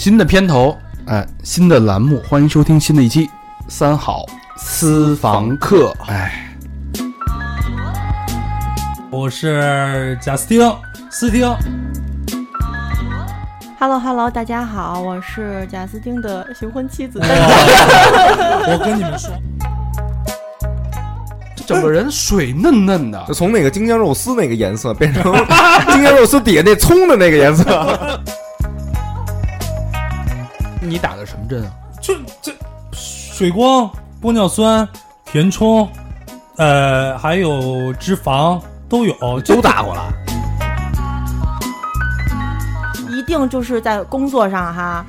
[0.00, 0.74] 新的片头，
[1.08, 3.26] 哎，新的栏目，欢迎收听新的一期
[3.68, 4.24] 《三好
[4.56, 5.94] 私房客》。
[6.10, 6.56] 哎，
[9.10, 10.74] 我是贾斯汀，
[11.10, 11.46] 斯汀。
[13.78, 17.20] Hello Hello，大家好，我是贾斯汀的新婚妻子。
[17.22, 19.30] 我跟你们说，
[21.54, 25.30] 这整个人水嫩嫩的就，从那个京酱肉丝那个颜色变成
[25.92, 28.18] 京酱肉丝底下那葱的那个颜色。
[30.80, 31.70] 你打的什么针啊？
[32.00, 32.52] 这这
[32.92, 33.90] 水光、
[34.22, 34.88] 玻尿酸、
[35.26, 35.86] 填充，
[36.56, 38.58] 呃，还有脂肪
[38.88, 40.12] 都有，都打过了，
[43.10, 45.04] 一定就是在工作上哈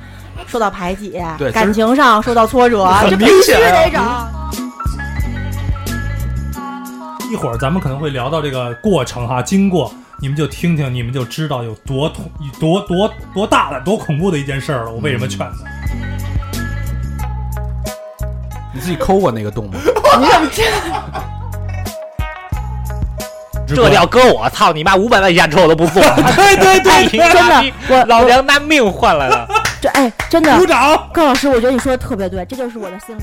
[0.46, 4.02] 受到排挤，对感情上受到挫折，这必须得整。
[7.30, 9.90] 一会儿咱们可能会聊到这个过程哈，经过
[10.22, 14.92] 你们就听听，你们就知道有多恐、多多多大的、多恐怖的一件事儿了。
[14.92, 15.52] 我为什么劝他？
[18.72, 19.80] 你自己抠过那个洞吗？
[20.20, 20.48] 你怎么
[23.66, 23.74] 这？
[23.74, 24.94] 这要搁我，操你妈！
[24.94, 26.00] 五百万以下车我都不做。
[26.36, 29.48] 对对对， 真的，我老娘拿命换来的。
[29.80, 31.10] 这哎，真的鼓，掌！
[31.12, 33.22] 高老师，我觉得你说的特别对，这就是我的心理。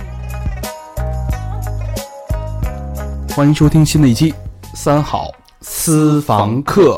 [3.33, 4.33] 欢迎收听新的一期
[4.73, 6.97] 《三好私房课》。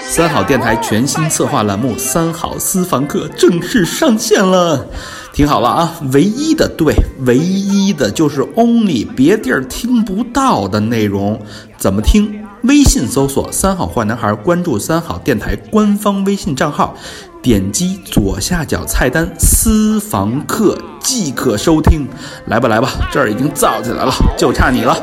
[0.00, 4.86] 三好电台全新策划栏目《三好私房课》正式上线了，
[5.32, 5.92] 听好了啊！
[6.12, 6.94] 唯一的对，
[7.26, 11.40] 唯一的就是 only 别地儿听不到的内容，
[11.76, 12.40] 怎么听？
[12.62, 16.94] 微信搜索“三好坏男孩”，关注三好电台官方微信账号，
[17.42, 22.08] 点击左下角菜单“私房课”即可收听。
[22.46, 24.94] 来吧来吧，这儿已经造起来了，就差你了。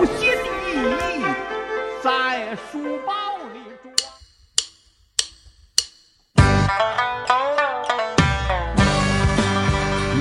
[2.01, 3.11] 在书包
[3.53, 3.59] 里。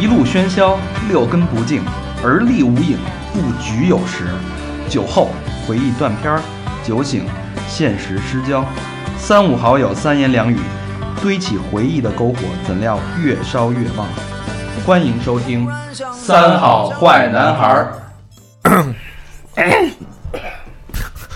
[0.00, 0.77] 一路喧嚣，
[1.09, 1.85] 六根不净，
[2.21, 2.99] 而立无影，
[3.33, 4.25] 不局有时。
[4.89, 5.31] 酒后
[5.65, 6.43] 回忆断片儿，
[6.85, 7.25] 酒醒
[7.69, 8.65] 现实失焦。
[9.17, 10.59] 三五好友三言两语，
[11.21, 14.06] 堆起回忆的篝火，怎料越烧越旺。
[14.87, 15.67] 欢迎收听
[16.15, 17.87] 《三好坏男孩》。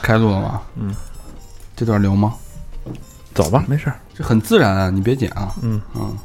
[0.01, 0.63] 开录了吗？
[0.77, 0.95] 嗯，
[1.75, 2.35] 这段留吗？
[3.35, 3.97] 走吧，没事儿。
[4.15, 5.53] 这很自然啊，你别剪啊。
[5.63, 6.17] 嗯嗯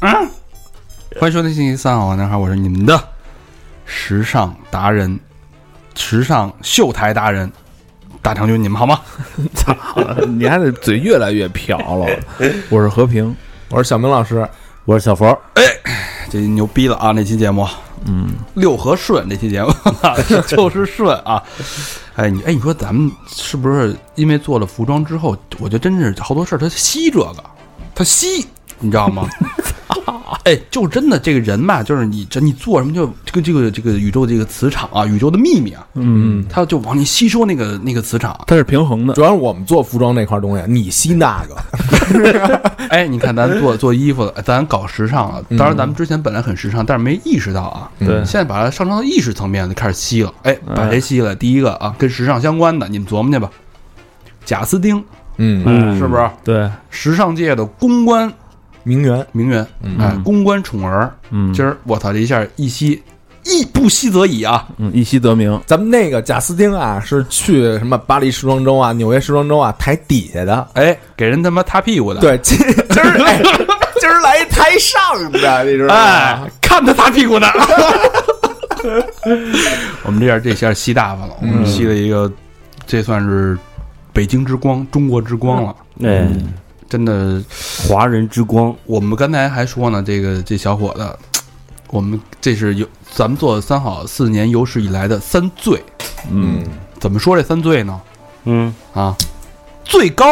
[0.00, 0.30] 嗯。
[1.18, 3.02] 欢迎收听星期三好坏男孩，我是你们的
[3.86, 5.18] 时尚达人、
[5.94, 7.50] 时尚秀台达人
[8.24, 8.98] 大长军，你们好吗？
[9.54, 9.76] 操，
[10.26, 12.06] 你还得嘴越来越瓢了。
[12.70, 13.36] 我是和平，
[13.68, 14.48] 我是小明老师。
[14.86, 15.62] 我是小佛，哎
[16.30, 17.10] 这牛逼了啊！
[17.12, 17.66] 那期节目，
[18.06, 19.70] 嗯，六合顺那期节目
[20.48, 21.42] 就是顺啊。
[22.16, 27.44] 哎，你哎，你说咱们是不是因为做了服装之后，我觉得真是好多事儿他吸这个，
[27.94, 28.46] 他吸，
[28.78, 29.28] 你知道吗？
[30.44, 38.38] 哎，就真的这个人吧，就是你这你做什么就这个这个这个宇宙这个磁场啊，宇宙的秘密啊，嗯，他就往你吸收那个那个磁场。
[38.46, 39.14] 它是平衡的。
[39.14, 45.42] 主要是我们做服装那块东西，你吸那个， 哎，你看咱做做衣服的，咱搞时尚了。
[45.58, 47.90] 当然，咱们之前本来很时尚，但是没意识到啊。
[47.98, 50.32] 对现在把它上升到意识层面，就开始吸了。
[50.42, 51.34] 哎，把谁吸了？
[51.34, 53.50] 第一个啊，跟时尚相关的，你们琢磨去吧。
[54.44, 55.02] 贾斯汀
[55.38, 58.32] 嗯，嗯是不是对，时尚界的公关
[58.84, 59.66] 名媛，名媛？
[59.82, 61.12] 嗯哎，公关宠儿。
[61.30, 63.02] 嗯今儿我操，这一下一吸，
[63.44, 64.68] 一不吸则已啊！
[64.78, 70.68] 嗯，一吸得名，咱们那个贾斯汀啊，是去什么巴黎时装周啊、纽约时装周啊台底下的。
[70.74, 72.56] 哎，给人他妈擦屁股的。，对，今
[72.90, 73.42] 今儿哎，
[74.00, 75.00] 今儿来台上
[75.32, 77.46] 的，你知道哎吗？，看他擦屁股的。
[80.04, 82.30] 我们这下这下吸大发了，我们吸了一个，
[82.86, 83.56] 这算是
[84.12, 85.74] 北京之光、中国之光了。
[86.02, 86.28] 哎，
[86.94, 87.42] 真的，
[87.88, 91.18] 华人之光，我们刚才还说呢，这个这小伙子，
[91.90, 95.82] 我们这是有咱们做三好四年有史以来的三最。
[96.30, 96.62] 嗯，
[97.00, 98.00] 怎么说这三最呢？
[98.44, 99.12] 嗯，啊，
[99.82, 100.24] 最高，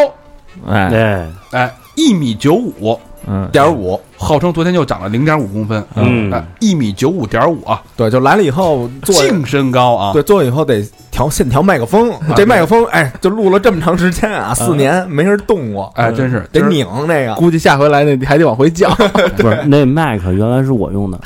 [0.65, 2.97] 哎，哎，哎，一米九五，
[3.27, 6.31] 嗯，点五，号称昨天就长了零点五公分，嗯。
[6.33, 17.35] 哎，一米九五点五啊，对，就来了以后做，净身高啊，对，做完以后得调线调麦克风，这麦克风，哎，就录了这么长时间啊，四年没人动过，哎，真是得拧那个。
[17.35, 18.89] 估计下回来那还得往回叫。
[19.37, 21.21] 不是那麦克原来是我用的，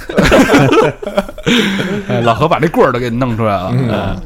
[2.08, 3.70] 哎老何把这棍儿都给弄出来了。
[3.72, 3.90] 嗯。
[3.90, 4.16] 哎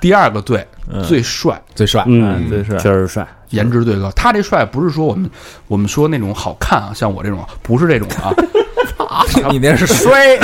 [0.00, 2.76] 第二个最嗯最帅，最帅，嗯，最帅。
[2.78, 4.10] 确实帅，颜值最高。
[4.12, 5.30] 他这帅不是说我们
[5.66, 10.38] 我们说那种好看啊，像我这种不是这种啊， 你那是衰，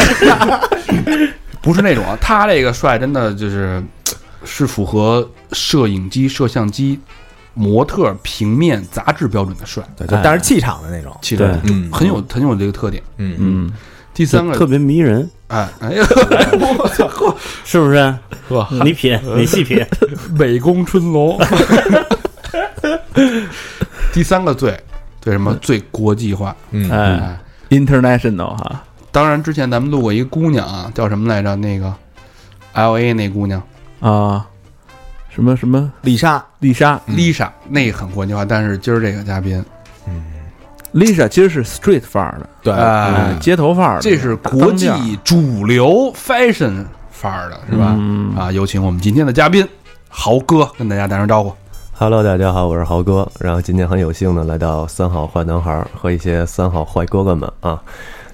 [1.60, 2.16] 不是那种啊。
[2.20, 3.82] 他这个帅真的就是
[4.44, 6.98] 是符合摄影机、摄像机、
[7.54, 11.16] 模特、平面、杂志标准的帅，对，就带着气场的那种。
[11.22, 11.54] 其实对。
[11.64, 11.90] 嗯。
[11.92, 13.02] 很有很有这个特点。
[13.18, 13.36] 嗯。
[13.38, 13.72] 嗯，
[14.16, 16.02] 第三个，特别迷人，哎哎呀，
[16.78, 17.36] 我操，呵
[17.66, 17.98] 是不是？
[18.48, 19.84] 呵，你品，你细品。
[20.38, 21.38] 美工春龙。
[24.14, 24.74] 第三个最
[25.20, 25.54] 最什么？
[25.60, 26.56] 最国际化？
[26.70, 27.36] 嗯
[27.68, 28.82] ，，international 哈，
[29.12, 31.54] 当然之前咱们录过一个姑娘啊，叫什么来着？
[31.56, 31.92] 那个
[32.72, 33.62] L A 那姑娘。
[34.00, 34.46] 啊，
[35.28, 35.92] 什么什么？
[36.00, 36.98] 丽莎，丽莎。
[37.06, 37.14] 嗯。
[37.14, 38.46] Lisa，那很国际化。
[38.46, 39.62] 但是今儿这个嘉宾，
[40.96, 44.88] ，Lisa 其实是 street 范儿的，对，街头范儿的，这是国际
[45.22, 47.94] 主流 fashion 范儿的，是吧？
[47.98, 49.66] 嗯啊，有请我们今天的嘉宾
[50.08, 51.52] 豪哥跟大家打声招呼。
[51.98, 53.26] Hello，大家好，我是豪哥。
[53.38, 57.80] 然后今天很有幸的来到三好坏男孩儿和一些三好坏哥哥们啊，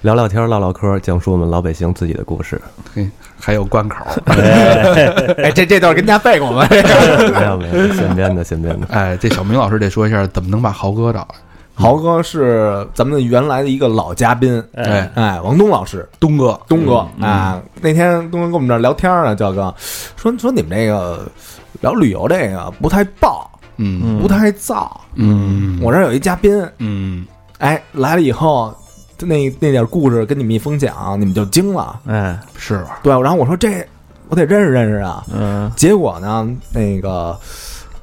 [0.00, 2.61] 聊聊天儿、唠唠嗑儿，讲述我们老百姓自己的故事。
[2.93, 3.08] 嘿，
[3.38, 6.67] 还有关口， 哎，这这段跟大家背过吗？
[6.70, 8.87] 没有没有，现编的现编的。
[8.91, 11.26] 哎，这小明老师得说一下，怎么能把豪哥找来？
[11.75, 17.25] 豪哥是咱们原来的一个老嘉宾，哎，哎，王东老师，东哥，东哥嗯。
[17.25, 19.75] 啊，那天东哥跟我们这儿聊天呢，叫哥
[20.17, 21.27] 说说你们这个
[21.81, 24.21] 聊旅游这个不太爆，嗯。
[24.21, 24.87] 不太燥。
[25.15, 27.27] 嗯，我这儿有一嘉宾，嗯。
[27.59, 28.75] 哎，来了以后，
[29.17, 31.99] 就那那点故事跟你们一分享，你们就惊了。
[32.07, 32.79] 哎，是。
[32.83, 33.01] 吧？
[33.03, 33.85] 对，然后我说这
[34.29, 35.25] 我得认识认识啊。
[35.33, 35.73] 嗯。
[35.75, 37.37] 结果呢，那个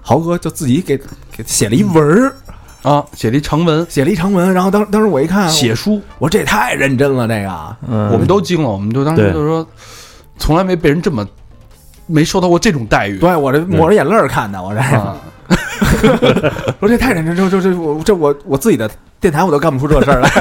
[0.01, 0.97] 豪哥就自己给
[1.31, 2.33] 给写了一文儿，
[2.81, 4.53] 啊，写了一长文，写了一长文。
[4.53, 7.75] 然后当当时我一看，写书，我说这也太认真了，这个。
[7.87, 9.67] 嗯，我们都惊了，我们就当时就说，
[10.37, 11.27] 从来没被人这么
[12.05, 13.17] 没受到过这种待遇。
[13.19, 15.17] 对我这抹着眼泪看的，我这啊，
[16.79, 18.89] 我说这太认真，这这这我这我我自己的
[19.19, 20.31] 电台我都干不出这事儿来。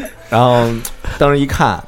[0.30, 0.66] 然后
[1.18, 1.82] 当时一看，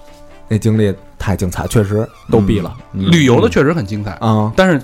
[0.48, 4.52] 那经历太精彩，确实都毙了嗯旅游的确实很精彩，啊！
[4.54, 4.78] 但是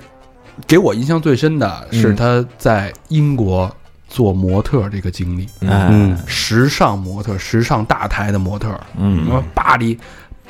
[0.67, 3.71] 给我印象最深的是嗯他在英国
[4.11, 9.97] 做模特这个经历，哎，嗯，时尚模特，时尚大台的模特，什嗯，么巴黎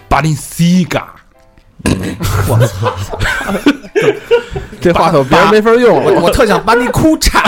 [0.08, 1.14] 巴黎西嘎，
[2.48, 2.92] 我操。
[4.80, 7.38] 这话筒别人没法用我了，我特想把你裤衩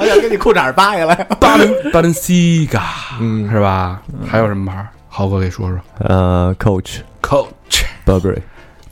[0.00, 1.14] 我想给你裤衩扒下来。
[1.38, 2.82] 巴黎巴黎西嘎，
[3.20, 3.48] 嗯。
[3.48, 4.02] 是吧？
[4.26, 4.88] 还有什么牌儿？
[5.08, 5.78] 豪哥给说说。
[6.00, 8.42] 呃，Coach、，Coach、Burberry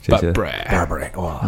[0.01, 0.67] 这些，Burberry。
[0.69, 1.41] Burberry，哇，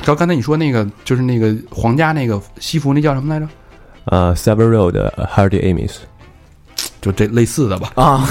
[0.00, 3.46] 知道刚才你说那个就是那个皇家那个西服，那叫什么来着？
[4.06, 5.92] 呃 Several 的 Hardy Amis，
[7.00, 8.26] 就这类似的吧，啊，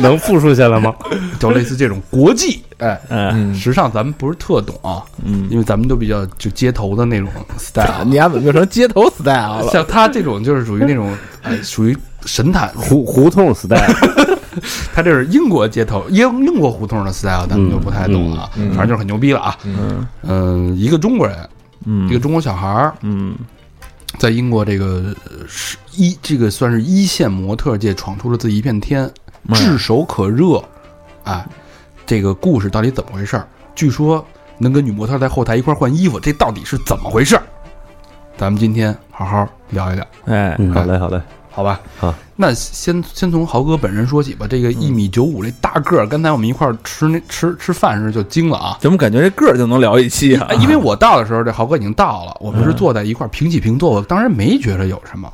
[0.00, 0.94] 能复述下来吗？
[1.38, 7.28] 就类似这种国际，哎，哎，嗯，时尚咱们不是特懂啊，嗯，因为咱们都比较就街头的那种
[7.58, 8.04] style。
[8.04, 9.70] 你丫怎么变成街头 style 了？
[9.70, 13.78] 像他这种就是属于那种，哎，属于神探，胡胡同 style，
[14.94, 19.56] 他这是英国街头英英国胡同的 style，咱们就不太懂了啊，嗯嗯反正就是很牛逼了啊。
[19.64, 21.36] 嗯嗯，一个中国人，
[21.84, 23.34] 嗯，一个中国小孩儿，嗯
[24.18, 29.10] 在英国这个呃是一这个算是一线模特界闯出了自己一片天，
[29.54, 30.62] 炙手可热，
[31.24, 31.46] 哎，
[32.06, 33.46] 这个故事到底怎么回事儿？
[33.74, 34.24] 据说
[34.58, 37.42] 能跟女模特在后台一块儿换衣服，这到底是怎么回事儿？
[38.36, 41.20] 咱们今天好好聊一聊，哎，嗯好嘞好嘞，
[41.54, 41.80] 好吧？
[41.96, 44.44] 好，那先先从豪哥本人说起吧。
[44.50, 48.76] 这个一米九五这大个儿，刚才我们一块儿吃那吃吃饭时就惊了啊！
[48.80, 50.56] 怎么感觉这个儿就能聊一期啊哎？
[50.56, 55.32] 因为我到的时候，这豪哥已经到了，我们是坐在一块儿平起平坐，我当然没觉得有什么。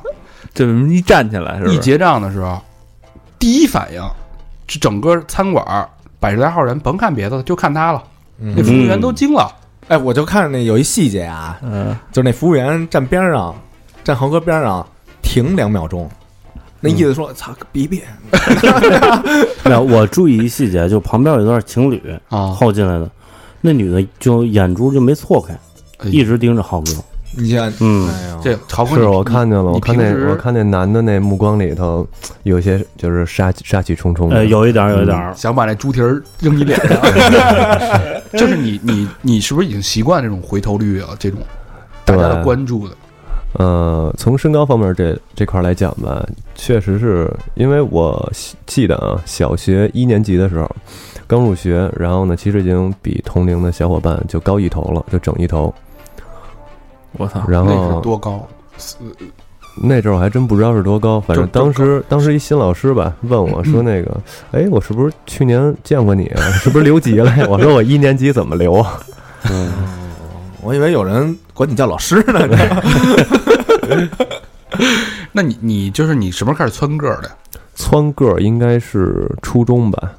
[0.53, 1.71] 这一站起来是吧？
[1.71, 2.61] 一结账的时候，
[3.39, 4.01] 第一反应，
[4.67, 8.03] 这整个餐馆儿百十来号人，甭看别的，就看他了。
[8.39, 9.51] 嗯那服务员都惊了，
[9.87, 13.55] 哎，我就看那有一细节啊，嗯就是那服务员站边上，
[14.03, 14.85] 站豪哥边上
[15.21, 16.09] 停两秒钟，
[16.79, 18.01] 那意思说：“操，别别。
[19.65, 22.47] 没有，我注意一细节，就旁边有一段情侣啊。
[22.47, 23.09] 后进来的，
[23.61, 25.53] 那女的就眼珠就没错开，
[25.99, 26.91] 哎一直盯着浩哥。”
[27.33, 32.05] 你看，嗯，哎呦，这豪哥是我看见了，我看那我看那男的那目光里头
[32.43, 35.17] 有些就是杀杀气冲冲的，呃，有一点儿，有一点。
[35.17, 35.33] 儿。
[35.33, 36.97] 想把那猪蹄儿扔你脸上，
[38.33, 41.15] 就是你你你是不是已经习惯这种回头率啊？
[41.17, 41.39] 这种
[42.03, 42.93] 大家的对关注的，
[43.53, 50.69] 呃，从身高方面这这块来讲吧，确实是因为我记记得啊，小学一年级的时候
[51.27, 55.73] 刚入学，然后呢，其实已经比同龄的小伙伴就高一头了，就整一头。
[57.17, 58.47] 我操，然那是后多高？
[59.81, 64.17] 那阵儿我还真不知道是多高，反正当时当时一新老师吧问我说那个，
[64.51, 66.41] 哎，我是不是去年见过你啊？
[66.53, 67.45] 是不是留级了呀？
[67.49, 68.99] 我说我一年级怎么留啊？
[70.63, 72.47] 我以为有人管你叫老师呢。
[75.31, 77.31] 那你你就是你什么时候开始蹿个儿的？
[77.75, 80.11] 蹿个儿应该是初中吧，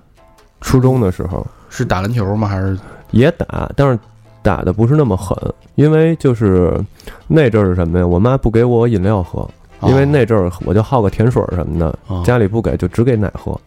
[0.60, 1.46] 初中的时候。
[1.68, 2.48] 是打篮球吗？
[2.48, 2.78] 还是
[3.12, 3.98] 也打，但是
[4.42, 5.36] 打的不是那么狠，
[5.74, 6.78] 因为就是
[7.26, 8.06] 那阵儿是什么呀？
[8.06, 9.48] 我妈不给我饮料喝，
[9.82, 13.58] 因为那阵儿我就好个甜水儿什么的，哦家里不给，就只给奶喝。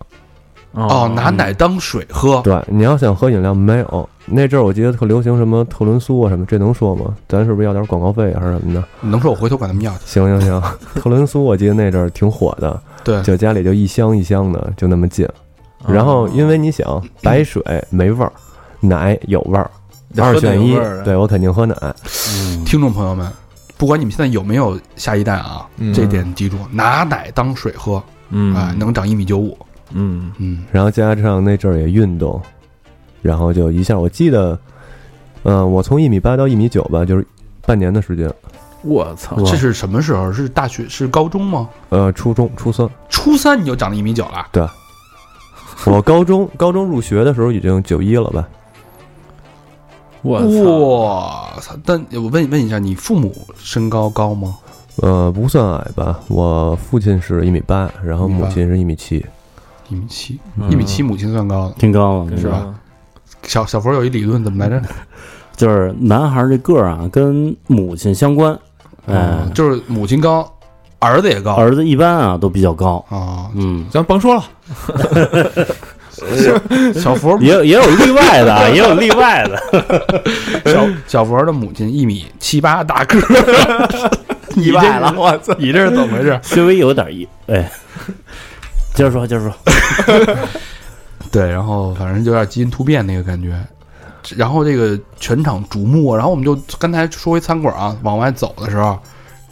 [0.76, 4.10] 哦，拿奶当水喝，对，你要想喝饮料没有？
[4.26, 7.16] 那阵儿我记得特流行什么特仑苏啊什么，这能说吗？
[7.28, 8.84] 咱是不是要点广告费啊还是什么的？
[9.02, 10.00] 能说我回头管他们要去？
[10.06, 10.62] 行行行，
[11.02, 15.28] 特仑苏我记得那阵儿挺火的，对，就家里就一箱一箱的就那么进。
[15.88, 18.32] 然后因为你想，白水没味儿，
[18.80, 19.70] 奶有味儿，
[20.18, 21.76] 二选一，对我肯定喝奶。
[21.82, 23.32] 嗯，听众朋友们，
[23.78, 29.56] 不管你们现在有没有下一代啊，嗯这点记住，拿奶当水喝，嗯哎，能长一米九五，
[29.92, 32.42] 嗯嗯，然后加上那阵儿也运动，
[33.22, 34.58] 然后就一下，我记得，
[35.44, 37.26] 嗯、我从一米八到一米九吧，就是
[37.62, 38.32] 半年的时间。
[38.82, 40.32] 我操，这是什么时候？
[40.32, 40.88] 是大学？
[40.88, 41.70] 是高中吗？
[41.90, 44.48] 呃，初中初三，初三你就长了一米九了？
[44.52, 44.68] 对
[45.86, 48.48] 我高中高中入学的时候已经九一了吧？
[50.22, 51.76] 我操，我操！
[51.86, 54.56] 但我问问一下，你父母身高高吗？
[54.98, 59.24] 呃，不算矮吧，我父亲是一米八，然后母亲是一米七。
[59.90, 61.76] 一米七，嗯一米七，母亲算高的。
[61.78, 62.74] 挺高了，是吧？
[63.44, 64.82] 小小佛有一理论，怎么来着？
[65.56, 68.54] 就是男孩这个儿啊，跟母亲相关。
[69.08, 70.52] 哎嗯，就是母亲高，
[71.00, 73.06] 儿子也高儿子一般啊都比较高。
[73.10, 73.50] 啊。
[73.56, 74.44] 嗯，咱甭说了，
[76.96, 79.62] 小佛也有也有例外的啊， 也有例外的。
[80.66, 84.10] 小小佛的母亲一米七八大个儿，
[84.58, 85.54] 意外了，我操！
[85.60, 86.40] 你这是怎么回事？
[86.42, 87.70] 稍微有点意哎，
[88.96, 89.54] 接着说，接着说。
[91.32, 93.54] 对，然后反正就有点基因突变那个感觉。
[94.36, 98.98] 然后这个全场瞩目，然后我们就刚才说回餐馆啊，往外走的时候，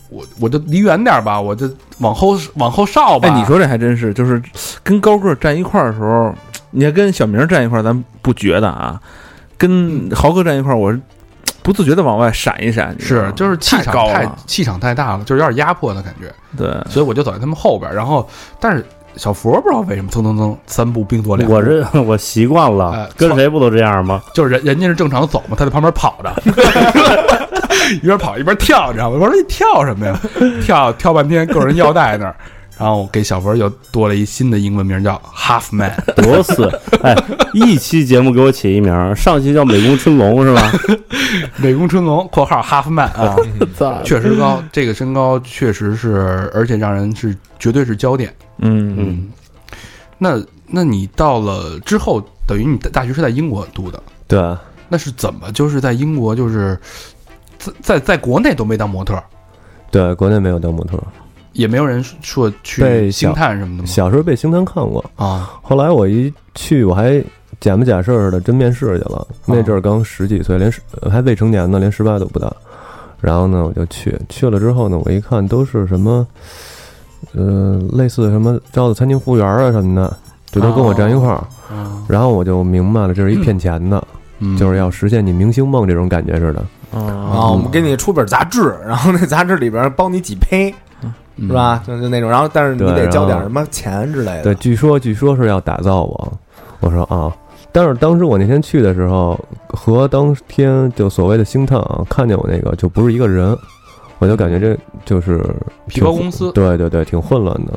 [0.09, 1.69] 我我就离远点吧，我就
[1.99, 3.29] 往后往后稍吧。
[3.29, 4.41] 哎，你说这还真是，就是
[4.81, 6.33] 跟高个儿站一块儿的时候，
[6.71, 8.99] 你还跟小明站一块儿，咱不觉得啊，
[9.57, 10.99] 跟豪哥站一块儿，我是
[11.61, 17.93] 不自觉的往外闪一闪，是就是气场太太，气场太大了，就是有点压迫的感觉，对，所以我就走在他们后边。
[17.93, 18.27] 然后，
[18.59, 18.83] 但是
[19.15, 24.21] 小佛不知道为什么蹭蹭蹭三步并作两步，我这我习惯哎了，跟谁不都这样吗？
[24.33, 26.33] 就是人人家是正常走嘛，他在旁边跑着，
[28.01, 29.17] 一边跑一边跳，你知道吗？
[29.19, 30.19] 我说你跳什么呀？
[30.63, 32.35] 跳跳半天，够人腰带那儿。
[32.75, 35.93] 然后我给小佛又多了一新的英文名，叫 Half Man。
[36.17, 36.67] 多次
[37.03, 37.15] 哎，
[37.53, 40.71] 一期节目给我起一名儿，上期叫美工春龙是吧？
[41.57, 43.35] 美工春龙（括号 Half Man） 啊，
[44.03, 48.33] 确实高，这个身高确实是，而且让人是绝对是焦点。
[48.57, 48.95] 嗯。
[48.97, 49.31] 嗯，
[50.17, 54.57] 那那你到了之后，等于你的大学是在英国读的，对，
[54.89, 56.79] 那是怎么就是在英国就是
[57.57, 59.21] 在在在国内都没当模特，
[59.91, 60.97] 对，国内没有当模特，
[61.53, 63.85] 也没有人说去被星探什么的吗？
[63.87, 67.23] 小时候被星探看过，啊，后来我一去，我还
[67.59, 69.27] 假模假式儿的真面试去了。
[69.45, 70.81] 那阵儿刚十几岁，连十
[71.11, 72.55] 还未成年呢，连十八都不到。
[73.21, 76.27] 然后呢，我就去，去了之后呢，我一看都是什么，
[77.33, 80.17] 呃，类似什么招的餐厅服务员啊什么的，
[80.51, 81.43] 就都跟我站一块儿。
[81.71, 84.05] 嗯，然后我就明白了，这是一骗钱的，
[84.39, 86.59] 嗯就是要实现你明星梦这种感觉似的。
[86.91, 90.73] 啊，啊我们给你出本杂志，然后那杂志里边帮你几胚，
[91.37, 91.53] 嗯是？
[91.53, 91.81] 吧？
[91.87, 94.43] 就就那种，然后但是你得交点什么钱之类的。
[94.43, 96.33] 对，据说据说是要打造我，
[96.81, 97.33] 我说啊，
[97.71, 99.39] 但是当时我那天去的时候，
[99.69, 103.57] 和当天就所谓的星探啊，看见我那个就不是一个人，
[104.23, 105.43] 我就感觉这就是
[105.87, 107.73] 皮包公司对对对，挺混乱的。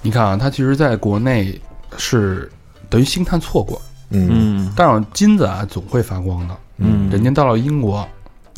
[0.00, 1.56] 你看啊，它其实在国内
[1.96, 2.50] 是
[2.90, 6.56] 等于星探错过，嗯嗯但是金子啊总会发光的。
[6.78, 8.04] 嗯，人家到了英国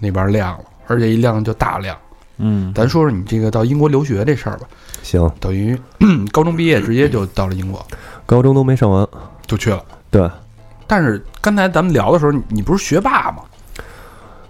[0.00, 1.94] 那边亮了，而且一亮就大亮。
[2.38, 4.66] 嗯，咱说说你这个到英国留学这事儿吧，
[5.02, 5.78] 行，等于
[6.32, 7.84] 高中毕业直接就到了英国，
[8.24, 9.06] 高中都没上完，
[9.46, 9.84] 就去了。
[10.10, 10.26] 对，
[10.86, 13.42] 但是刚才咱们聊的时候，你你不是学霸吗？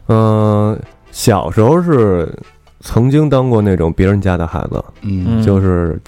[0.07, 0.81] 嗯、
[1.15, 2.29] 小时候是
[2.81, 5.41] 曾经当过那种别人家的孩子，嗯。
[5.43, 5.99] 就是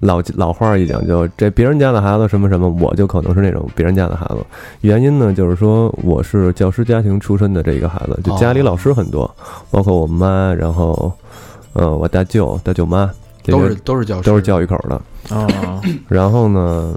[0.00, 4.44] 老老话一讲，就这别人家的孩子什么什么，我就可能是那种别人家的孩子。
[4.80, 9.32] 原因呢，就是说我是教师家庭出身的这一个孩子，就家里老师很多，
[9.70, 11.10] 包括我妈，然后
[11.72, 13.08] 呃我大舅、大舅妈，
[13.44, 15.00] 这都些是都是教师，都是教育口的。
[15.34, 15.46] 啊，
[16.08, 16.92] 然后呢，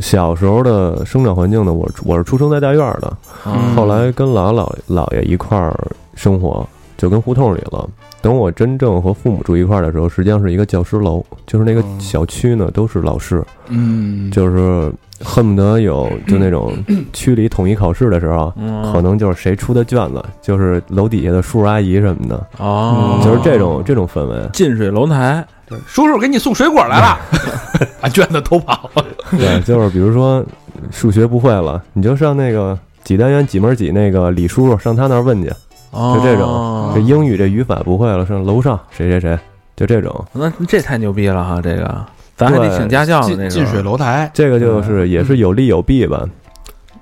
[0.00, 5.74] 小时候的生长环境呢，我我是出生在大院儿的，嗯后来跟姥姥姥爷一块儿
[6.18, 7.88] 生活，就跟胡同里了。
[8.20, 16.72] 等我真正和父母住一块儿的时候，实际上是一个教师楼，就是那个嗯小区呢都是老师，嗯，就是恨不得有就那种
[17.14, 24.50] 区里统一考试的时候，嗯可能就是谁出的卷子，就是楼底下的叔叔阿姨什么的，哦，就是这种这种氛围。
[24.52, 27.16] 近水楼台，对叔叔给你送水果来了，
[28.02, 29.04] 把卷子偷跑了。
[29.30, 30.44] 对，就是比如说
[30.90, 35.52] 数学不会了，你就上那个几单元几门几那个李叔叔上他那儿问去，
[35.92, 39.38] 就这种哦这英语这语法不会了，上楼上谁谁谁，
[39.76, 40.24] 就这种。
[40.32, 41.60] 那这太牛逼了哈！
[41.62, 42.04] 这个
[42.36, 43.34] 咱还得请家教呢。
[43.36, 46.24] 那近近水楼楼台，这个就是也是有利有弊吧。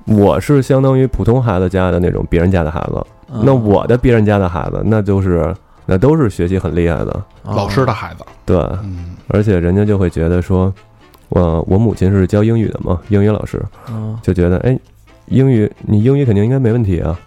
[0.07, 5.53] 我是相当于普通孩子家的那种别人家的孩子，嗯那我的别人家的孩子，那就是
[5.85, 10.73] 那都是学习很厉害的，老师的孩子，对，嗯，而且人家就会觉得说，
[11.29, 14.79] 我我母亲是教英语的嘛，英语老师嗯就觉得，哎，
[15.27, 17.19] 英语你英语肯定应该没问题啊，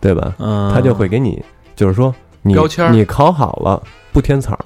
[0.00, 0.34] 对吧？
[0.38, 1.42] 嗯，他就会给你，
[1.76, 4.64] 就是说你标签你考好了不添彩儿，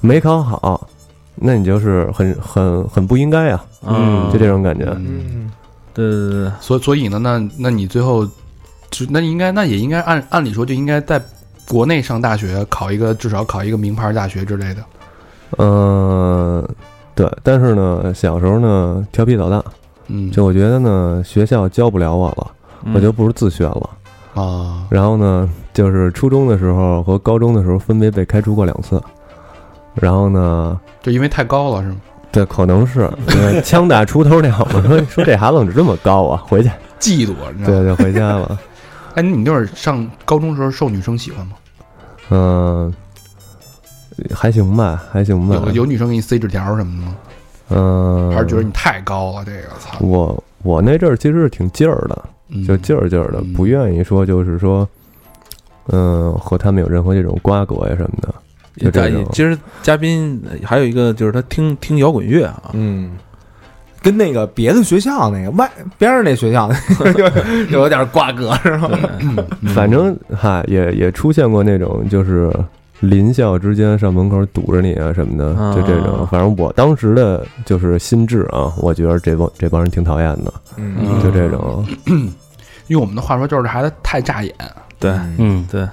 [0.00, 0.88] 没考好，
[1.34, 4.84] 那你就是很很很不应该啊、嗯，就这种感觉。
[4.98, 5.50] 嗯，
[5.94, 8.26] 对对对对，所所以呢，那那你最后
[8.90, 11.20] 就那应该那也应该按按理说就应该在
[11.66, 14.82] 国内上大学，考一个至少考一个名牌大学之类的。
[15.56, 16.66] 嗯、
[17.14, 19.64] 对，但是呢，小时候呢调皮捣蛋，
[20.08, 22.50] 嗯，就我觉得呢学校教不了我了，
[22.84, 23.90] 嗯我就不如自学了。
[24.40, 29.02] 啊，然后呢，就是初中的时候和高中的时候分别被开除过两次。
[29.94, 31.96] 然后呢，就因为太高了是吗？
[32.30, 33.10] 对，可能是
[33.64, 36.42] 枪打出头鸟嘛， 说说这孩子怎么这么高啊？
[36.46, 36.68] 回去，
[37.00, 37.84] 嫉妒，你知道对，吗？
[37.96, 38.58] 就回家了。
[39.16, 41.52] 哎，你那会儿上高中时候受女生喜欢吗？
[42.30, 42.94] 嗯、
[44.34, 45.56] 还行吧，还行吧。
[45.66, 47.16] 有有女生给你塞纸条什么的吗？
[47.70, 49.44] 嗯、还是觉得你太高了？
[49.44, 52.30] 这个操，我我那阵儿其实是挺劲儿的，嗯
[52.66, 54.88] 就劲儿劲儿的，嗯不愿意说就是说，
[55.88, 58.34] 嗯、和他们有任何这种瓜葛呀什么的。
[58.76, 59.26] 就这种。
[59.32, 63.10] 今儿嘉宾还有一个就是他听听摇滚乐啊，嗯，
[64.00, 66.70] 跟那个别的学校那个外边上那学校
[67.70, 68.88] 有 有点瓜葛是吧？
[69.20, 69.36] 嗯。
[69.74, 72.52] 反正哈也也出现过那种就是
[73.00, 76.26] 邻校之间上门口堵着你啊什么的，啊就这种。
[76.30, 81.86] 反正我当时的就是心智啊，我觉得这帮这帮人挺讨厌的，嗯就这种。
[82.88, 84.54] 用我们的话说，就是这孩子太扎眼，
[84.98, 85.86] 对嗯，对，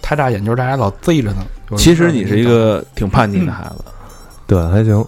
[0.00, 1.76] 太扎眼，就是大家老贼着他。
[1.76, 3.84] 其实你是一个挺叛逆的孩子，
[4.46, 5.04] 对，还行。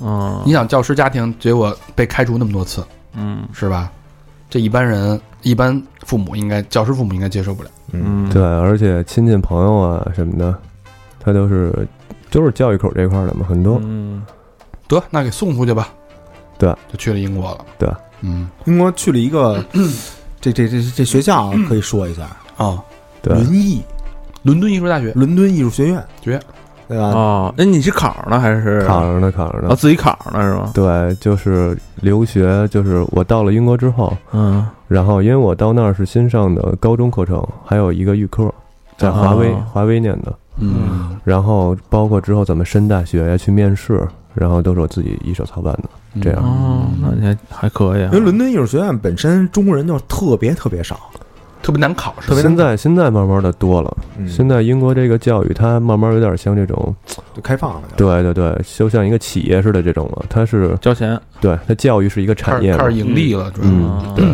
[0.00, 3.90] 嗯你想教师家庭，结果被开除那么多次，嗯是吧？
[4.48, 7.70] 这一般人，一般父母应该，教师父母应该接受不了。
[7.90, 10.56] 嗯，对，而且亲戚朋友啊什么的，
[11.28, 11.86] 他都是
[12.30, 13.78] 都是教育口这块的嘛，很多。
[13.82, 14.22] 嗯
[14.88, 15.88] 得，那给送出去吧。
[16.56, 17.66] 对，就去了英国了。
[17.78, 17.88] 对，
[18.22, 19.62] 嗯，英国去了一个，
[20.40, 22.22] 这这这这学校啊可以说一下，
[22.56, 22.82] 啊，
[23.20, 23.82] 对，伦艺
[24.42, 26.40] 伦敦艺术大学，伦敦艺术学院，学院
[26.88, 27.04] 对吧？
[27.10, 29.68] 哦，那你是考上了还是考上了，考上啊？
[29.68, 29.76] 了。
[29.76, 30.70] 自己考上了是吗？
[30.72, 38.50] 对，就是留学，就是我到了英国之后，嗯，然后因为我到那儿是新上的高中课程，还有一个预科，
[38.96, 40.34] 在华威、哦华威念的。
[40.60, 45.84] 嗯然后包括之后怎么申大学呀、去面试，然后都是我自己一手操办的。
[46.22, 48.20] 这样哦，那你还还可以啊因为。
[48.20, 50.98] 伦敦艺术学院本身中国人就特别特别少，
[51.62, 52.40] 特别难考，是吧？
[52.40, 56.96] 现在现在慢慢的多了，嗯现在英国这个教育它慢慢有点像这种，
[57.34, 57.82] 就开放了。
[57.96, 60.24] 对对对，就像一个企业似的这种了。
[60.30, 63.68] 它是交钱，对它教育是一个开产业开始盈利了，主要。
[63.68, 64.26] 嗯，对，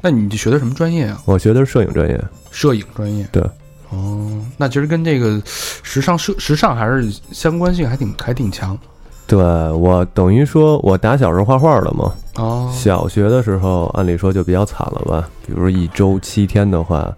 [0.00, 1.20] 那你学的什么专业啊？
[1.26, 2.18] 我学的是摄影专业，
[2.50, 3.28] 摄影专业。
[3.30, 3.42] 对。
[3.90, 8.78] 哦，那其实跟这个时尚设时尚还是相关性还挺还挺强。
[9.26, 17.14] 对我等于说我打小是画画的嘛，哦，小学的时候按理说就比较惨了吧，比如一周七天的话，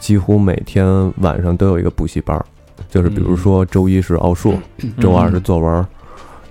[0.00, 2.44] 几乎每天晚上都有一个补习班儿，
[2.90, 4.54] 就是比如说周一是奥数，
[4.98, 5.86] 周二是作文，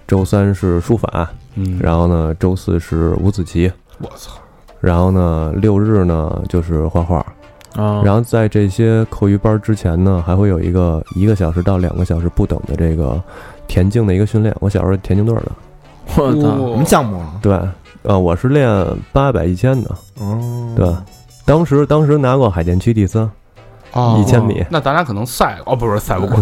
[0.07, 4.33] 周三是书法，嗯，然后呢周四是五子棋，我操，
[4.79, 7.25] 然后呢六日呢就是画画，
[7.75, 13.21] 啊，然后在这些课余班之前呢，还会有一个一个小时到两个小时不等的这个
[13.67, 14.55] 田径的一个训练。
[14.59, 15.51] 我小时候田径队的，
[16.15, 17.33] 我操，什么项目啊？
[17.41, 17.59] 对，
[18.03, 18.69] 呃，我是练
[19.11, 20.93] 八百一千的，哦，对，
[21.45, 23.29] 当时当时拿过海淀区第三，
[23.93, 24.63] 哦一千米。
[24.69, 26.37] 那咱俩可能赛哦，不是赛不过。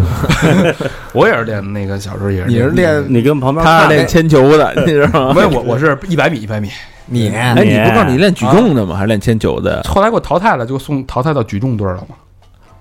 [1.14, 5.34] 我也是练那个小时候也是你是练你跟旁边他是练铅球的，你知道吗？
[5.34, 6.68] 没有我我是一百米一百米，
[7.12, 8.94] 你哎，你不告诉你练举重的吗？
[8.96, 9.82] 还是练铅球的？
[9.84, 12.16] 后来给我淘汰了，就送淘汰到举重队了嘛。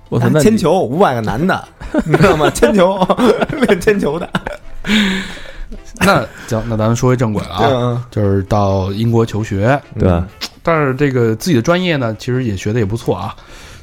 [0.10, 1.68] 我操，铅球五百个男的，
[2.06, 2.50] 你知道吗？
[2.50, 2.98] 铅球
[3.68, 4.30] 练铅球的，
[6.00, 10.28] 那行，那咱们说回正轨了啊，嗯，就是到英国求学，对吧？
[10.64, 13.36] 但是这个自己的专业呢，其实也学的也不错啊。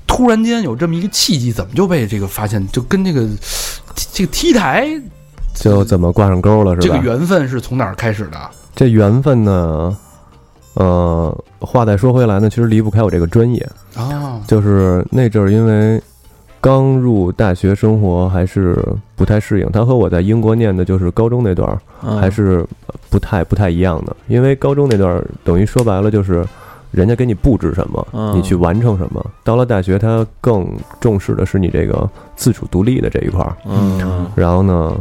[0.06, 3.26] 突然间有这么一个契机，怎么就被这个发现，就跟这个
[3.94, 4.88] 这个 T 台
[5.54, 6.94] 就怎么挂上钩了，是吧？
[6.94, 8.38] 这个缘分是从哪儿开始的？
[8.74, 9.96] 这缘分呢，
[10.78, 16.00] 呃，话再说回来呢，其实离不开我这个专业，啊，就是那阵儿因为
[16.60, 18.80] 刚入大学生活还是
[19.16, 22.16] 不太适应，他和我在英国念的就是高中那段儿嗯。
[22.18, 22.64] 还是
[23.10, 26.46] 不太不太一样的，因为高中那段儿等于说白了就是
[26.92, 28.36] 人家给你布置什么，嗯。
[28.36, 29.24] 你去完成什么。
[29.42, 30.64] 到了大学，他更
[31.00, 33.56] 重视的是你这个自主独立的这一块儿。
[33.66, 34.26] 嗯。
[34.36, 34.96] 然后呢，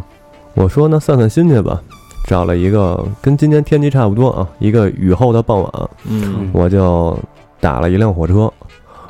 [0.56, 1.80] 我说那散散心去吧，
[2.28, 7.18] 找了一个跟今天天气差不多啊，一个雨后的傍晚，嗯我就
[7.62, 8.52] 打了一辆火车，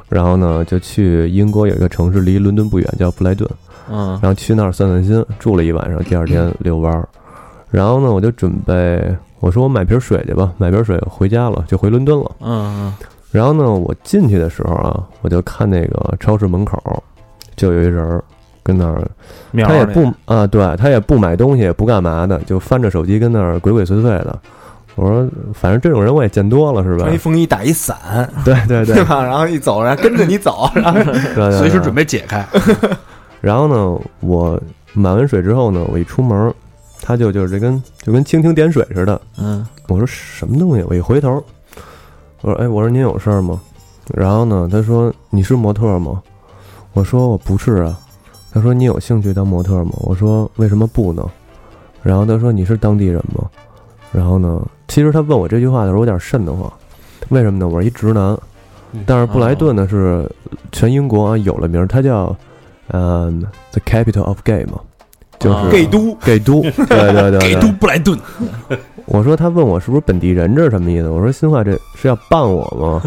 [0.07, 3.49] 然后呢就去英国有一个城市离伦敦不远，叫布莱顿，
[3.89, 7.09] 嗯然后去那儿散散心，住了一晚上，第二天遛弯儿。
[7.71, 9.03] 然后呢，我就准备，
[9.39, 12.31] 我说我买瓶水去吧，买瓶水回家了，就回伦敦了。
[12.41, 12.93] 嗯
[13.31, 17.03] 然后呢，我进去的时候啊，我就看那个超市门口
[17.55, 18.23] 就有一人儿
[18.67, 19.01] 跟那儿，
[19.65, 24.37] 他也不啊，对他也不买东西，也不干嘛的，就翻着手机跟那儿鬼鬼祟祟的。
[24.95, 27.17] 我说，反正这种人我也见多了，是吧穿一？
[27.17, 27.97] 风衣打一伞，
[28.43, 29.23] 对对对对吧？
[29.23, 32.45] 然后一走，然后跟着你走， 然后对对，随时准备解开。
[33.39, 34.59] 然后呢，我
[34.93, 36.53] 买完水之后呢，我一出门，
[37.01, 39.21] 他就就是这跟就跟蜻蜓点水似的。
[39.37, 40.83] 嗯我说什么东西？
[40.89, 41.41] 我一回头，
[42.41, 43.61] 我说哎，我说您有事儿吗？
[44.13, 46.21] 然后呢，他说你是模特吗？
[46.93, 47.97] 我说我不是啊。
[48.53, 49.91] 他说你有兴趣当模特吗？
[49.97, 51.23] 我说为什么不呢？
[52.03, 53.43] 然后他说你是当地人吗？
[54.11, 56.71] 然后呢，其实他问我这句话的时候有点瘆得慌，
[57.29, 57.67] 为什么呢？
[57.67, 58.37] 我是一直男，
[59.05, 60.27] 但是布莱顿呢是
[60.71, 62.33] 全英国啊有了名儿，它叫
[62.89, 64.79] 嗯、The Capital of Gay 嘛，
[65.39, 68.17] 就是啊 gay 都 gay 都，对对 对，对布莱顿，
[69.05, 71.09] 我说他问我是不是本地人，这是什么意思？
[71.09, 73.01] 我说新话这是要办我吗？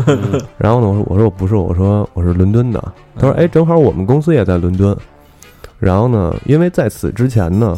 [0.58, 2.92] 然后呢，我说我说我不是，我说我是伦敦的。
[3.16, 4.94] 他说哎，正好我们公司也在伦敦。
[5.80, 7.76] 然后呢，因为在此之前呢，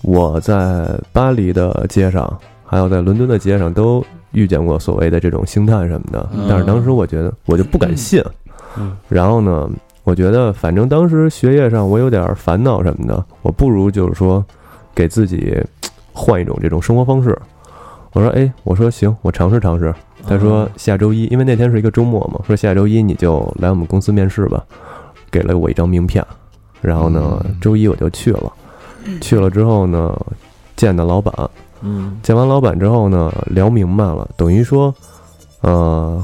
[0.00, 8.20] 我在巴黎的街上，还有在伦敦的街上都遇见过所谓的这种星探什么的，但是当时我觉得我就不敢信。
[8.78, 9.70] 嗯然后呢，
[10.02, 14.42] 我觉得反正当时学业上我有点烦恼什么的，我不如就是说
[14.94, 15.54] 给自己
[16.12, 17.38] 换一种这种生活方式。
[18.14, 19.94] 我说，哎，我说行，我尝试尝试。
[20.26, 24.62] 他说下周一，因为那天是一个周末嘛，说下周一你就来我们公司面试吧，
[25.30, 26.24] 给了我一张名片。
[26.82, 28.52] 然后呢，周一我就去了，
[29.20, 30.14] 去了之后呢，
[30.76, 31.32] 见的老板，
[31.80, 32.18] 嗯。
[32.22, 34.94] 见完老板之后呢，聊明白了，等于说，
[35.60, 36.22] 呃，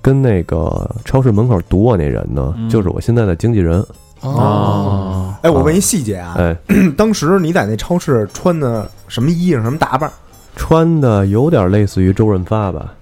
[0.00, 2.68] 跟那个超市门口堵我那人呢，嗯。
[2.68, 3.84] 就是我现在的经纪人。
[4.22, 5.34] 哦。
[5.42, 6.56] 哎，我问一细节啊，哎，
[6.96, 10.10] 当时你在那超市穿的什么衣裳、什么打扮？
[10.56, 12.92] 穿的有点类似于周润发吧？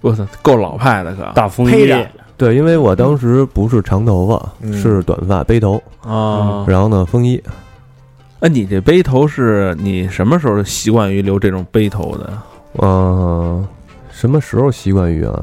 [0.00, 1.30] 我操，够老派的可。
[1.34, 2.04] 大风衣，披着
[2.36, 6.64] 对，因为我当时不是长头发，嗯是短发背头，啊！
[6.66, 7.40] 然后呢风衣。
[8.40, 12.32] 哎，你这背头是你什么时候习惯于留这种背头的？
[12.80, 13.64] 嗯、
[14.10, 15.40] 什么时候习惯于啊？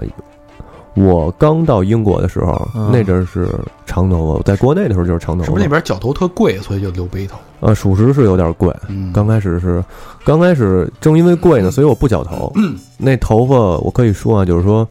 [0.95, 3.47] 我刚到英国的时候，嗯那阵儿是
[3.85, 5.45] 长头发，我在国内的时候就是长头发。
[5.45, 7.37] 是不是那边绞头特贵，所以就留背头？
[7.61, 8.75] 呃，属实是有点贵。
[8.89, 9.81] 嗯，刚开始是，
[10.25, 12.51] 刚开始正因为贵呢，所以我不绞头。
[12.97, 14.85] 那头发我可以说啊，就是说，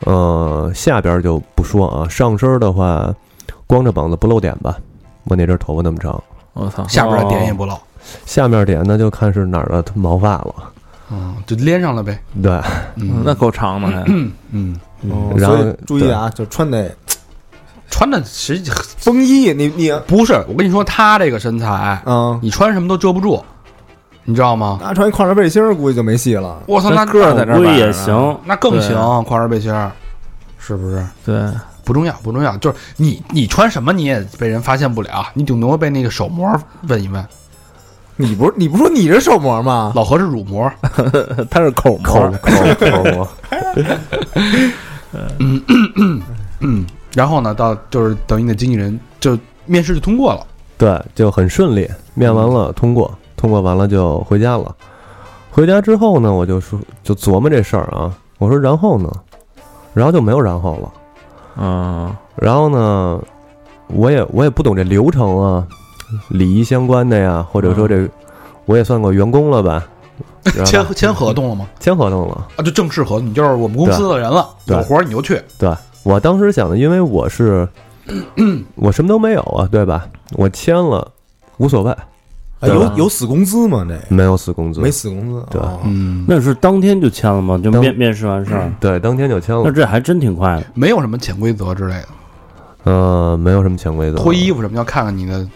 [0.00, 3.14] 呃，下边就不说啊，上身的话，
[3.66, 4.76] 光着膀子不露点吧。
[5.24, 6.86] 我那阵儿头发那么长，我操！
[6.86, 7.74] 下边的点也不露，
[8.24, 10.54] 下面点那就看是哪儿的毛发了。
[11.10, 12.20] 嗯，就连上了呗。
[12.42, 12.52] 对，
[12.96, 14.04] 嗯，那够长的还。
[14.50, 14.78] 嗯，
[15.36, 16.94] 然后所以注意啊，就穿的
[17.90, 23.42] 穿的实际风衣，你你不是，我跟你说，他这个身材，嗯，你穿什么都遮不住，
[24.26, 24.78] 你知道吗？
[24.82, 26.62] 那穿一跨栏背心儿估计就没戏了。
[26.66, 28.38] 我操，那那个儿在这儿估计摆也行。
[28.44, 29.90] 那更对行，跨栏背心儿，
[30.58, 31.02] 是不是？
[31.24, 31.50] 对，
[31.84, 36.54] 不重要，不重要，就是你你穿什么你也被人发现不了，你顶多被那个手模
[36.88, 37.24] 问一问。
[38.18, 39.92] 你不是你不说你是手模吗？
[39.94, 40.72] 老何是乳模，
[41.50, 43.28] 他是口口模，口口我。
[46.60, 50.40] 嗯，然后呢，到就是等于你的经纪人就面试就通过了，
[50.78, 53.14] 对，就很顺利，面完了通过，
[53.46, 54.74] 通过完了就回家了。
[55.52, 59.08] 回家之后呢，我就说就琢磨这事儿啊，我说然后呢，
[59.94, 60.92] 然后就没有然后了。
[61.56, 63.20] 嗯然后呢，
[63.86, 65.64] 我也我也不懂这流程啊，
[66.28, 68.08] 礼仪相关的呀，或者说这
[68.64, 69.86] 我也算过员工了吧，
[70.64, 71.68] 签签合同了吗？
[71.78, 72.48] 签合同了。
[72.56, 75.40] 啊，就正式合同，你就是我们公司的人了，对有活儿你就去。
[75.56, 77.68] 对我当时想的，因为我是
[78.74, 80.04] 我什么都没有啊，对吧？
[80.32, 81.12] 我签了
[81.58, 81.96] 无所谓，
[82.60, 83.86] 啊有有死工资吗？
[83.88, 85.44] 这没有死工资，没死工资。
[85.50, 87.60] 对哦嗯，那是当天就签了吗？
[87.62, 89.62] 就面面试完事儿，对，当天就签了。
[89.64, 90.66] 那这还真挺快的。
[90.74, 92.08] 没有什么潜规则之类的，
[92.84, 94.16] 呃，没有什么潜规则。
[94.18, 95.46] 脱衣服什么要看看你的，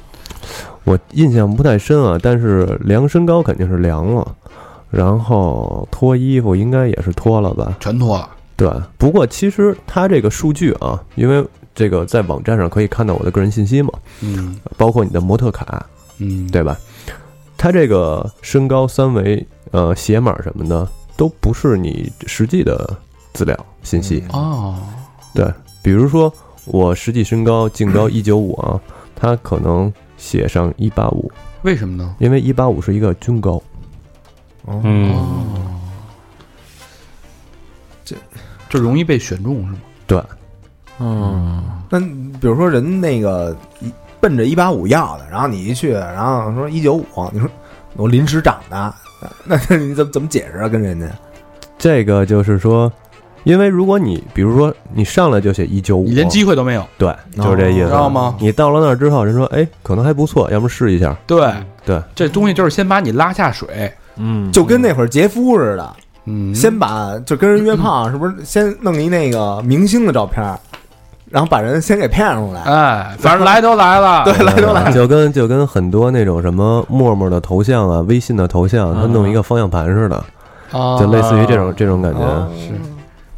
[0.84, 4.26] 我印象不太深啊，但是量身高肯定是量了，
[4.90, 7.76] 然后脱衣服应该也是脱了吧？
[7.80, 8.28] 全脱了。
[8.56, 11.42] 对，不过其实它这个数据啊，因为
[11.74, 15.86] 这个在网站上可以看到我的个人信息嘛，嗯包括你的模特卡，
[16.18, 16.76] 嗯，对吧？
[17.62, 22.96] 它这个身高、三围、呃鞋码什么的都不是你实际的
[23.34, 24.24] 资料信息。
[24.32, 24.74] 哦，
[25.34, 25.46] 对
[25.82, 26.32] 比如说
[26.64, 28.80] 我实际身高净高 一九五啊，
[29.14, 32.16] 他可能写上一八五，为什么呢？
[32.18, 33.62] 因为一八五是一个均高。
[34.66, 35.14] 嗯，
[38.70, 39.78] 就容易被选中是吗？
[40.06, 40.22] 对，
[40.98, 47.48] 嗯，那比如说人那个一奔着一八五要的，然后你一去，然后说一九五，你说
[47.96, 48.94] 我临时涨的，
[49.44, 50.68] 那那你怎么怎么解释啊？
[50.68, 51.06] 跟人家
[51.78, 52.92] 这个就是说，
[53.44, 58.36] 因为如果你比如说你上来就写一九五，你连机会都没有，对，就是这意思，知道吗？
[58.38, 61.16] 你到了那儿之后，人说哎，可能还不错，要不试一下？
[61.26, 61.50] 对
[61.86, 70.44] 对，这东西就是先把你拉下水，嗯，就跟那会儿杰夫似的，嗯，先把就跟人约炮， 是不是先弄一那个明星的照片，
[71.30, 72.60] 然后把人先给骗出来？
[72.62, 80.16] 哎，反正来都来了， 对，来都来了，就跟就跟很多那种什么陌陌的头像啊、微信的头像，他弄一个方向盘似的，
[80.72, 82.20] 啊就类似于这种这种感觉。
[82.58, 82.72] 是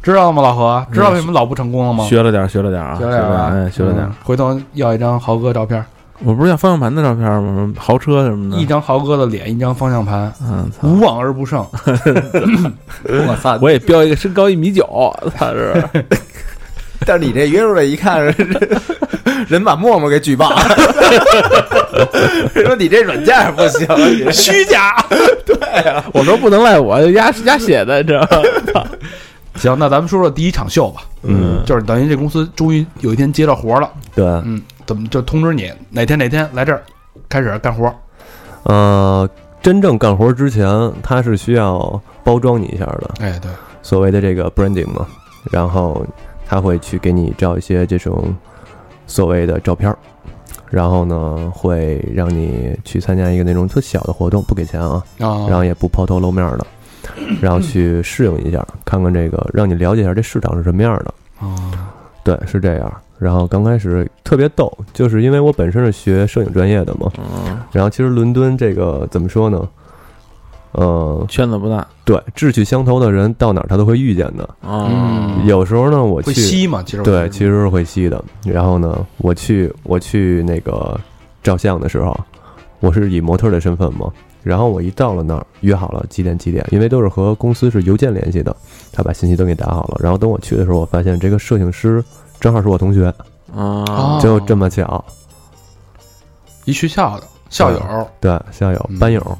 [0.01, 0.85] 知道了吗，老何？
[0.91, 2.03] 知道为什么老不成功了吗？
[2.05, 4.11] 学了点儿，学了点儿啊，学了点哎，学了点。
[4.23, 5.81] 回头要一张豪哥照片，
[6.25, 7.71] 我不是要方向盘的照片吗？
[7.77, 11.65] 豪车什么的，一张豪哥的脸，一张方向盘，嗯，无往而不胜。
[13.27, 13.57] 我操！
[13.61, 14.85] 我也标一个身高一米九，
[15.37, 15.81] 他是
[17.05, 18.35] 但是你这约出来一看，人
[19.47, 20.51] 人把陌陌给举报
[22.53, 24.95] 说你这软件不行，你虚假。
[25.45, 25.55] 对
[26.13, 28.21] 我说不能赖我，压压写的，你知道
[28.73, 28.85] 吗？
[29.55, 31.01] 行，那咱们说说第一场秀吧。
[31.23, 36.83] 嗯，就是等于这公司终于有一天接到活了，对，嗯，怎么就通知你哪天哪天来这儿
[37.29, 37.93] 开始干活？
[38.63, 39.29] 呃，
[39.61, 40.67] 真正干活之前，
[41.01, 45.05] 他是需要包装你一下的，哎，对，所谓的这个 branding 嘛，
[45.51, 46.05] 然后
[46.53, 48.31] 他会去给你照一些这种
[49.07, 49.97] 所谓的照片儿，
[50.69, 56.67] 然后呢，会让你去参加一个那种特小的活动，不给钱啊，啊，然后也不抛头露面的，
[57.41, 61.13] 然后去适应一下，看看这个，让你了解一下这市场是什么样的。
[61.39, 61.91] 啊，
[62.23, 62.93] 对，是这样。
[63.17, 69.67] 然后刚开始特别逗，就是因为我本身是学摄影专业的嘛，嗯，然后其实伦敦这个怎么说呢？
[70.73, 74.43] 呃，圈子不大对，志趣相投的人到哪儿他都会遇见的。
[74.61, 76.83] 啊，嗯有时候呢，我会去吸嘛？
[76.83, 78.23] 其实我对，其实是会吸的。
[78.43, 80.99] 然后呢，我去我去那个
[81.41, 82.17] 照相的时候，
[82.79, 84.11] 我是以模特的身份嘛。
[84.41, 88.53] 然后我一到了那儿，约好了几点几点，因为都是和公司是邮件联系的，
[88.91, 89.97] 他把信息都给打好了。
[90.01, 92.03] 然后等我去的时候，我发现这个摄影师
[92.41, 93.13] 正好是我同学，
[93.53, 95.01] 哦啊，就这么巧。
[96.65, 99.37] 一学校的校友，对，校友嗯班友，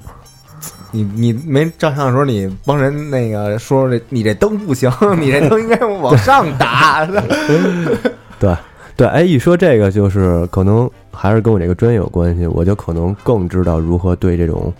[0.93, 7.06] 你你没照相的时候，你帮人那个说这你这灯不行，你这灯应该往上打。
[8.39, 8.56] 对
[8.95, 14.71] 对，哎，一说这个，就是可能还是跟我这个专业有关系，我就可能更知道如何对这种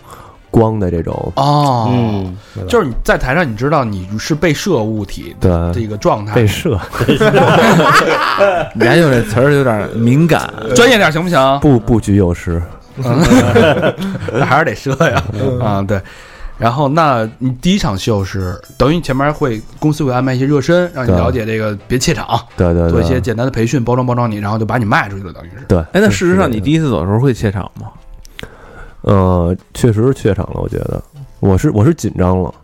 [0.52, 2.36] 光的这种哦，嗯，
[2.68, 6.78] 就是你在台上，你知道你是被摄物体的对这个状态被， 摄，
[8.74, 11.58] 你还用这词儿有点敏感，专业点行不行？
[11.60, 12.62] 不不局有时。
[12.96, 15.22] 那 还是得摄呀，
[15.60, 16.00] 啊，对。
[16.56, 25.64] 然后，那你第一场秀是等于前面会公司会安排一些热身，让你了解这个，别怯场，对对对，做一些简单的培训，包装包装你，然后就把你卖出去了，等于是。
[25.66, 25.78] 对。
[25.78, 27.88] 哎，那事实上你第一次走的时候会怯场吗？
[29.00, 31.02] 呃，确实是怯场了，我觉得
[31.40, 32.54] 我是我是紧张了，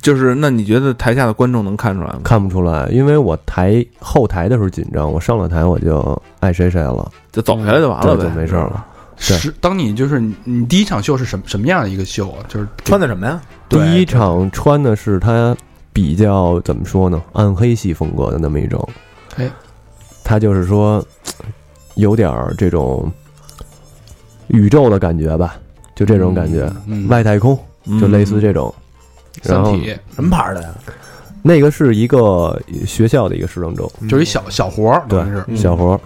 [0.00, 2.20] 就是那你觉得台下的观众能看出来吗？
[2.24, 8.86] 看不出来，因为我台后台的时候紧张，我上了台我就爱谁谁了，就走下来就完了呗，就没事了。
[9.26, 9.36] 对。
[9.38, 12.44] 是，当你就是你你第一场秀是什么什么样的一个秀啊？
[12.48, 13.40] 就是穿的什么呀？
[13.68, 15.56] 第一场穿的是他
[15.92, 18.88] 比较怎么说呢，暗黑系风格的那么一种，
[19.36, 19.50] 哎，
[20.24, 21.04] 他就是说
[21.94, 23.10] 有点儿这种
[24.48, 25.56] 宇宙的感觉吧，
[25.94, 27.58] 就这种感觉，嗯，外太空
[28.00, 28.74] 就类似这种。
[29.44, 29.78] 然后
[30.14, 30.68] 什么牌的呀？
[31.42, 36.00] 那个是一个学校的一个时装周，就是一小小活儿，对，小活儿。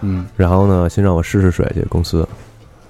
[0.00, 0.26] 嗯。
[0.36, 2.28] 然后呢，先让我试试水去公司，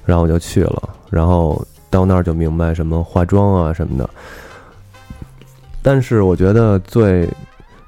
[0.04, 4.08] 然后我就去了，然后到那儿就明白什么化妆啊什么的。
[5.82, 7.28] 但是我觉得最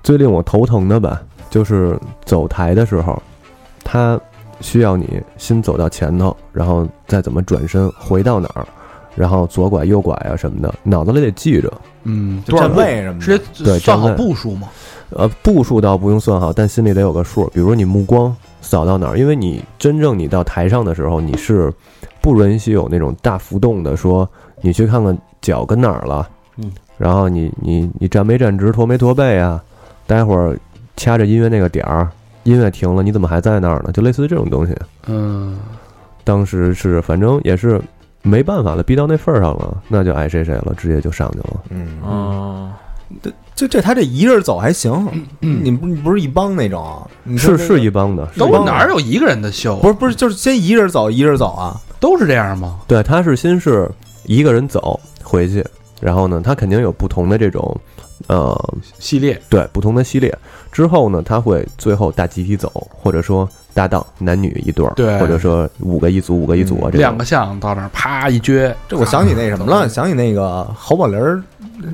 [0.03, 3.21] 最令我头疼的吧，就是走台的时候，
[3.85, 4.21] 他
[4.61, 8.67] 需要你先走到前头，然后再怎么转身回到哪儿，
[9.15, 11.73] 然后左拐右拐啊什么的，脑子里得记着。
[12.05, 14.69] 嗯，就站位什么的直接算好对站位步数吗？
[15.11, 17.47] 呃，步数倒不用算好，但心里得有个数。
[17.55, 18.35] 比如你目光
[18.67, 21.73] 扫到哪儿，因为你真正你到台上的时候，你是
[22.21, 24.29] 不允许有那种大浮动的，说
[24.61, 29.63] 你去看看脚跟哪儿了，嗯，然后你你你站没站直，驼没驼背啊，
[30.05, 30.59] 待会儿
[30.97, 32.11] 掐着音乐那个点儿，
[32.43, 33.93] 音乐停了，你怎么还在那儿呢？
[33.93, 34.75] 就类似于这种东西。
[35.07, 35.61] 嗯，
[36.25, 37.81] 当时是反正也是
[38.23, 41.63] 没办法了，逼到那份儿上了，那就爱谁谁了，直接就上去了。
[41.71, 42.73] 嗯，哦，
[43.55, 45.09] 这这他这一人走还行，
[45.41, 49.77] 你不你不是一帮那种，你说是那个是一帮的，都哪儿有一个人的秀？
[49.79, 51.81] 不是不是就是先一个人走一个人走啊？
[51.99, 52.81] 都是这样吗？
[52.87, 53.91] 对，他是先是
[54.25, 55.65] 一个人走回去，
[56.01, 57.75] 然后呢，他肯定有不同的这种，
[58.27, 60.37] 呃，系列对，不同的系列。
[60.71, 71.43] 之后呢，他会最后大集体走，或者说搭档男女一对儿，对或者说五个一组，五个一组啊，这种两个像到那儿啪一撅，这我想起那什么了，想起那个侯宝林儿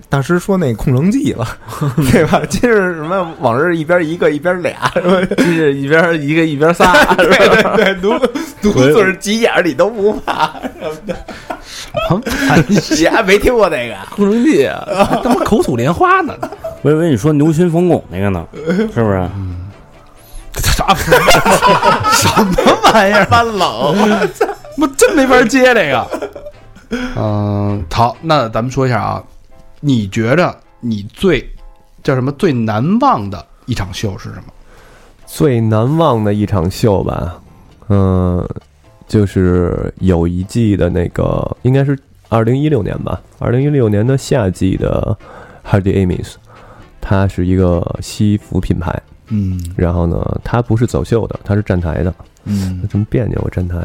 [0.09, 1.47] 大师说那空城计了，
[2.13, 2.41] 对吧？
[2.49, 5.35] 今日什么往日一边一个一边俩，是吧？
[5.37, 8.19] 这是一边一个一边仨，对对对，独
[8.73, 11.17] 独嘴急眼儿你都不怕什么的，
[12.97, 13.95] 你还没听过那个？
[14.15, 16.35] 空城计啊，他妈口吐莲花呢！
[16.83, 18.47] 我以为你说牛群冯巩那个呢，
[18.95, 19.29] 是不是？
[20.55, 21.11] 啥什
[22.45, 23.25] 么玩意儿？
[23.27, 23.95] 翻冷，
[24.79, 26.31] 我真没法接这个。
[27.17, 29.23] 嗯，好，那咱们说一下啊，
[29.85, 31.47] 你觉着你最
[32.03, 34.45] 叫什么最难忘的一场秀是什么？
[35.27, 37.41] 最难忘的一场秀吧，
[37.89, 38.49] 嗯、
[39.09, 45.17] 就是有一季的那个，应该是二零一六年吧，二零一六年的夏季的
[45.67, 46.35] Hardy Amis，
[47.01, 49.61] 它是一个西服品牌，嗯。
[49.75, 52.15] 然后呢，它不是走秀的，它是站台的，
[52.45, 52.87] 嗯。
[52.91, 53.79] 这么别扭，我站台。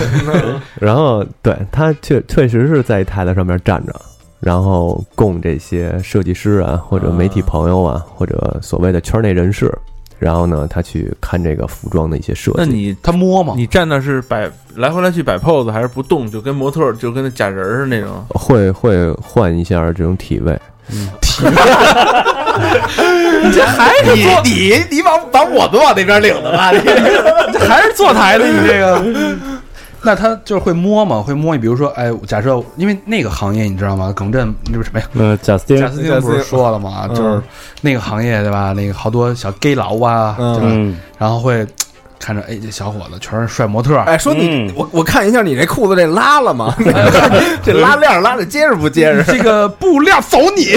[0.78, 3.94] 然后对他确确实是在台子上面站着，
[4.40, 9.72] 然后供这些设计师啊，或者媒体朋友啊，或者所谓的圈内人士，
[10.18, 12.58] 然后呢，他去看这个服装的一些设计。
[12.58, 13.54] 那你他摸吗？
[13.56, 18.24] 你站那是摆来回来去摆 pose，还是不动，就跟模特就跟那假人儿似的那种？
[18.28, 20.58] 会会换一下这种体位？
[21.20, 21.50] 体位。
[23.44, 26.72] 你这还是你你你往把我们往那边领的吧？
[26.72, 26.78] 你
[27.52, 29.04] 这还是坐台的，你这个。
[30.02, 31.20] 那他就是会摸吗？
[31.20, 34.12] 会摸你，比如说，哎，假设因为那个行业你知道吗？
[34.14, 35.06] 耿震那不是什么呀？
[35.18, 37.06] 呃，贾斯汀贾，斯汀不是说了吗？
[37.10, 37.42] 嗯就是
[37.80, 38.72] 那个行业对吧？
[38.76, 40.68] 那个好多小 gay 佬啊，嗯对吧？
[40.72, 41.66] 嗯，然后会
[42.20, 46.74] 看着，哎，这小伙子全是帅模特，哎，说你嗯我我看一下你这裤子这拉了吗？
[47.64, 49.24] 这拉链拉的结实不结实？
[49.32, 50.76] 这个布料走你，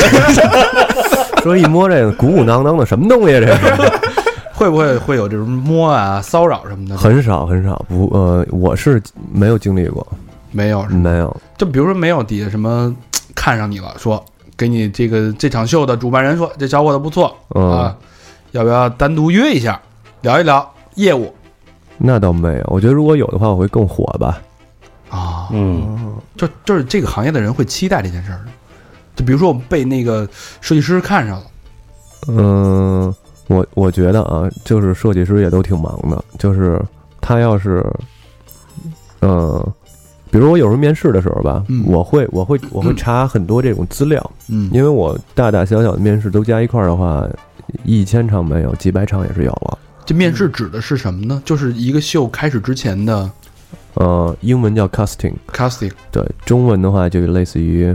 [1.43, 3.33] 说一摸这个鼓鼓囊囊的什么东西？
[3.39, 3.91] 这是
[4.61, 6.95] 会不会会有这种摸啊、骚扰什么的？
[6.95, 9.01] 很少很少，不呃，我是
[9.33, 10.05] 没有经历过，
[10.51, 11.35] 没有，没有。
[11.57, 12.95] 就比如说没有底下什么
[13.33, 14.23] 看上你了，说
[14.55, 17.97] 给你这个这场秀的主办人说这小伙子不错嗯，啊，
[18.51, 19.81] 要不要单独约一下
[20.21, 21.33] 聊一聊业务
[21.97, 22.63] 那倒没有。
[22.67, 24.39] 我觉得如果有的话，我会更火吧。
[25.09, 25.49] 啊？
[25.51, 28.41] 嗯，就就是这个行业的人会期待这件事儿。
[29.15, 30.29] 就比如说我们被那个
[30.61, 31.45] 设计师看上了，
[32.27, 33.15] 嗯，
[33.47, 36.81] 我我觉得啊，就是设计师也都挺忙的，就是
[37.19, 37.85] 他要是，
[39.21, 39.63] 嗯，
[40.29, 41.83] 比如我有时候面试的时候吧，嗯。
[41.85, 44.69] 我会我会 我会查很多这种资料，嗯。
[44.71, 47.27] 因为我大大小小的面试都加一块儿的话，
[47.83, 49.77] 一千场没有，几百场也是有了。
[50.05, 51.41] 这面试指的是什么呢？
[51.45, 53.29] 就是一个秀开始之前的
[53.95, 57.85] 呃，英文叫 casting，casting，对，中文的话就类似于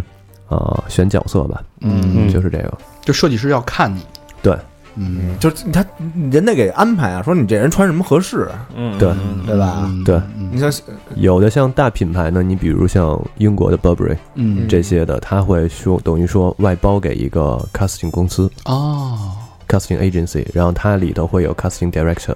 [0.49, 2.29] 啊、呃选角色吧，嗯。
[2.31, 2.73] 就是这个。
[3.03, 4.01] 就设计师要看你，
[4.43, 4.57] 对，
[4.97, 5.85] 嗯，就是他
[6.31, 9.13] 人得给安排啊，说你这人穿什么合适，嗯，对。
[9.47, 9.85] 对吧？
[9.87, 10.03] 嗯。
[10.05, 10.17] 对。
[10.37, 10.51] 嗯。
[10.53, 10.73] 你像
[11.17, 14.67] 有的像大品牌呢，你比如像英国的 Burberry，嗯。
[14.67, 18.51] 这些的，他会说等于说外包给一个 casting 公司。
[18.65, 19.33] 哦
[19.69, 22.35] ，casting agency，然后它里头会有 casting director，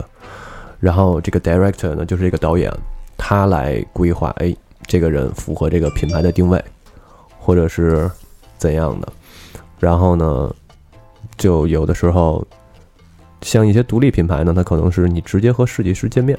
[0.78, 2.70] 然后这个 director 呢就是一个导演，
[3.16, 4.54] 他来规划，哎，
[4.86, 6.62] 这个人符合这个品牌的定位，
[7.38, 8.10] 或者是
[8.58, 9.08] 怎样的，
[9.78, 10.52] 然后呢，
[11.40, 12.46] 就有的时候。
[13.42, 16.38] 像一些独立品牌呢，它可能是你直接和设计师见面，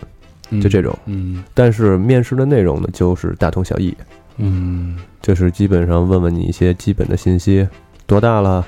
[0.62, 0.96] 就这种。
[1.08, 3.92] 嗯但是面试的内容呢，就是大同小异，
[4.38, 5.00] 嗯。
[5.20, 7.68] 就是基本上问问你一些基本的信息，
[8.06, 8.64] 多大了？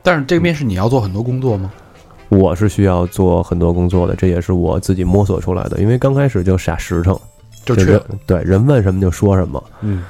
[0.00, 1.72] 但是这个面试你要做很多工作吗？
[2.28, 5.80] 我是需要做很多工作的，这也是我自己摸索出来的。
[5.80, 7.18] 因为刚开始就傻实诚，
[7.64, 10.04] 就去对人问什么就说什么，嗯，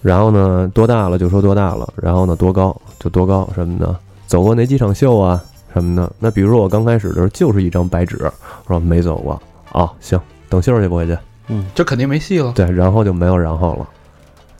[0.00, 3.96] 然后呢多大了就说多大了，然后呢多高就多高什么的，
[4.30, 5.42] 走过哪几场秀啊
[5.74, 6.12] 什么的。
[6.20, 11.18] 那比如说我刚开始的时候就是一张白纸，我说没走过啊，行，等秀去不回去，
[11.48, 12.52] 嗯这肯定没戏了。
[12.52, 13.88] 对，然后就没有然后了。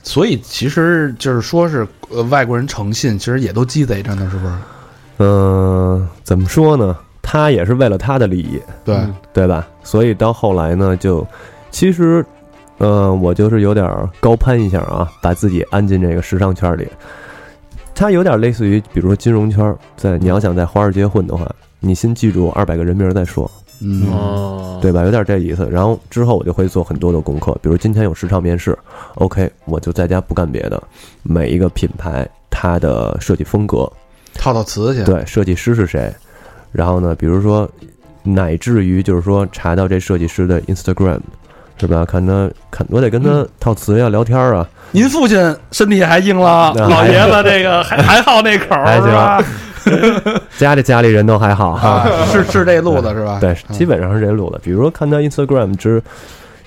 [0.03, 4.53] 所以其实就是说是呃外国人诚信，其实也都鸡贼着呢，是不是？
[5.19, 6.97] 嗯、怎么说呢？
[7.21, 8.99] 他也是为了他的利益，对，
[9.31, 9.65] 对吧？
[9.83, 11.25] 所以到后来呢，就
[11.69, 12.25] 其实，
[12.79, 16.85] 呃，我就是有点儿高攀一下啊，把自己安进这个时尚圈里。
[18.01, 21.47] 它有点类似于，比如说金融圈，在你要想在华尔街混的话，
[21.79, 23.49] 你先记住二百个人名儿再说，
[23.79, 25.03] 嗯哦，对吧？
[25.03, 25.69] 有点这意思。
[25.71, 28.75] 然后之后我就会做很多的功课，比如今天有十场面试
[29.17, 30.81] ，OK，我就在家不干别的，
[31.21, 33.87] 每一个品牌它的设计风格，
[34.33, 35.03] 套套词去。
[35.03, 36.11] 对，设计师是谁，
[36.71, 37.69] 然后呢，比如说
[38.23, 41.19] 乃至于就是说查到这设计师的 Instagram，
[41.81, 42.05] 是吧？
[42.05, 49.43] 看他看我得跟他套词呀，聊天啊，您父亲身体还硬了，那老爷子这个还 还好那口是吧？
[50.59, 51.89] 家里家里人都还好哈。
[51.89, 53.39] 啊，是是这路子是吧？
[53.41, 54.59] 对，嗯基本上是这路子。
[54.63, 56.01] 比如说看他 Instagram 之，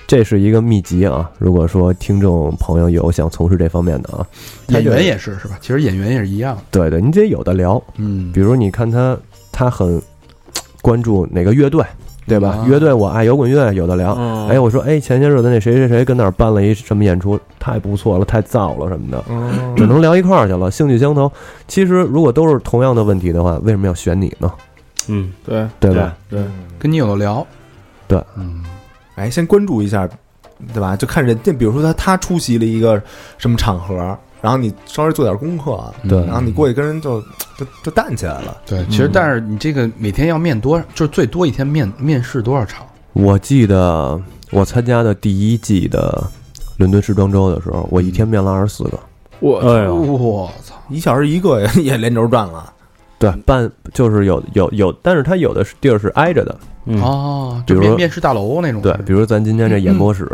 [0.05, 1.31] 这是一个秘籍啊。
[1.37, 4.27] 如果说听众朋友有想从事这方面的啊，
[4.67, 5.57] 演员也是是吧？
[5.61, 6.57] 其实演员也是一样。
[6.71, 7.81] 对对，你得有的聊。
[7.95, 9.17] 嗯比如你看他，
[9.49, 10.01] 他很
[10.81, 11.81] 关注哪个乐队，
[12.27, 12.49] 对吧？
[12.49, 14.15] 啊乐队我爱摇滚乐，有的聊。
[14.17, 21.31] 嗯哎，我说，哎，前些日子那谁谁谁跟那儿办了一什么演出，太不错了，太燥了什么的，嗯只能聊一块儿去了，兴趣相投。
[21.67, 24.51] 其实如果都是同样的问题的话，为什么要选你呢？
[25.07, 26.15] 嗯，对对吧？
[26.29, 26.43] 对，
[26.79, 27.45] 跟你有的聊。
[28.07, 28.63] 对，嗯，
[29.15, 30.09] 哎，先关注一下，
[30.73, 30.95] 对吧？
[30.95, 33.01] 就看人家，比如说他他出席了一个
[33.37, 37.19] 什么场合，然后你稍微做点功课，对然后你过去跟人就
[37.57, 38.55] 就就淡起来了。
[38.63, 42.85] 对，其实但是你这个每天要面多，就是最多一天面面试多少场？
[43.13, 44.21] 我记得
[44.51, 46.23] 我参加的第一季的
[46.77, 48.99] 伦敦时装周的时候，我一天面了二十四个。
[49.39, 50.75] 我我操！
[50.89, 52.71] 一小时一个也也连轴转了，
[53.17, 56.55] 对，半就是有有有，但是它有的是地儿是挨着的。
[56.85, 58.79] 嗯，哦，比如说就面面试大楼那种。
[58.79, 60.29] 对，比如咱今天这演播室，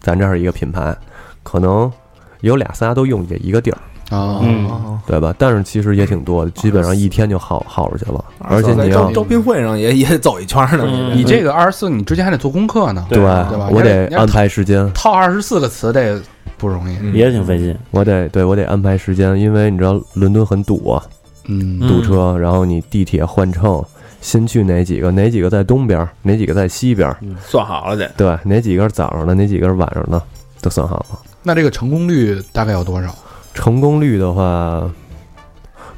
[0.00, 0.96] 咱这儿一个品牌，
[1.42, 1.92] 可能
[2.40, 3.78] 有俩仨都用这一个地儿，
[4.16, 5.34] 啊，嗯对吧？
[5.38, 8.24] 但是其实也挺多的，基本上一天就耗耗出去了。
[8.38, 10.84] 而且你要招招聘会上也也得走一圈呢。
[10.86, 16.22] 嗯你这个二十四，你之前还得做功课呢，对对吧我得安排时间，套二十四个词，这个
[16.58, 16.96] 不容易。
[17.00, 17.76] 嗯也挺费劲。
[17.90, 21.02] 我得对我得安排时间，因为你知道伦敦很堵啊，
[21.46, 23.82] 嗯堵车，然后你地铁换乘，
[24.20, 27.14] 先去哪几个，哪几个在东边，哪几个在西边，
[27.44, 28.08] 算好了得。
[28.16, 30.22] 对，哪几个是早上的，哪几个是晚上的，
[30.60, 31.18] 都算好了。
[31.42, 33.14] 那这个成功率大概有多少？
[33.54, 34.90] 成功率的话，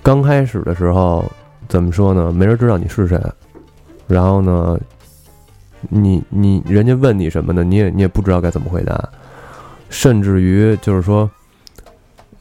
[0.03, 1.24] 刚开始的时候
[1.68, 2.32] 怎么说呢？
[2.32, 3.20] 没人知道你是谁，
[4.07, 4.78] 然后呢，
[5.88, 7.62] 你你人家问你什么呢？
[7.62, 9.09] 你也你也不知道该怎么回答，
[9.90, 11.30] 甚至于就是说，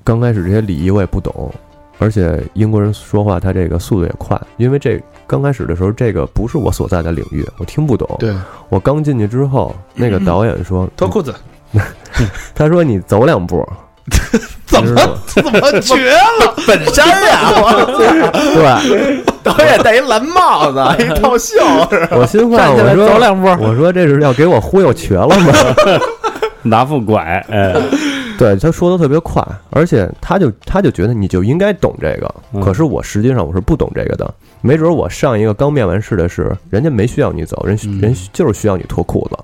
[0.04, 1.52] 刚开始这些礼仪我也不懂，
[1.99, 8.08] 而且英国人说话他这个速度也快，因为这刚开始的时候这个不是我所在的领域，我听不懂。
[8.20, 8.36] 对，
[8.70, 11.34] 我刚进去之后，那个 导演说，脱裤子，
[12.55, 13.67] 他说你走两步，
[14.65, 14.95] 怎么
[15.28, 16.55] 怎么绝了？
[16.67, 17.51] 本山呀，
[18.53, 19.24] 对。
[19.43, 21.55] 导演戴一蓝帽子，一套袖，
[22.11, 23.47] 我心话，我说走两步。
[23.59, 25.53] 我说这是要给我忽悠瘸了吗？
[26.61, 27.74] 拿副拐，哎，
[28.38, 32.61] 对，他说的特别快，而且他就他就觉得你就应该懂这个，嗯。
[32.61, 34.32] 可是我实际上我是不懂这个的。
[34.61, 37.99] 没准我上一个刚面完试的是，人家没需要你走，人嗯。
[37.99, 39.38] 人就是需要你脱裤子，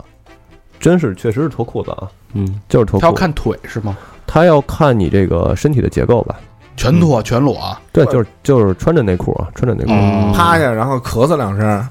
[0.80, 3.02] 真是确实是脱裤子啊，嗯，就是脱裤子。
[3.02, 3.98] 他要看腿是吗？
[4.26, 6.40] 他要看你这个身体的结构吧？
[6.76, 7.82] 全脱全裸啊？
[7.92, 11.88] 对，就是就是穿着内裤啊，穿着内裤，嗯趴下，然后咳嗽两声，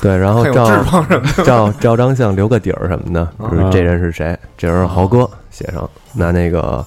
[0.00, 1.42] 对，然后还有照脂肪什么的。
[1.44, 4.38] 照照张相留个底儿什么的，就是这人是谁？
[4.56, 6.84] 这人是豪哥，写上拿那个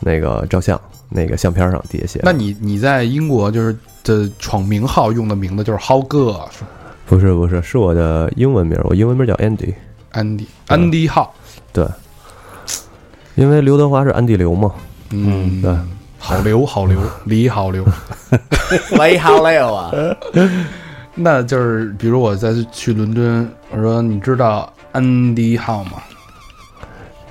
[0.00, 2.20] 那个照相那个相片上底下写。
[2.24, 6.40] 那你你在英国就是的闯名号用的名字就是豪哥，
[7.06, 9.72] 不是不是是我的英文名，我英文名叫 Andy，
[10.12, 11.34] 安迪安迪浩。
[13.36, 14.72] 因为刘德华是安迪刘嘛。
[15.10, 15.74] 嗯，对，
[16.18, 17.84] 好刘好刘 李好刘。
[18.98, 19.90] 喂，好刘啊！
[21.14, 25.92] 那就是比如我再去伦敦，我说你知道安迪浩吗？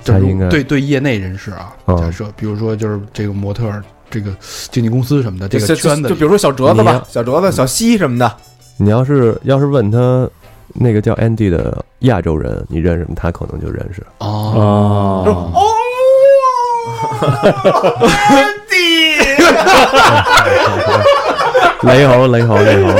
[0.02, 3.70] 就是他应该对对业内人士啊，嗯假设比如说就是这个模特、
[4.10, 4.34] 这个
[4.70, 8.36] 经纪公司什么的，这个就圈子就比如说小哲子吧，小哲子、小西什么的，
[8.78, 10.28] 你要是要是问他
[10.74, 13.10] 那个叫 Andy 的亚洲人，你认识吗？
[13.16, 14.02] 他可能就认识。
[14.18, 15.66] 哦，哦，
[21.82, 22.92] 雷猴雷猴雷猴，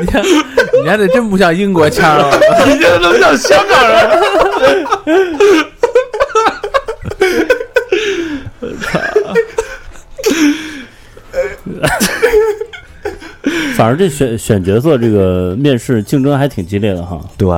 [0.00, 0.22] 你看，
[0.82, 4.10] 你还得真不像英国腔儿啊，你这都像香港人？
[13.74, 17.20] 反正这选选角色这个面试竞争还挺激烈的哈。
[17.36, 17.48] 对，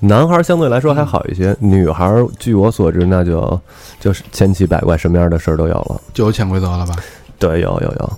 [0.00, 3.60] 男孩相对来说还好一些，女孩据我所知，那就
[4.00, 6.00] 就是千奇百怪，什么样的事儿都有了。
[6.14, 6.94] 就有潜规则了吧？
[7.38, 8.10] 对，有有有，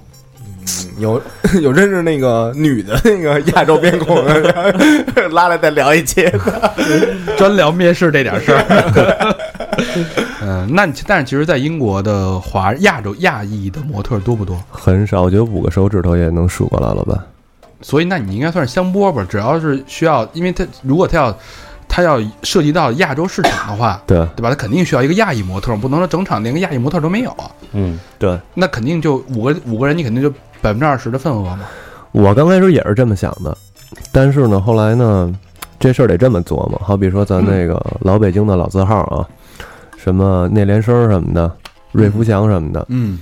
[0.98, 1.22] 有
[1.60, 4.72] 有认识那个女的那个亚洲面孔的，然
[5.28, 6.30] 后拉来再聊一期。
[7.36, 9.36] 专聊面试这点事儿。
[10.42, 14.56] 嗯，那你但是其实，在英国的华亚洲亚裔的模特多不多？
[14.70, 17.26] 很少，我觉得五个手指头也能数过来了吧？
[17.80, 19.26] 所以，那你应该算是香饽饽。
[19.26, 21.32] 只要是需要，因为他如果他要
[21.88, 24.50] 他它要涉及到亚洲市场的话，对对吧？
[24.50, 27.50] 它肯定需要一个亚裔模特，不能说整场连个亚裔模特都没有啊。
[27.72, 30.30] 嗯，对，那肯定就五个五个人，你肯定就
[30.62, 31.62] 百分之二十的份额嘛。
[32.12, 33.56] 我刚开始也是这么想的，
[34.12, 35.34] 但是呢，后来呢，
[35.80, 36.80] 这事儿得这么琢磨。
[36.84, 39.26] 好比说咱那个老北京的老字号啊，
[39.96, 41.50] 什么内联升什么的，
[41.90, 43.18] 瑞福祥什么的，嗯，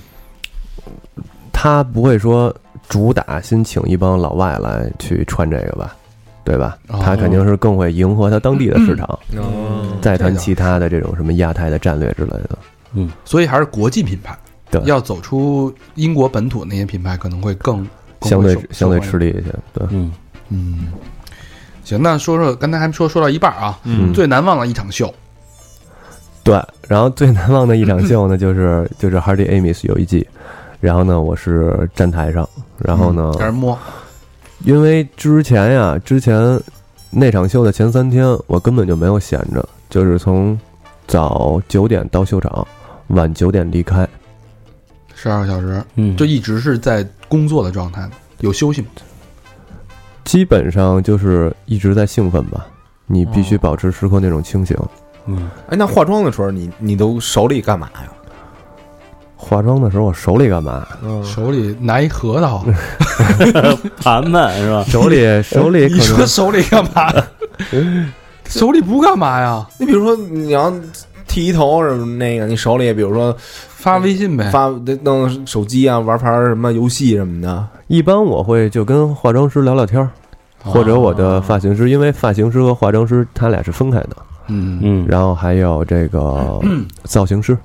[1.51, 2.53] 他不会说
[2.89, 5.95] 主打先请一帮老外来去穿这个吧，
[6.43, 6.77] 对吧？
[6.87, 6.99] 哦。
[7.03, 12.57] 他肯定是更会迎合他当地的市场，嗯，再谈其他的这种什么亚太的战略之类的。
[12.93, 13.11] 嗯。
[13.25, 14.37] 所以还是国际品牌，
[14.71, 14.81] 对。
[14.85, 17.87] 要走出英国本土那些品牌可能会更
[18.19, 20.11] 更相对相对吃力一些，对，嗯，
[20.49, 20.87] 嗯，
[21.83, 24.13] 行，那说说刚才还说说到一半啊，嗯。
[24.13, 25.13] 最难忘的一场秀，
[26.43, 26.59] 对。
[26.87, 30.25] 然后最难忘的一场秀呢，就是就是 Hardy Amis 有一季，
[30.79, 32.47] 然后呢，我是站台上，
[32.79, 33.77] 然后呢，让人摸，
[34.63, 36.59] 因为之前呀，之前
[37.09, 40.59] 那场秀的前三天，我根本就没有闲着，就是从
[41.07, 42.67] 早九点到秀场，
[43.07, 44.07] 晚九点离开。
[45.15, 48.07] 十二个小时，嗯，就一直是在工作的状态，
[48.41, 48.87] 有休息吗？
[50.23, 52.67] 基本上就是一直在兴奋吧，
[53.05, 54.77] 你必须保持时刻那种清醒。
[55.25, 58.11] 嗯，哎，那化妆的时候你你都手里干嘛呀？
[59.37, 60.85] 化妆的时候，我手里干嘛？
[61.03, 62.65] 嗯，手里拿一核桃，
[64.01, 64.83] 盘盘是吧？
[64.89, 67.13] 手里手里 你说手里干嘛？
[68.49, 69.65] 手里不干嘛呀？
[69.77, 70.73] 你比如说你要
[71.27, 74.49] 剃一头什么那个，你手里比如说发微信呗。
[74.49, 74.67] 发
[75.03, 80.09] 弄手机啊，玩盘什么游戏什么的，一般我会就跟化妆师聊聊天儿，
[80.63, 84.15] 或者我的发型师，因为发型师和化妆师他俩是分开的。
[84.49, 86.57] 嗯嗯，然后还有这个
[87.03, 87.57] 造型师，嗯，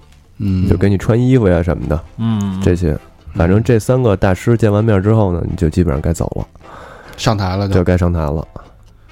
[0.69, 2.01] 就给你穿衣服呀什么的。
[2.17, 2.99] 嗯，这些，
[3.35, 6.47] 反正这三个大师见完面之后呢，你就基本上该走了，
[7.17, 8.47] 上台了就该上台了。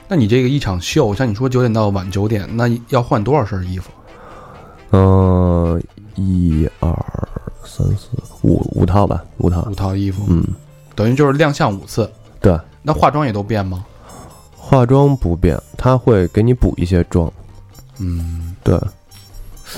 [0.09, 3.91] 那你这个一场秀，像你说九点到晚九点，那要换多少身衣服？
[4.91, 5.81] 嗯，
[6.17, 6.93] 一二
[7.65, 8.09] 三四
[8.43, 9.75] 五五套吧，五套五。
[9.75, 10.45] 套衣服，嗯，
[10.97, 12.11] 等于就是亮相五次。
[12.41, 13.85] 对，那化妆也都变吗？
[14.57, 17.33] 化妆不变，他会给你补一些妆。
[17.99, 18.77] 嗯，对，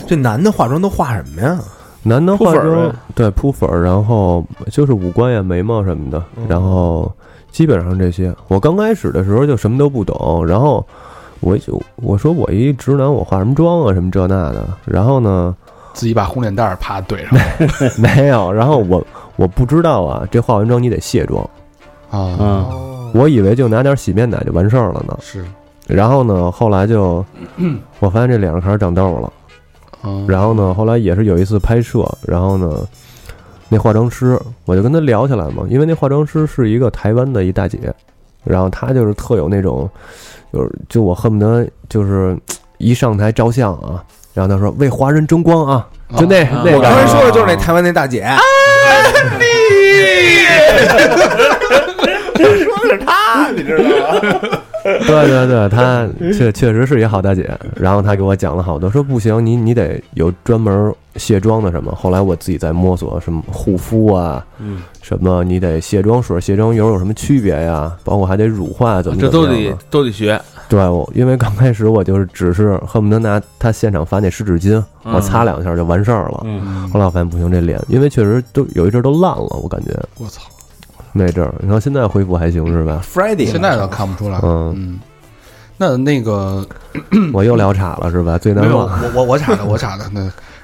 [0.06, 1.58] 这男的化妆都化什么呀？
[2.04, 7.10] 男的化妆对铺粉儿，然后就是五官呀、眉毛什么的，嗯然后
[7.52, 8.34] 基本上这些。
[8.48, 10.84] 我刚开始的时候就什么都不懂，然后
[11.38, 14.66] 我就我说我一直男，我化什么妆啊，什么这那的。
[14.84, 15.54] 然后呢，
[15.92, 19.00] 自己把红脸蛋儿啪怼上了 没有，然后我
[19.36, 21.40] 我不知道啊，这化完妆你得卸妆，
[22.10, 22.36] 啊。
[22.40, 25.16] 嗯，我以为就拿点洗面奶就完事儿了呢。
[25.20, 25.44] 是，
[25.86, 27.24] 然后呢，后来就
[28.00, 29.32] 我发现这脸上开始长痘了。
[30.04, 32.86] 嗯，然后呢，后来也是有一次拍摄，然后呢，
[33.68, 37.78] 那化妆师我就跟他聊起来嘛，因为那化妆师是一个台湾的一大姐，
[38.44, 39.88] 然后她就是特有那种，
[40.52, 42.36] 就是就我恨不得就是
[42.78, 44.02] 一上台照相啊，
[44.34, 46.62] 然后她说为华人争光啊，就那、啊。
[46.64, 48.28] 那个我刚才说的就是那台湾那大姐，
[55.06, 57.48] 对对对，她确确实是一好大姐。
[57.76, 61.94] 然后她给我讲了好多，说不行，你你得有专门卸妆的什么。
[61.94, 67.92] 后来我自己在摸索什么护肤啊，嗯，什么你得卸妆水、卸妆油有什么区别呀？
[68.02, 70.40] 包括还得乳化怎么这都得怎么样的都得学。
[70.68, 76.40] 对，我因为刚开始我就是只是恨不得拿他现场发那湿纸巾，我擦两下就完事儿了。
[76.44, 80.40] 嗯，后来我发现不行，这脸因为确实都有一阵儿都烂了，我感觉我操，
[81.12, 81.54] 那阵儿。
[81.60, 84.38] 你看现在恢复还行是吧？Friday，现在倒看不出来。
[84.42, 85.00] 嗯嗯，
[85.76, 86.66] 那那个
[87.32, 88.38] 我又聊岔了是吧？
[88.38, 90.04] 最没有，难忘我我我岔的，我岔的。
[90.12, 90.20] 那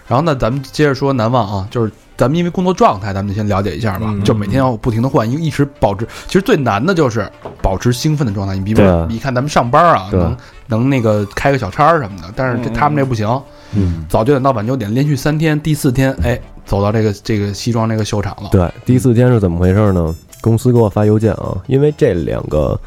[0.06, 4.06] 然后那，咱们接着说难忘啊，就是咱们因为工作状态，咱们先了解一下吧。
[4.08, 7.30] 嗯就每天要不停的换，因为一直保持，其实最难的就是
[7.60, 8.56] 保持兴奋的状态。
[8.56, 10.36] 你比如说，你看咱们上班啊，能
[10.66, 13.28] 能那个开个小差什么的，但是这嗯他们这不行，
[13.74, 18.48] 嗯，早九点到晚九点，连续三天，第四天哎走到这个这个西装这个秀场了。
[18.50, 20.14] 对，第四天是怎么回事呢？
[20.40, 22.78] 公司给我发邮件啊，因为这两个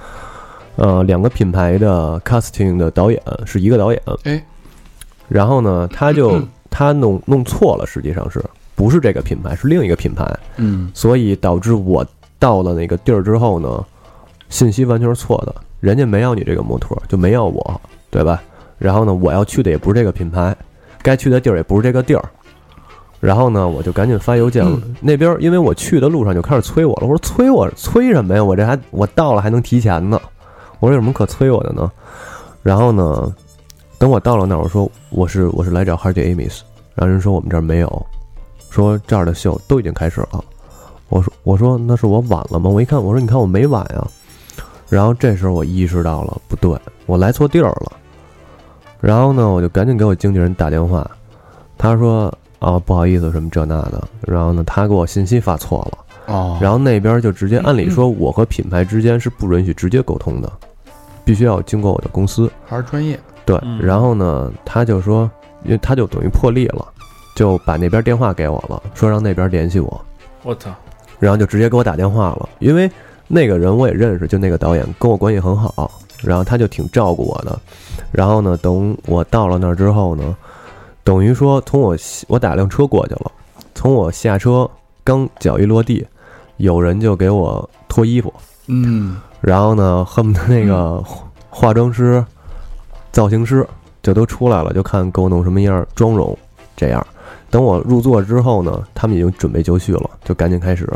[0.76, 4.43] 呃两个品牌的 casting 的导演是一个导演，哎，
[5.28, 8.43] 然后呢，他就 他弄弄错了，实际上是
[8.76, 10.26] 不是这个品牌，是另一个品牌，
[10.58, 12.06] 嗯所以导致我
[12.39, 13.86] 到了那个地儿之后呢，
[14.49, 18.41] 信息完全是错的，人家没要你这个模特，就没要我，对吧？
[18.78, 20.56] 然后呢，我要去的也不是这个品牌，
[21.04, 22.24] 该去的地儿也不是这个地儿。
[23.22, 24.78] 然后呢，我就赶紧发邮件了。
[24.99, 28.43] 那边因为我去的路上就开始催我了，我说催我催什么呀？
[28.43, 30.19] 我这还我到了还能提前呢。
[30.80, 31.89] 我说有什么可催我的呢？
[32.63, 33.32] 然后呢，
[33.99, 36.61] 等我到了那儿，我说我是我是来找 Hardy Amis，
[36.95, 38.05] 然后人说我们这儿没有，
[38.72, 40.43] 说这儿的秀都已经开始了。
[41.09, 42.72] 我说我说那是我晚了吗？
[42.72, 44.07] 我一看我说你看我没晚呀。
[44.89, 47.91] 然后这时候我意识到了不对，我来错地儿了。
[48.99, 51.09] 然后呢，我就赶紧给我经纪人打电话，
[51.78, 60.51] 他说啊不好意思什么这那的，然后呢他给我信息发错了，哦，然后那边就直接按理说我和品牌之间是不允许直接沟通的，
[61.26, 62.51] 必须要经过我的公司。
[62.64, 65.30] 还是专业，对，嗯然后呢，他就说，
[65.64, 66.88] 因为他就等于破例了，
[67.36, 70.05] 就把那边电话给我了，说让那边联系我，
[70.43, 70.70] 我操，
[71.20, 72.47] 然后就直接给我打电话了。
[72.59, 72.88] 因为
[73.28, 75.89] 那个人我也认识，就那个导演跟我关系很好，
[76.22, 77.59] 然后他就挺照顾我的。
[78.12, 80.36] 然后呢，等我到了那儿之后呢，
[81.04, 81.97] 等于说从我
[82.28, 83.32] 我打辆车过去了，
[83.74, 84.70] 从我下车
[85.04, 86.06] 刚脚一落地，
[86.58, 88.34] 有人就给我脱衣服，
[88.68, 91.04] 嗯，然后呢，恨不得那个
[91.49, 92.24] 化妆师、
[93.12, 93.68] 造型师
[94.04, 96.38] 就都出来了，就看给我弄什么样妆容。
[96.78, 97.06] 这样，
[97.49, 100.88] 等我入座之后呢，他们已经准备就绪了，就赶紧开始。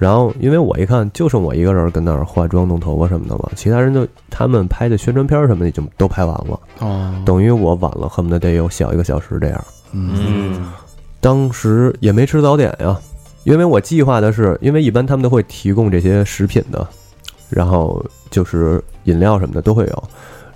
[0.00, 9.64] 然后，因为我一看就剩我一个人跟那儿化妆、弄头发什么的了，其他人就他们拍的宣传片什么的已经都拍完了，哦，等于我晚了，恨不得得有小一个小时这样。
[9.92, 10.72] 嗯嗯
[11.20, 12.98] 当时也没吃早点呀，
[13.44, 16.88] 因为我计划的是，因为一般他们都会提供这些食品的，
[17.50, 20.04] 然后就是饮料什么的都会有。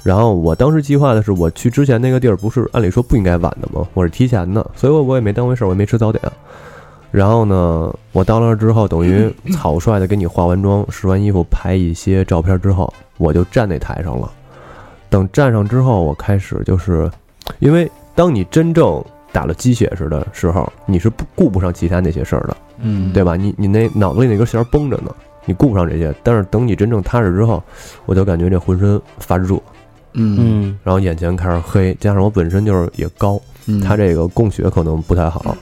[0.03, 3.87] 然后我当时计划的是，我去之前那个地儿不是按理说不应该晚的吗？
[3.93, 6.23] 我是提前的，所以我我也没当回事儿，我也没吃早点。
[7.15, 14.29] 然后呢，我到那儿之后，等于 草率的给你化完妆、试完衣服、拍一些照片之后，我就站那台上了。
[15.09, 17.09] 等站上之后，我开始就是，
[17.61, 19.01] 因为当你真正
[19.31, 23.37] 打了鸡血似的时候，你是不顾不上其他那些事儿的，嗯，对吧？
[23.37, 26.13] 你你那脑子里那根弦儿绷着呢，你顾不上这些。
[26.25, 27.63] 但是等你真正踏实之后，
[28.07, 29.55] 我就感觉这浑身发热，
[30.15, 35.57] 嗯嗯然后眼前开始黑，加上我本身就是也高，嗯，他这个供血可能不太好。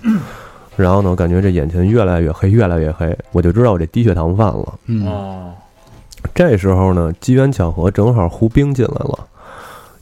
[0.77, 4.79] 然后呢，我感觉这眼前越来越黑，越来越黑，我就知道我这低血糖犯了。
[4.87, 5.53] 嗯哦，
[6.35, 9.18] 这时候呢，机缘巧合，正好胡兵进来了，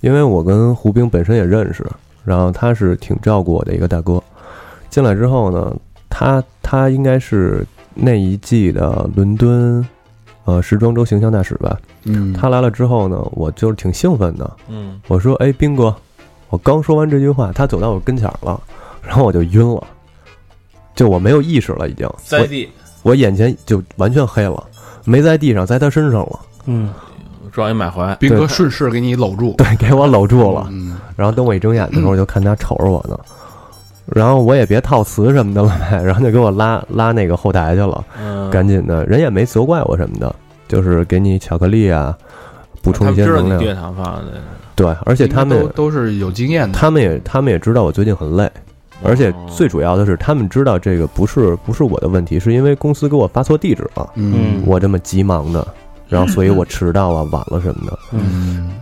[0.00, 1.84] 因为我跟胡兵本身也认识，
[2.24, 4.22] 然后他是挺照顾我的一个大哥。
[4.88, 5.74] 进来之后呢，
[6.08, 9.86] 他他应该是那一季的伦敦，
[10.44, 11.78] 呃，时装周形象大使吧。
[12.04, 14.50] 嗯，他来了之后呢，我就是挺兴奋的。
[14.68, 15.94] 嗯，我说：“哎，兵哥，
[16.48, 18.60] 我刚说完这句话，他走到我跟前儿了，
[19.02, 19.86] 然后我就晕了，
[21.00, 22.06] 就我没有意识了，已经。
[22.22, 22.68] 在地。
[23.02, 24.62] 我眼前就完全黑了，
[25.06, 26.40] 没在地上，在他身上了。
[26.66, 26.92] 嗯。
[27.50, 30.68] 撞一满怀，兵哥顺势给你搂住， 对，给我搂住了。
[30.70, 30.98] 嗯。
[31.16, 33.18] 然后等我一睁眼的时候，就看他瞅着我呢。
[34.04, 40.34] 然后我也别套词什么的了呗， 然后就给我拉拉那个后台去了，嗯，赶紧的，人也没责怪我什么的，
[40.68, 42.14] 就是给你巧克力啊，
[42.82, 43.82] 补充一些能量。
[44.76, 48.50] 对，而且他们都都是有经验的，他们也他们也知道我最近很累，
[49.02, 55.66] 而且最主要的是他们知道这个不是不是我的问题，是因为公司给我发错地址了，嗯我这么急忙的，
[56.08, 58.72] 然后所以我迟到啊晚了什么的，嗯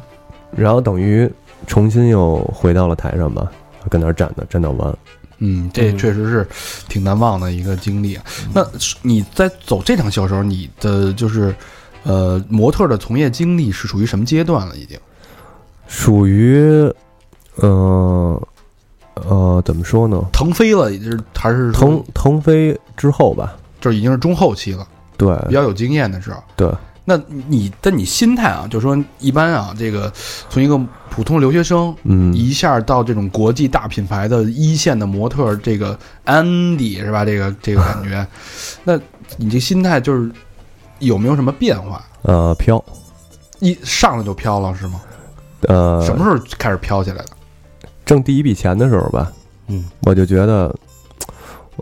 [0.57, 1.31] 然后等于
[1.67, 3.51] 重新又回到了台上吧，
[3.89, 4.97] 跟那儿站的站到完。
[5.41, 6.49] 嗯，这确实是
[6.89, 8.25] 挺难忘的一个经历啊。
[8.53, 8.67] 那
[9.03, 11.55] 你在走这场秀的时候，你的就是
[12.03, 14.77] 呃模特的从业经历是属于什么阶段了？
[14.77, 14.99] 已经？
[15.87, 16.93] 属于，
[17.57, 18.48] 呃
[19.29, 20.23] 呃，怎么说呢？
[20.33, 26.43] 腾飞了，也就是还是腾腾飞之后吧，就是已经是中后期了，对比较有经验的时候。
[26.57, 26.71] 对，
[27.05, 30.13] 那你的你心态啊，就是说一般啊，这个
[30.49, 30.79] 从一个
[31.11, 36.45] 普通留学生嗯，一下到这种国际大品牌的一线的模特，这个安
[36.77, 37.25] 迪是吧？
[37.25, 38.27] 这个这个感觉，
[38.85, 38.99] 那
[39.37, 40.31] 你这心态就是
[40.99, 42.05] 有没有什么变化？
[42.23, 42.83] 呃飘，
[43.61, 45.01] 一上来就飘了是吗？
[45.63, 47.27] 呃，什么时候开始飘起来的？
[48.09, 49.31] 挣第一笔钱的时候吧，
[49.67, 50.75] 嗯，我就觉得，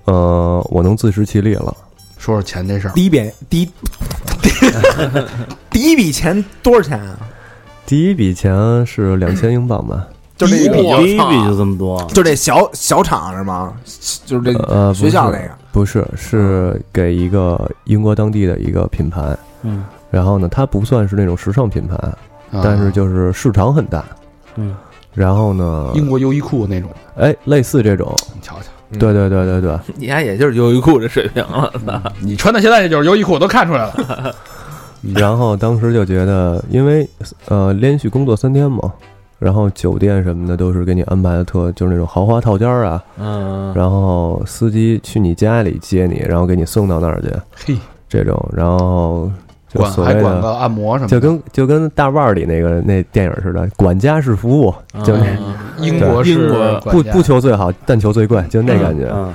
[0.07, 1.73] 呃，我能自食其力了。
[2.19, 2.93] 说说钱这事儿。
[2.95, 3.71] 第一笔第一
[5.71, 7.17] 第一笔钱多少钱啊？
[7.87, 10.05] 第一笔钱是两千英镑吧？
[10.37, 13.73] 就这一笔第一笔就这么多，就这小小厂是吗？
[14.25, 19.37] 就是这呃，学校那个，不是，是给一个英国当地的一个品牌。
[19.63, 21.95] 嗯然后呢，它不算是那种时尚品牌，
[22.51, 24.05] 啊但是就是市场很大。
[24.57, 24.75] 嗯
[25.17, 31.73] 然后呢，英国优衣库那种，哎，类似这种，你瞧瞧，对对对对对，你还也就是优衣库这水平了，
[32.21, 34.35] 你穿到现在这就是优衣库，我都看出来了。
[35.15, 37.09] 然后当时就觉得，因为
[37.49, 38.93] 呃连续工作三天嘛，
[39.39, 49.46] 然后酒店什么的都是给你安排的特，就是那种豪华套间儿啊，嗯，然后司机去你家里接你，然后给你送到那儿去，嘿，这种，然后就
[49.77, 49.93] 管。
[49.93, 54.75] 还管个按摩什么的，就跟就跟大腕儿里那个那电影似的，管家式服务，
[55.05, 59.09] 就那嗯英国式英国不不求最好，但求最贵，就那感觉。
[59.15, 59.33] 嗯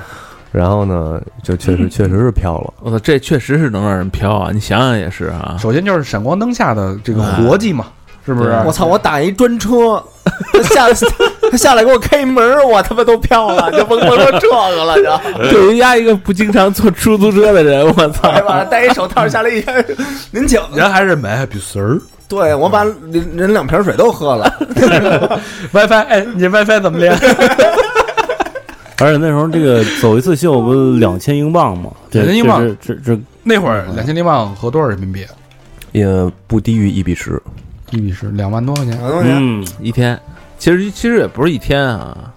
[0.51, 2.73] 然后呢，就确实 确实是飘了。
[2.81, 4.49] 我操，这确实是能让人飘啊！
[4.53, 7.85] 你想想也是啊，首先就是闪光灯下的这个活计嘛，
[8.25, 8.49] 是不是？
[8.65, 8.85] 我操！
[8.85, 10.03] 我打一专车，
[10.51, 10.93] 他下来
[11.51, 15.49] 他下来给我开门儿，我他妈都飘了，就甭甭说这个了，就。
[15.51, 18.29] 对于压一个不经常坐出租车的人，我操！
[18.29, 19.83] 哎完了，戴一手套下来一看，
[20.31, 20.61] 您请。
[20.73, 21.99] 人还是买比丝儿
[22.29, 24.49] 对我把人人两瓶水都喝了。
[25.73, 27.13] WiFi，哎，你 WiFi 怎么连？
[28.99, 31.91] 而且那时候这个走一次秀不两千英镑吗？
[32.09, 35.25] 这2000英镑这这这那会儿两千英镑合多少人民币？
[35.91, 36.07] 也
[36.47, 37.41] 不低于一比十。
[37.89, 38.97] 一比十，两万多块钱。
[39.23, 40.17] 嗯，一天，
[40.61, 42.31] 其实其实也不是一天啊，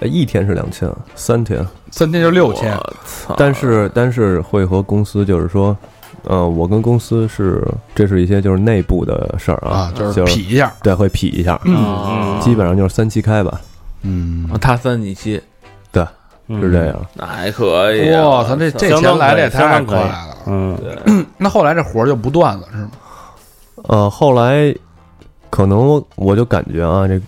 [0.00, 3.34] 呃一天是两千，三天，三天就六千，我操！
[3.36, 5.76] 但是但是会和公司就是说，
[6.24, 7.62] 呃，我跟公司是
[7.94, 10.72] 这是一些就是内部的事儿啊，就就是比一下。
[10.82, 13.60] 对会匹一下，嗯基本上就是三七开吧，
[14.00, 15.38] 嗯，他三你七，
[15.92, 16.02] 对
[16.48, 17.06] 是这样。
[17.12, 18.26] 那还可以啊。
[18.26, 20.36] 哇，咱这这相当钱来的也太可以相当可以快了。
[20.46, 22.90] 嗯， 那后来这活儿就不断了，是吗？
[23.88, 24.74] 呃，后来
[25.50, 27.20] 可能我就感觉啊，这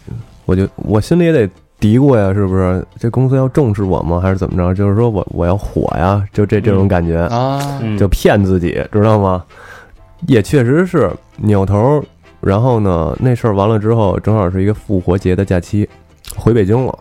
[0.51, 1.49] 我就我心里也得
[1.79, 2.85] 嘀咕呀，是不是？
[2.99, 4.19] 这公司要重视我吗？
[4.19, 4.75] 还是怎么着？
[4.75, 9.45] 就是说我我要火呀，就这这种感觉，啊，嗯就骗自己，知道吗？
[10.27, 12.03] 也确实是扭头，
[12.41, 15.89] 然后呢，那事儿完了之后，正好是一个复活节的假期，
[16.37, 16.99] 回北京了。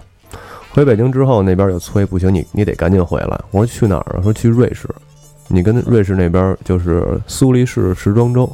[0.71, 3.39] 回北京之后，那边就催，不行，你你得赶紧回来。
[3.49, 4.21] 我说去哪儿啊？
[4.21, 4.87] 说去瑞士。
[5.47, 8.47] 你跟瑞士那边就是苏黎世时装周，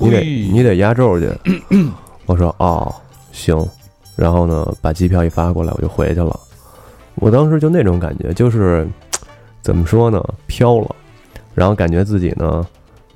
[0.00, 0.20] 你得
[0.50, 1.28] 你得压轴去。
[2.24, 2.90] 我说哦，
[3.30, 3.54] 行。
[4.16, 6.38] 然后呢，把机票一发过来，我就回去了。
[7.16, 8.88] 我当时就那种感觉，就是
[9.60, 10.94] 怎么说呢，飘了，
[11.54, 12.66] 然后感觉自己呢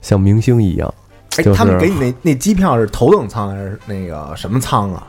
[0.00, 0.92] 像明星一样。
[1.38, 5.06] 哎就，是他们给你那那机票是头等舱还是那个什么舱啊？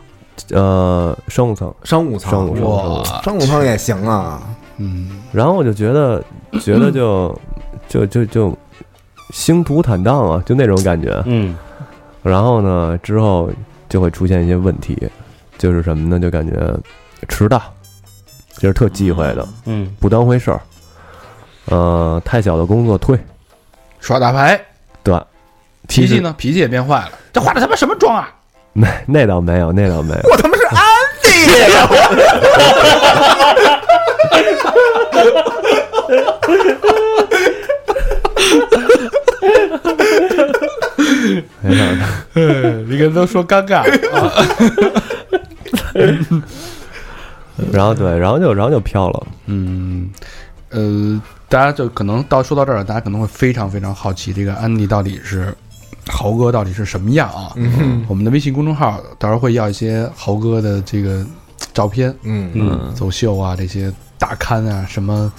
[0.51, 2.31] 呃，商务舱，商务舱。
[2.31, 3.23] 商务舱，商务哇舱。
[3.23, 4.41] 商务舱也行啊。
[4.77, 6.23] 嗯，然后我就觉得，
[6.61, 7.35] 觉得就
[7.87, 8.57] 就就就
[9.31, 11.21] 星途坦荡啊，就那种感觉。
[11.25, 11.55] 嗯
[12.23, 13.49] 然后呢，之后
[13.87, 14.97] 就会出现一些问题，
[15.57, 16.19] 就是什么呢？
[16.19, 16.53] 就感觉
[17.27, 17.61] 迟到，
[18.57, 20.61] 这是特忌讳的，嗯不当回事儿。
[21.65, 23.17] 呃，太小的工作推，
[23.99, 24.59] 耍大牌，
[25.03, 25.19] 对，
[25.87, 26.33] 脾气呢？
[26.37, 27.11] 脾气也变坏了。
[27.33, 28.33] 这化的他妈什么妆啊？
[28.73, 30.29] 没那倒没有，那倒没有。
[30.29, 30.77] 我他妈是安
[31.23, 31.29] 迪
[31.73, 31.87] 呀！
[41.61, 41.83] 没事
[42.35, 43.83] 儿你跟都说尴尬。
[47.73, 49.27] 然后对，然后就然后就飘了。
[49.47, 50.09] 嗯，
[50.69, 51.19] 呃，
[51.49, 55.55] 大家就可能到说到这儿，大家可能会非常非常好奇，这个安迪到底是
[56.07, 57.51] 豪哥到底是什么样啊？
[57.55, 61.25] 嗯我们的微信公众号到时候会要一些豪哥的这个
[61.73, 65.31] 照片，嗯嗯走秀啊，这些大刊啊，什么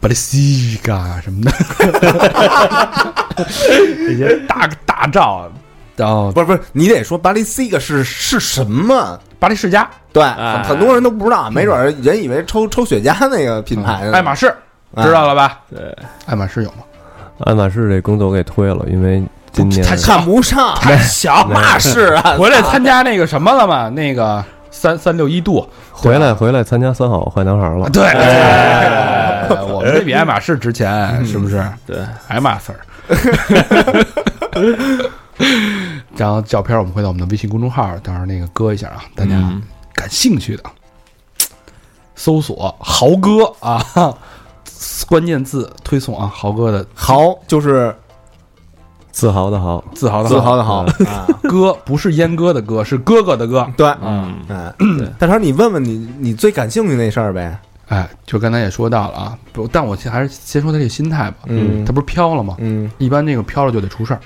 [0.00, 1.52] 巴黎西嘎啊什么的，
[4.06, 5.50] 这些大大照
[5.96, 9.18] 啊，然后不是不是，你得说巴黎 C 个是是什么？
[9.38, 14.12] 巴黎世家、对，哎很很多人都不知道，没准儿人以为抽抽雪茄那个品牌呢。
[14.12, 14.46] 爱马仕，
[14.94, 15.60] 啊知道了吧？
[15.70, 15.94] 对，
[16.26, 16.78] 爱马仕有吗？
[17.40, 19.22] 爱马仕这工作我给推了，因为
[19.52, 22.34] 今年他看不上，太小马仕啊！
[22.38, 23.90] 回来参加那个什么了吗？
[23.90, 27.90] 那个三三六一度，回来回来参加三好坏男孩了。
[27.90, 28.04] 对，
[29.66, 31.62] 我们这比爱马仕值钱，是不是？
[31.86, 32.72] 对，爱马仕。
[36.16, 39.62] 然后照片我们会在我们的微信公众号，到时候那个搁一下啊，大家嗯
[39.94, 40.62] 感兴趣的
[42.14, 43.84] 搜索“豪哥”啊，
[45.08, 47.94] 关键字推送啊，豪哥的豪就是
[49.10, 50.84] 自豪的豪，自豪的自豪的豪。
[51.06, 53.68] 啊，哥，不是阉割的哥，是哥哥的哥。
[53.76, 54.34] 对，嗯，
[54.78, 57.56] 嗯，大成，你问问你你最感兴趣那事儿呗。
[57.88, 61.36] 哎，就刚才也说到了啊，不，但我先还是先说他这个心态吧。
[61.46, 61.84] 嗯。
[61.84, 62.56] 他不是飘了吗？
[62.58, 64.20] 嗯，一般这个飘了就得出事儿，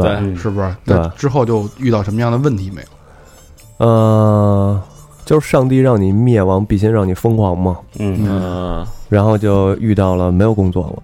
[0.00, 0.74] 对，是不是？
[0.84, 3.86] 对那之后就遇到什么样的问题没有？
[3.86, 4.82] 呃，
[5.24, 7.78] 就是上帝让你灭亡，必先让你疯狂嘛。
[7.98, 11.02] 嗯嗯，然后就遇到了没有工作了，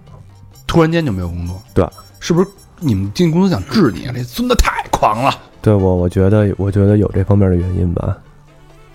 [0.66, 1.86] 突然间就没有工作，对，
[2.20, 2.49] 是不是？
[2.80, 4.12] 你们进公司想治你啊？
[4.14, 5.32] 这孙子太狂了。
[5.61, 8.16] 对我我觉得我觉得有这方面的原因吧。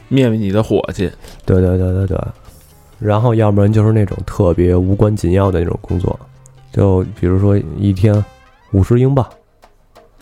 [0.08, 1.12] 灭灭你的火气，
[1.46, 2.18] 对对对对对，
[3.00, 6.18] 然后要不然就是那种特别无关紧要的那种工作，
[6.72, 8.24] 就比如说一天
[8.72, 9.28] 五十英镑，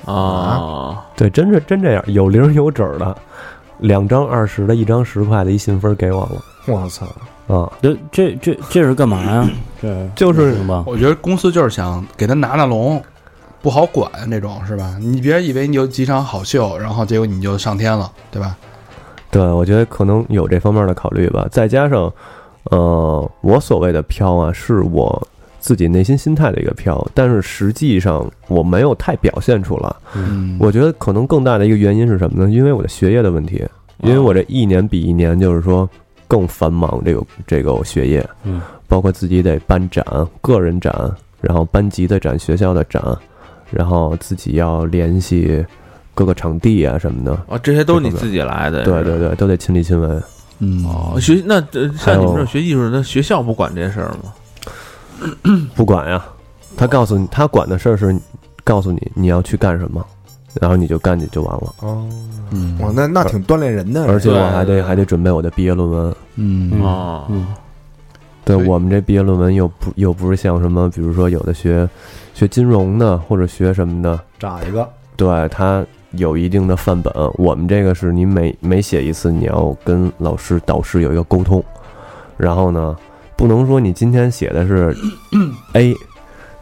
[0.06, 3.16] 啊，对，真是真这样，有零有整的，
[3.80, 6.32] 两张二十的，一张十块的，一信封给我了
[6.68, 7.06] 我操，
[7.48, 9.48] 啊，这这这这是干嘛呀？
[9.82, 10.84] 这就是什么？
[10.88, 13.02] 我觉得公司就是想给他拿拿龙，
[13.62, 14.98] 不好管那种是吧？
[15.00, 18.56] 你别以为你有几场好秀，然后结果你就上天了，对吧？
[19.32, 22.12] 对，我觉得可能有这方面的考虑吧，再加上，
[22.66, 25.28] 呃，我所谓的飘啊，是我
[25.62, 29.96] 自己内心心态的一个飘，但是实际上我没有太表现出来。
[30.16, 32.52] 嗯，我觉得可能更大的一个原因是什么呢？
[32.52, 33.64] 因为我的学业的问题，
[34.00, 35.88] 因为我这一年比一年就是说
[36.28, 40.04] 更繁忙，这个这个学业，嗯，包括自己得办展、
[40.42, 40.94] 个人展，
[41.40, 43.02] 然后班级的展、学校的展，
[43.70, 45.64] 然后自己要联系
[46.16, 50.08] 各个场地啊什么的，哦，这些都是你自己来的，对对对，都得亲力亲为。
[50.58, 51.62] 嗯，哦，学那
[51.98, 54.34] 像你们这学艺术的，学校不管这事儿吗？
[55.76, 56.24] 不管呀，
[56.76, 58.16] 他告诉你，他管的事儿是
[58.64, 60.06] 告诉你你要去干什么，
[60.60, 61.74] 然后你就干去就完了。
[61.82, 62.08] 哦，
[62.52, 62.78] 嗯。
[62.80, 66.16] 哇，那那挺锻炼人的，而且我还得还得准备我的毕业论文。
[66.36, 66.70] 嗯。
[66.74, 66.82] 嗯。
[66.84, 67.48] 哦，嗯
[68.44, 71.88] 对对我们这毕业论文又不又不是像什么，比如说有的学
[72.34, 77.14] 学金融的或者学什么的，找一个，对他有一定的范本。
[77.36, 81.64] 我们这个是你每每写一次，你要跟老师导师有一个沟通，
[82.36, 82.96] 然后呢，
[83.42, 84.96] 不能说你今天写的是
[85.74, 85.96] A，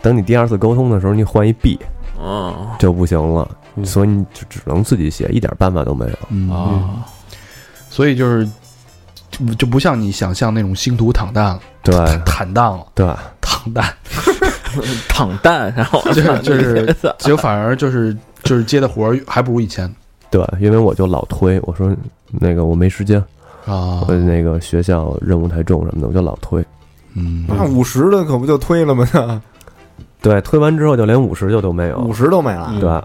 [0.02, 1.78] 等你第二次沟通的时候你换一 B
[2.18, 2.70] 哦。
[2.80, 3.86] 就不行了，嗯。
[3.86, 6.18] 所以你就只能自己写，一点办法都没有。
[6.30, 7.04] 嗯啊，
[7.90, 8.50] 所以就是
[9.30, 11.96] 就就不像你想象那种星途坦荡了，对。
[12.26, 13.06] 坦荡了，对，
[13.42, 13.84] 坦荡，
[15.10, 19.94] 躺荡，然后就是就是，结果反而就是就是接的活儿还不如以前。
[20.32, 21.94] 对，因为我就老推，我说
[22.30, 23.22] 那个我没时间，
[23.66, 26.66] 啊我那个学校任务太重什么的，我就老推。
[27.16, 29.08] 嗯那五十的可不就推了吗？
[30.22, 33.02] 对，推完之后就连五十就都没有，五十都没了，对，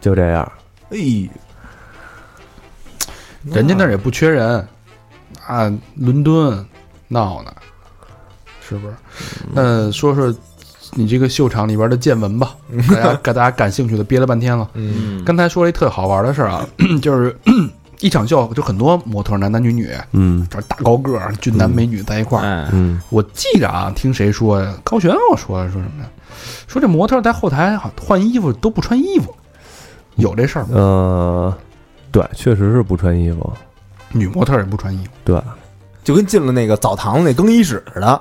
[0.00, 0.50] 就这样。
[0.90, 0.98] 哎，
[3.44, 4.66] 人家那儿也不缺人
[5.46, 6.64] 啊，伦敦
[7.08, 7.52] 闹呢，
[8.66, 8.94] 是不是？
[9.52, 10.34] 那说说
[10.92, 12.54] 你这个秀场里边的见闻吧，
[12.88, 14.70] 大家给大家感兴趣的憋了半天了。
[14.74, 16.66] 嗯，刚才说了一特好玩的事儿啊，
[17.02, 17.36] 就是
[18.00, 22.42] 一场秀就很多模特儿男男女女，嗯这大高个儿俊男美女在一块儿。
[22.42, 24.74] 哎，嗯，我记着啊，听谁说呀？
[24.82, 26.08] 高璇跟我说说什么呀？
[26.66, 29.34] 说这模特在后台好换衣服都不穿衣服，
[30.16, 30.68] 有这事儿吗？
[30.72, 31.54] 呃，
[32.10, 33.52] 对，确实是不穿衣服，
[34.12, 35.10] 女模特也不穿衣服。
[35.24, 35.40] 对
[36.02, 38.20] 就跟进了那个澡堂那更衣室似的，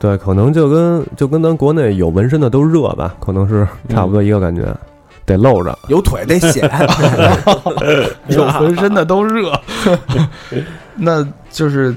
[0.00, 4.74] 对，可能就跟就跟咱国内有纹身的都热吧，可能是差不多一个感觉，
[5.26, 5.76] 得露着。
[5.88, 6.70] 有腿得显，
[8.28, 9.52] 有浑身的都热，
[10.96, 11.94] 那就是，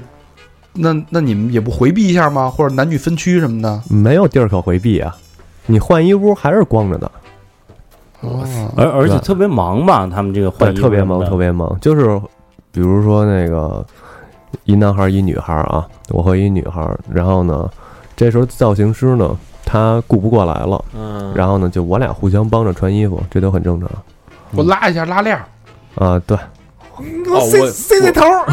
[0.72, 2.50] 那那你们也不回避一下吗？
[2.50, 3.82] 或者男女分区什么的？
[3.88, 5.16] 没有地儿可回避啊，
[5.66, 7.10] 你换一屋还是光着的，
[8.20, 8.44] 哦，
[8.76, 11.78] 而而且特别忙吧，他们这个换，衣服特别忙，特别忙。
[11.80, 12.20] 就是
[12.72, 13.84] 比如说那个
[14.64, 17.68] 一男孩儿一女孩儿啊，我和一女孩儿，然后呢，
[18.16, 19.36] 这时候造型师呢
[19.70, 23.90] 他顾不过来了，嗯，然后呢就我俩互相帮着穿衣服，这都很正常。
[24.52, 25.44] 我拉一下拉链儿，
[26.02, 26.18] 啊。
[26.26, 26.34] 对，
[27.30, 28.46] 我塞我塞塞头儿，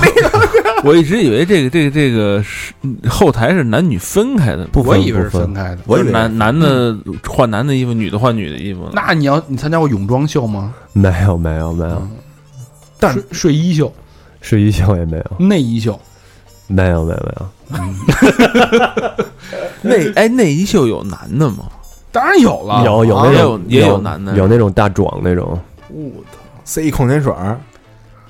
[0.84, 2.74] 我 一直以为这个这个这个是
[3.10, 5.42] 后台是男女分开的，不分我以为是不分。
[5.46, 5.78] 分开的。
[5.86, 6.12] 我以为。
[6.12, 6.94] 男男的
[7.26, 8.92] 换男的衣服，女的换女的衣服呢。
[8.94, 10.74] 那你要你参加过泳装秀吗？
[10.92, 12.12] 没有没有没有，嗯。
[13.00, 13.90] 但睡睡衣秀、
[14.42, 15.98] 睡衣秀也没有，内衣秀，
[16.68, 17.48] 没有没有没有，
[19.90, 21.66] 内哎内衣秀有男的吗？
[22.12, 25.60] 当然有了，有有啊那种也有也有男的有那种大壮那种，
[26.64, 27.60] 塞一矿泉水儿，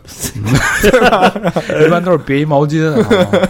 [1.85, 3.49] 一般都是别一毛巾啊。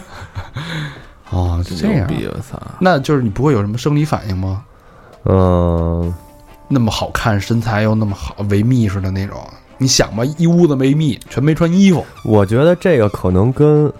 [1.31, 2.61] 哦，是这样我操！
[2.79, 4.63] 那就是你不会有什么生理反应吗？
[5.23, 6.13] 嗯，
[6.67, 9.37] 那么好看，身材又那么好，维密似的那种。
[9.77, 12.05] 你想吧，一屋子维密，全没穿衣服。
[12.23, 13.91] 我觉得这个可能跟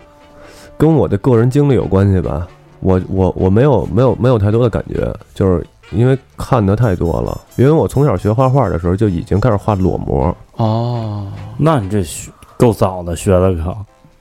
[0.78, 2.48] 跟我的个人经历有关系吧。
[2.86, 7.42] 我我我没有没有没有太多的感觉，就是因为看的太多了。
[7.56, 11.26] 因为我从小学画画的时候就已经开始画裸模，哦，
[11.58, 13.76] 那你这学够早的学的可，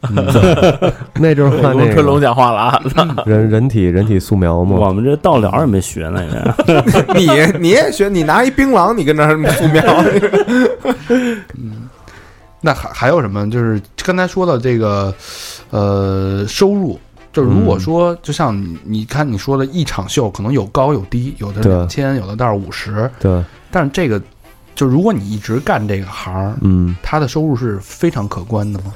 [1.21, 2.83] 那阵儿画那春龙讲话了啊！
[3.27, 4.77] 人人体人体素描嘛。
[4.79, 7.15] 我们这到了也没学那个。
[7.15, 7.29] 你
[7.61, 9.83] 你也学，你拿一槟榔，你跟那儿素描，
[12.63, 13.49] 那还还有什么？
[13.51, 15.15] 就是刚才说的这个，
[15.71, 16.99] 呃，收入。
[17.35, 21.75] 就是如果说，就像你你看你说的一场秀，可能有高有低，有的对。
[21.75, 24.23] 两千，有的倒是五十，对，但是这个，
[24.77, 26.95] 就如果你一直干这个行儿，嗯。
[27.03, 28.95] 他的收入是非常可观的吗？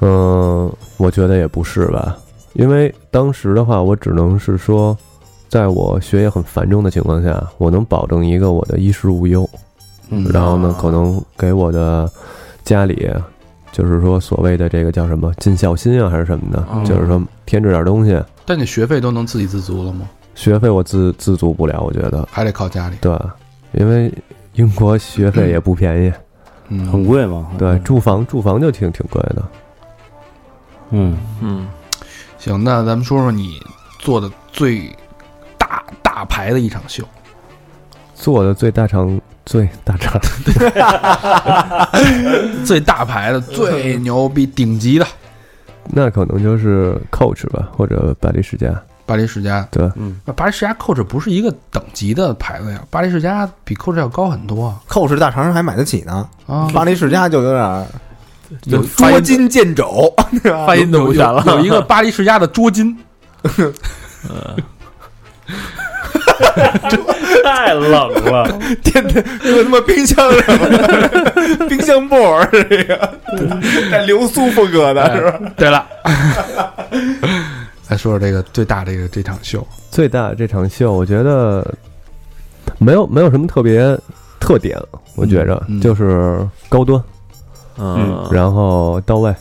[0.00, 2.16] 嗯，我觉得也不是吧，
[2.52, 4.96] 因为当时的话，我只能是说，
[5.48, 9.48] 在我学业很繁重的情况下，我能保证一个我的衣食无忧。
[10.10, 10.24] 嗯。
[10.32, 12.08] 然后呢，可能给我的
[12.62, 13.10] 家里，
[13.76, 18.18] 就是说所谓的这个叫什么尽孝心啊，还是什么的，嗯就是说添置点东西。
[18.46, 20.08] 但你学费都能自给自足了吗？
[20.34, 22.96] 学费我自自足不了，我觉得还得靠家里。
[23.02, 23.14] 对，
[23.72, 24.10] 因为
[24.54, 26.12] 英国学费也不便宜，
[26.68, 27.48] 嗯，很贵嘛。
[27.58, 29.44] 对，住房住房就挺挺贵的。
[30.92, 31.68] 嗯，嗯，
[32.38, 33.60] 行，那咱们说说你
[33.98, 34.90] 做的最
[35.58, 37.04] 大大牌的一场秀。
[38.18, 40.20] 做的最大长最大肠，
[42.64, 45.06] 最大牌的、 最牛逼、顶级的。
[45.88, 48.74] 那可能就是 Coach 吧，或者巴黎世家。
[49.04, 49.68] 巴黎世家。
[49.70, 54.80] 对，嗯，那巴黎世家 Coach 不是一个等级的牌子呀，巴黎世家比 Coach 要高很多啊。
[54.88, 56.68] 寇氏大肠还买得起呢，啊！
[56.74, 57.86] 巴黎世家就有点儿
[58.64, 60.12] 有捉襟见肘，
[60.66, 61.44] 发音都不像了。
[61.46, 62.96] 有一个巴黎世家的捉襟，
[67.44, 73.14] 太冷了，电的有他妈冰箱什么的，冰箱布儿这个？
[73.90, 75.40] 带流苏风格的是吧？
[75.56, 75.86] 对了，
[77.88, 81.66] 来说说这个最大这个这场秀，最大这场秀，我觉得
[82.78, 83.96] 没有没有什么特别
[84.40, 84.78] 特点，
[85.14, 85.80] 我觉着嗯嗯。
[85.80, 87.00] 就是高端，
[87.78, 89.34] 嗯，然后到位，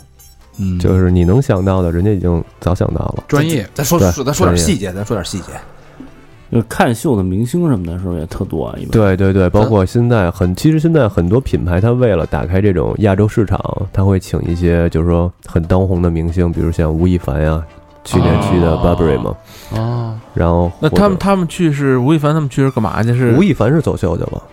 [0.59, 3.23] 嗯就是你能想到的，人家已经早想到了。
[3.27, 4.11] 专业，咱说对。
[4.23, 5.47] 咱说点细节，咱说点细节。
[6.51, 8.91] 就看秀的明星什么的时候也特多啊，一般。
[8.91, 13.59] 对对对，包括现在很，其实现在很多品牌，它为了打开这种亚洲市场，
[13.91, 17.61] 它会请一些就是说很当红的明星，比如像吴亦凡呀，
[18.03, 19.35] 去年去的哦 Burberry 嘛，
[19.81, 23.13] 啊，然后那他们他们去是吴亦凡他们去是干嘛去？
[23.13, 24.43] 是吴亦凡是走秀去了，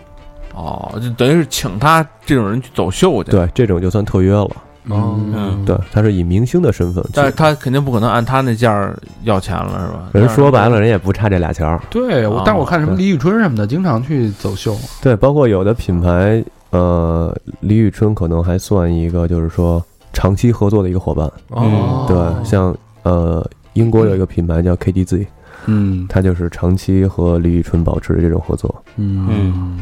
[0.55, 4.49] 哦，就等于是请他这种人去走秀去。，对，这种就算特约了，
[4.85, 7.31] 嗯，对，他是以明星的身份去但是。
[7.31, 10.09] 他肯定不可能按他那价儿要钱了，是吧？
[10.13, 11.81] 人说白了，人也不差这俩钱儿。
[11.89, 21.31] 对，我哦但我看什么李宇春什么的，经常去走秀，对，包括有的品牌，呃，李宇春可能还算一个，就是说长期合作的一个伙伴。
[21.49, 25.25] 哦对，像呃，英国有一个品牌叫 KDZ，
[25.65, 28.83] 嗯它就是长期和李宇春保持这种合作。
[28.97, 29.79] 嗯。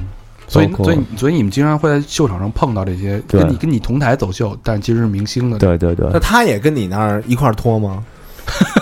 [0.51, 5.57] 所以，所以，所以你们经常会在秀场上碰到这些跟你跟你同台走秀，但其实是明星的。
[5.57, 8.03] 对对对那，他也跟你那儿一块儿脱吗？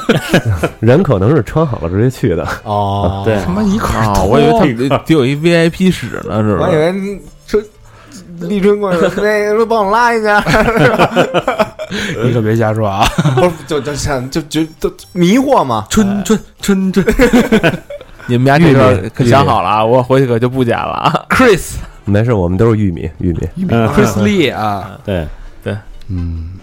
[0.80, 2.47] 人可能是穿好了直接去的。
[2.63, 6.76] 哦对他妈一块儿啊，脱我以为他得得有一 VIP 室呢，是吧我以？
[6.76, 7.61] 为你说
[8.39, 10.39] 立春过来，那个说帮我拉一下，
[12.24, 13.05] 你可别瞎说啊！
[13.36, 15.86] 不是就就想就就就迷惑嘛。
[15.91, 17.05] 春春春春
[18.30, 20.93] 你们家这个可想好了啊，我回去可就不剪了。
[20.93, 21.25] 啊。
[21.30, 21.75] ，Chris。
[22.05, 23.47] 没事，我们都是玉米，玉米。
[23.69, 25.27] 嗯 Chris Lee 啊，对。
[25.61, 25.77] 对，
[26.07, 26.53] 嗯，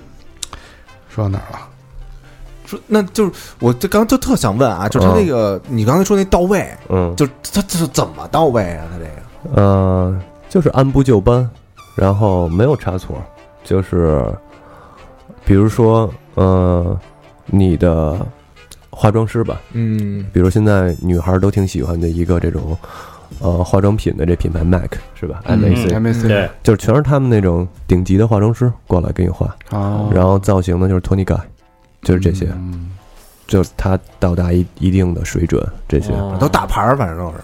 [1.09, 1.59] 说到哪儿了？
[2.65, 8.87] 说那就是我这刚就特想问啊，就是他嗯那个你刚才说那到位，嗯，就他这是怎么到位啊？
[8.91, 9.63] 他这个？
[9.63, 11.49] 呃，就是按部就班，
[11.95, 13.23] 然后没有差错，
[13.63, 14.25] 就是
[15.45, 16.99] 比如说，呃，
[17.45, 18.19] 你的
[18.99, 20.25] 化妆师吧，嗯。
[20.33, 22.77] 比如现在女孩都挺喜欢的一个这种
[23.41, 25.43] 呃化妆品的这品牌 MAC 是吧？
[25.45, 30.11] 嗯？MAC、MAC 对，就是全是他们那种顶级的化妆师过来给你画，哦。
[30.15, 31.41] 然后造型呢就是 Tony Guy，
[32.01, 32.91] 就是这些，嗯。
[33.47, 36.13] 就是他到达一一定的水准，这些。
[36.15, 36.37] 哦。
[36.41, 37.35] 都大牌儿，反正都是。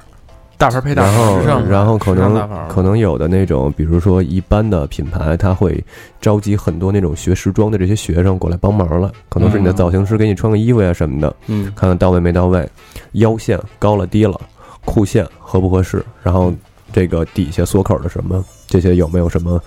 [0.62, 5.82] 大牌配大然后然后可能可能有的那种，比如说一般的品牌，他会
[6.20, 9.74] 召集很多那种学时装的这些学生过来帮忙了，可能是你的嗯。
[9.74, 12.64] 造型师给你穿个衣服呀什么的，嗯，看看到位没到位，
[13.14, 14.40] 腰线高了低了，
[14.84, 16.54] 裤线合不合适，然后
[16.92, 19.60] 这个底下缩口的什么这些有没有什么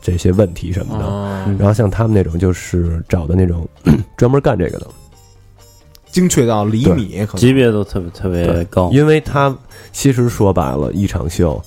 [0.00, 1.04] 这些问题什么的。
[1.06, 1.44] 哦。
[1.58, 3.68] 然后像他们那种就是找的那种
[4.16, 4.86] 专门干这个的，
[6.16, 7.36] 精确到厘米，可能。
[7.36, 9.54] 级别都特别特别高，因为他
[9.92, 11.60] 其实说白了，一场秀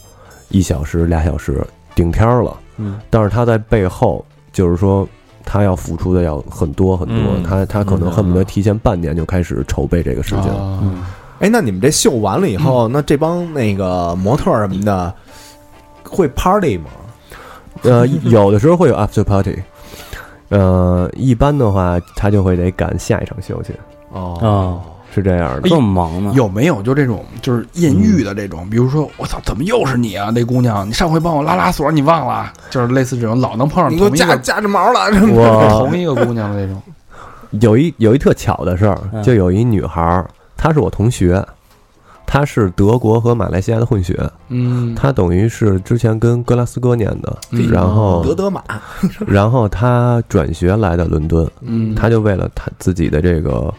[0.50, 5.08] 一小时俩小时顶天儿了，嗯，但是他在背后就是说
[5.46, 7.44] 他要付出的要很多很多，嗯。
[7.44, 10.52] 他他可能恨不得提前半年就开始筹备这个事情。
[10.52, 10.80] 哦
[11.42, 15.14] 哎，那你们这秀完了以后，那这帮那个模特什么的
[16.04, 16.90] 会 party 吗？
[17.84, 19.56] 呃，有的时候会有 after party，
[20.50, 23.74] 呃，一般的话他就会得赶下一场秀去，
[24.12, 24.82] 哦啊，
[25.14, 25.70] 是这样的。
[25.70, 26.32] 这么忙呢？
[26.36, 28.70] 有没有就这种就是艳遇的这种？
[28.70, 30.32] 比如说，我操，怎么又是你啊？
[30.34, 32.52] 那姑娘，你上回帮我拉拉锁，你忘了？
[32.70, 35.00] 就是类似这种，老能碰上你给我夹夹着毛了，
[35.34, 36.82] 我同一个姑娘的那种。
[37.62, 41.44] 有一有一特巧的事儿，嗯就有一女孩儿，她是我同学，
[42.28, 44.16] 她是德国和马来西亚的混血，
[44.50, 48.62] 嗯，她等于是之前跟格拉斯哥念的，嗯然后德德玛，
[49.26, 53.74] 然后她转学来的伦敦，嗯，她就为了她自己的这个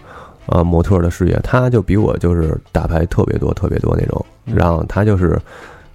[0.51, 5.41] 呃模特儿的事业，他就比我就是打牌特别多特别多那种，嗯然后他就是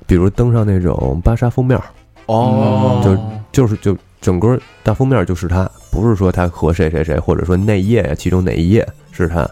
[0.07, 1.83] 比如登上那种芭莎封面儿，
[2.27, 3.17] 哦就
[3.51, 9.47] 就是就整个大封面就是他，不是说他和谁谁谁，或者说那页呀其中哪一页是他。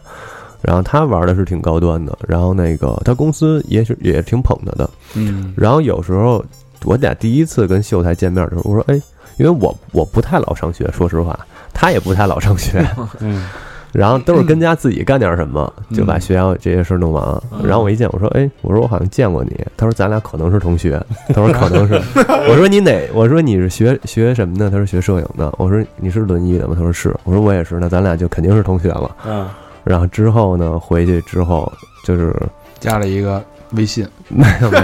[0.61, 6.41] 然后他玩的是挺高端的，然后那个他公司也是也挺捧她的，嗯然后有时候
[6.85, 8.95] 我俩第一次跟秀才见面的时候，我说：“哎，
[9.35, 11.37] 因为我我不太老上学，说实话，
[11.73, 12.79] 他也不太老上学。
[13.19, 13.45] 嗯，
[13.93, 17.41] 然后都是跟家自己干点什么，就把学校这些事儿弄完了。
[17.63, 21.93] 然后我一见，我说：“哎，我说我好像见过你。”他说：“咱俩可能是同学。” 他说：“可能是。”
[22.49, 22.99] 我说：“你哪？
[23.13, 29.15] 我说你是学学什么的？”他说：“学摄影的。”我说：“你是轮椅的吗？”他说：“是。”我说：“我也是。”那咱俩就肯定是同学了。
[29.27, 29.47] 嗯，
[29.83, 31.71] 然后之后呢，回去之后
[32.03, 32.35] 就是
[32.79, 34.83] 加了一个微信，没有没有，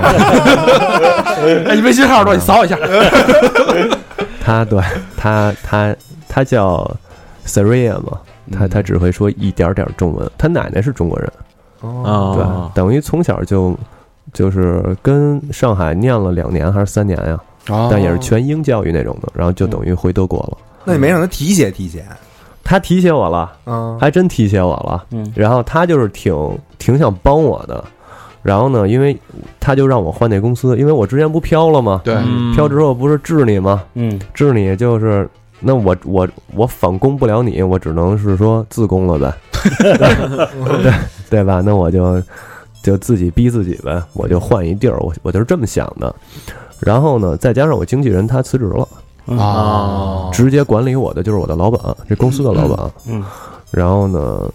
[1.69, 2.39] 哎，你微信号多少？
[2.39, 2.77] 你扫我一下。
[4.43, 4.81] 他对
[5.17, 5.95] 他他
[6.27, 6.89] 他叫
[7.45, 8.19] Saria 嘛，
[8.51, 10.29] 他他只会说一点点中文。
[10.37, 11.31] 他奶奶是中国人，
[12.03, 13.75] 啊，对，等于从小就
[14.33, 17.39] 就是跟上海念了两年还是三年呀，
[17.89, 20.57] 但也是全英教育那种的，然后就等于回德国了。
[20.83, 22.03] 那你没让他提携提携？
[22.63, 25.03] 他提携我了，嗯，还真提携我了。
[25.11, 27.83] 嗯然后他就是挺挺想帮我的，
[28.43, 29.17] 然后呢，因为
[29.59, 32.01] 他就让我换那公司，因为我之前不飘了吗？
[32.03, 33.83] 对，嗯飘之后不是治你吗？
[33.95, 35.27] 嗯治你就是
[35.59, 39.33] 那我我我反攻不了你，我只能是说自攻了呗，
[40.81, 40.93] 对
[41.29, 41.61] 对吧？
[41.65, 42.21] 那我就
[42.81, 46.13] 就自己逼自己呗，我就换一地儿，我我就是这么想的。
[46.79, 48.87] 然后呢，再加上我经纪人他辞职了，
[49.37, 52.91] 啊，直接管理我的就是我的老板，这公司的老板。
[53.07, 53.23] 嗯
[53.71, 54.49] 然后呢，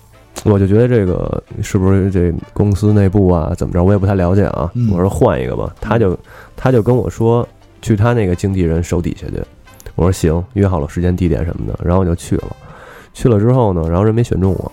[0.44, 4.70] 我就觉得这个是不是这公司内部啊怎么着，我也不太了解啊。
[4.74, 6.18] 嗯我说换一个吧，他就
[6.56, 7.46] 他就跟我说
[7.82, 9.34] 去他那个经纪人手底下去。
[9.94, 12.56] 我说行，约好了时间地点什么的，然后我就去了。
[13.12, 14.72] 去了之后呢，然后人没选中我，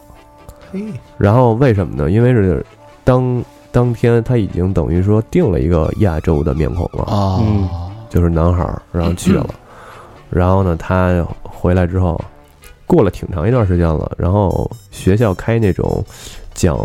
[0.71, 0.83] 嘿，
[1.17, 2.09] 然后为什么呢？
[2.09, 2.65] 因为是
[3.03, 7.39] 当当天他已经等于说定了一个亚洲的面孔了，啊，
[8.09, 9.47] 就是男孩儿，然后去了，
[10.31, 12.19] 然后呢，他回来之后，
[12.87, 16.03] 过了挺长一段时间了，然后学校开那种
[16.55, 16.77] 讲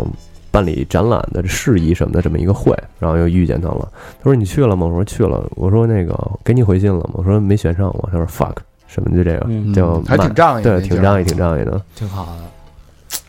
[0.51, 3.87] 办理展览的事宜什么的这么一个会，然后又遇见他了。
[4.19, 4.85] 他说你去了吗？
[4.87, 5.43] 我说去了。
[5.55, 7.11] 我说那个给你回信了吗？
[7.13, 8.09] 我说没选上我。
[8.11, 8.55] 他说 fuck
[8.87, 11.81] 什么就这个嗯就还挺仗义的，对，挺仗义，挺仗义的。
[11.95, 13.19] 挺好的。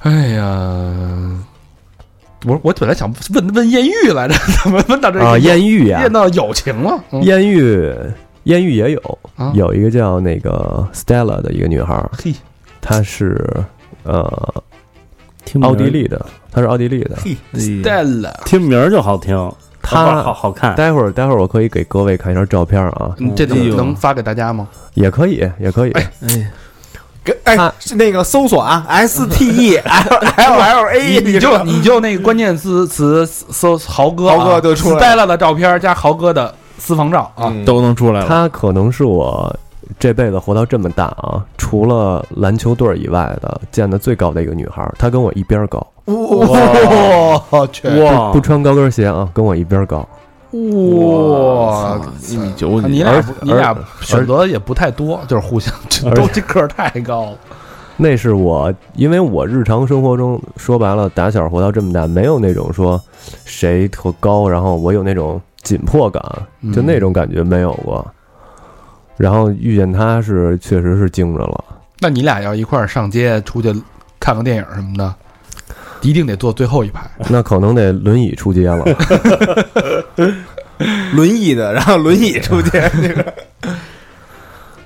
[0.00, 0.42] 哎呀，
[2.46, 6.98] 我我本来想问问艳遇来着，怎 么问到这啊，艳遇呀变，到友情了？
[7.12, 7.94] 嗯艳遇，
[8.44, 12.34] 艳遇也有，啊有一个叫那个 Stella 的一个女孩儿，嘿，
[12.80, 13.46] 她是
[14.04, 14.24] 呃
[15.50, 17.16] 听奥地利的，他是奥地利的。
[17.54, 19.34] Stella，，听名儿就好听，
[19.82, 20.76] 他好好看。
[20.76, 24.68] 待会儿待会儿我可以给各位看一下照片啊，嗯这能能发给大家吗？
[24.94, 25.90] 也可以，也可以。
[25.92, 26.50] 哎
[27.22, 38.26] 跟哎那个搜索啊，S T E L L L A， 你就你就那个关键词词搜豪哥啊，豪哥就出来了 Stella 的照片加豪哥的私房照啊，嗯都能出来了。
[38.26, 39.54] 他可能是我
[39.98, 44.94] 这辈子活到这么大啊，除了篮球队以外的见的最高的一个女孩儿。
[44.98, 50.06] 她跟我一边高，哇，去哇不穿高跟鞋啊，跟我一边高。
[50.52, 55.72] 哇，一米九几，你俩你俩选择也不太多，就是互相
[56.06, 57.32] 而都这个儿太高了。
[57.96, 63.00] 那是我，因为我日常生活中说白了，打小活到这么大，没有那种说
[63.44, 66.20] 谁特高，然后我有那种紧迫感，
[66.62, 68.04] 嗯就那种感觉没有过。
[69.20, 71.62] 然后遇见他是确实是惊着了，
[71.98, 73.70] 那你俩要一块儿上街出去
[74.18, 75.14] 看个电影什么的，
[76.00, 77.02] 一定得坐最后一排。
[77.28, 78.82] 那可能得轮椅出街了。
[81.12, 83.34] 轮椅的，然后轮椅出街，那个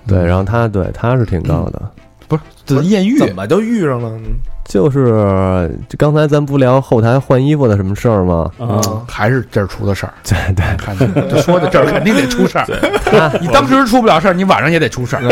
[0.09, 1.81] 对，然后他对他是挺高的，
[2.29, 4.11] 不是，这艳遇怎么就遇上了？
[4.65, 8.51] 就是就刚才咱不聊后台换衣服的什么事儿吗？
[8.59, 10.15] 啊，还是这儿出的事儿？
[10.25, 12.65] 对 对，看见就说的这儿肯定得出事儿。
[13.05, 15.23] 他 你当时出不了事儿，你晚上也得出事儿。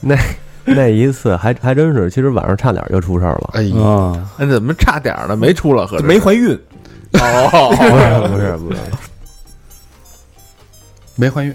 [0.00, 0.16] 那
[0.64, 3.50] 那一次还还真是，其实晚上差点就出事儿了。
[3.52, 5.36] 哎呀，那，哎，怎么差点儿了？
[5.36, 6.58] 没出了，合着没怀孕，
[7.12, 8.78] 哦， 不是不是不是，
[11.16, 11.54] 没怀孕，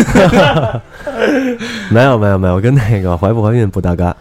[1.90, 4.16] 没有没有没有，跟那个怀不怀孕不搭嘎，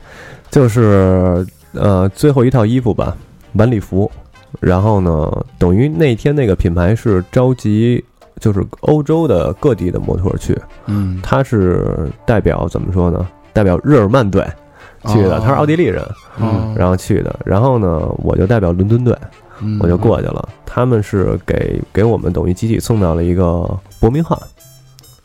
[0.50, 3.16] 就是呃最后一套衣服吧，
[3.54, 4.10] 晚礼服。
[4.60, 8.04] 然后呢，等于那天那个品牌是召集
[8.40, 13.28] 就是欧洲的各地的模特去，嗯，他是代表怎么说呢？
[13.54, 14.44] 代表日耳曼队
[15.06, 16.04] 去的，哦他是奥地利人，
[16.40, 17.40] 嗯然后去的。
[17.46, 19.16] 然后呢，我就代表伦敦队，
[19.62, 20.50] 嗯我就过去了。
[20.66, 23.70] 他们是给给我们等于集体送到了一个
[24.00, 24.38] 伯明翰，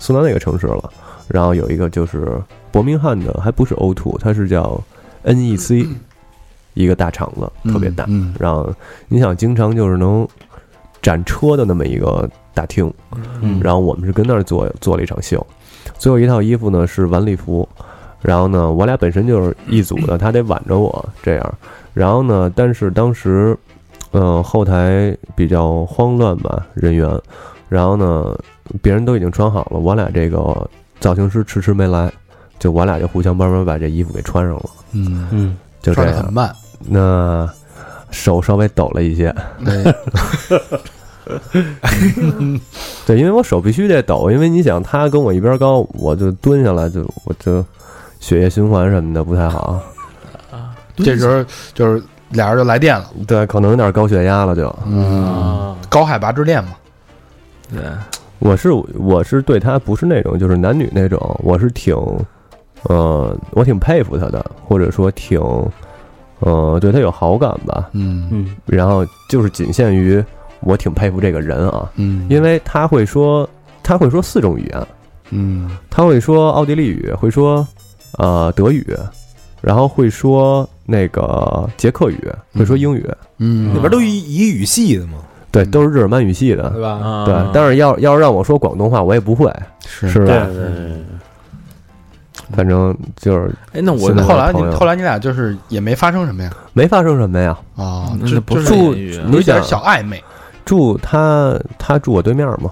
[0.05, 0.91] 送到那个城市了。
[1.29, 2.39] 然后有一个就是
[2.71, 4.79] 伯明翰的，还不是 O two，它是叫
[5.25, 5.89] NEC，
[6.75, 8.05] 一个大厂子，特别大。
[8.09, 8.71] 嗯，然后
[9.09, 10.29] 你想，经常就是能
[11.01, 12.93] 展车的那么一个大厅，
[13.41, 15.45] 嗯然后我们是跟那儿做做了一场秀。
[15.97, 17.67] 最后一套衣服呢是晚礼服，
[18.21, 21.55] 然后呢，我俩本身就是一组的，他得挽着我这样。
[21.95, 23.57] 然后呢，但是当时，
[24.11, 27.19] 呃，后台比较慌乱吧，人员。
[27.71, 28.37] 然后呢，
[28.83, 30.69] 别人都已经穿好了，我俩这个
[31.01, 32.13] 造型师迟迟没来，
[32.59, 34.65] 就我俩就互相慢慢把这衣服给穿上了。
[34.93, 36.23] 嗯，就这样。
[36.23, 36.55] 很慢。
[36.87, 37.49] 那
[38.11, 39.35] 手稍微抖了一些，
[43.07, 47.65] 对，因为我手必须得抖，因为你想他跟我一边高，我就蹲下来就我就
[48.21, 49.81] 血液循环什么的不太好，
[50.97, 53.11] 这时候就是俩人就来电了。
[53.27, 54.75] 对，可能有点高血压了就。
[54.87, 56.71] 嗯，高海拔之恋嘛。
[57.73, 57.83] 对，
[58.45, 61.97] 我是我是对他不是那种就是男女那种，我是挺，
[62.83, 65.41] 呃，我挺佩服他的，或者说挺，
[66.41, 67.89] 呃，对他有好感吧。
[67.93, 68.29] 嗯。
[68.31, 68.55] 嗯。
[68.67, 70.23] 然后就是仅限于
[70.61, 72.27] 我挺佩服这个人啊，嗯。
[72.29, 73.49] 因为他会说
[73.83, 74.87] 他会说四种语言，
[75.31, 75.71] 嗯。
[75.89, 77.67] 他会说奥地利语，会说
[78.19, 78.87] 呃德语，
[79.63, 83.09] 然后会说那个捷克语，会说英语，
[83.39, 83.75] 嗯。
[83.75, 85.15] 里边都一一语系的嘛，
[85.55, 86.83] 对，都是日耳曼语系的对。
[86.83, 86.91] 吧？
[86.91, 89.53] 啊对，但是要要是让我说广东话，我也不会，
[89.87, 90.47] 是是吧？
[92.55, 96.51] 反正就是哎，那我后来你后来你俩就是也没发生什么呀？
[96.73, 97.57] 没发生什么呀。
[97.77, 100.23] 啊，就就是不是言语啊有一点小暧昧。
[100.65, 102.71] 住他他住我对面嘛，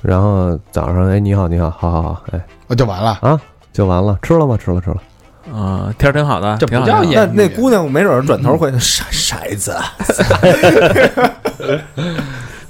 [0.00, 3.40] 然后早上哎你好你好，好好好，哎那就完了啊。
[3.72, 4.56] 就完了，吃了吗？
[4.56, 4.96] 吃了吃了。
[5.52, 9.76] 啊，天儿挺好的，这不挺好那那姑娘没准儿转头会 骰骰子，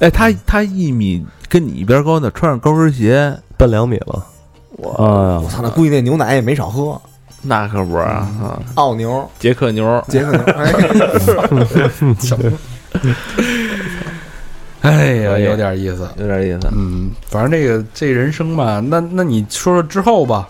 [0.01, 4.25] 哎，她她一米跟你一边高呢，穿上高跟鞋，奔两米了，
[4.77, 4.91] 我
[5.43, 7.01] 我，操，那估计那牛奶也没少喝，
[7.43, 8.59] 那可不是啊，啊。
[8.75, 10.73] 奥牛、捷克牛，捷克牛，哎，
[14.83, 16.09] 哎呀，有点意思。
[16.17, 16.69] 有点意思。
[16.77, 20.49] 嗯，反正这个这人生吧，那那你说说之后吧，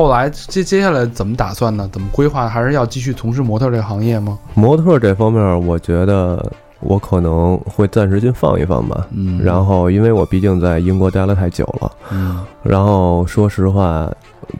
[0.00, 1.86] 后来接接下来怎么打算呢？
[1.92, 2.48] 怎么规划？
[2.48, 4.38] 还是要继续从事模特这个行业吗？
[4.54, 6.50] 模特这方面，我觉得
[6.80, 9.06] 我可能会暂时先放一放吧。
[9.10, 14.10] 嗯然后，因为我毕竟在英国待了太久了，嗯然后说实话，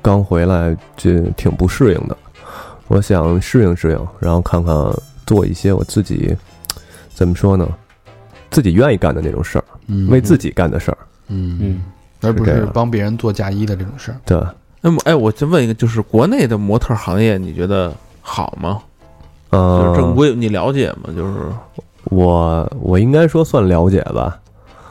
[0.03, 2.15] 刚回来就挺不适应的。
[2.89, 4.75] 我想适应适应，然后看看
[5.27, 6.37] 做一些我自己
[7.15, 7.67] 怎么说呢，
[8.51, 10.99] 自己愿意干的那种事儿，嗯为自己干的事儿。
[11.29, 11.83] 嗯嗯，
[12.21, 14.21] 而不是帮别人做嫁衣的这种事儿。
[14.27, 14.39] 对，
[14.81, 17.93] 那么，哎，我就问一个，就是国内的模特行业，你觉得
[18.23, 18.78] 好吗？
[19.51, 21.12] 就是呃，正规，你了解吗？
[21.15, 21.35] 就是，
[22.05, 24.39] 我我应该说算了解吧，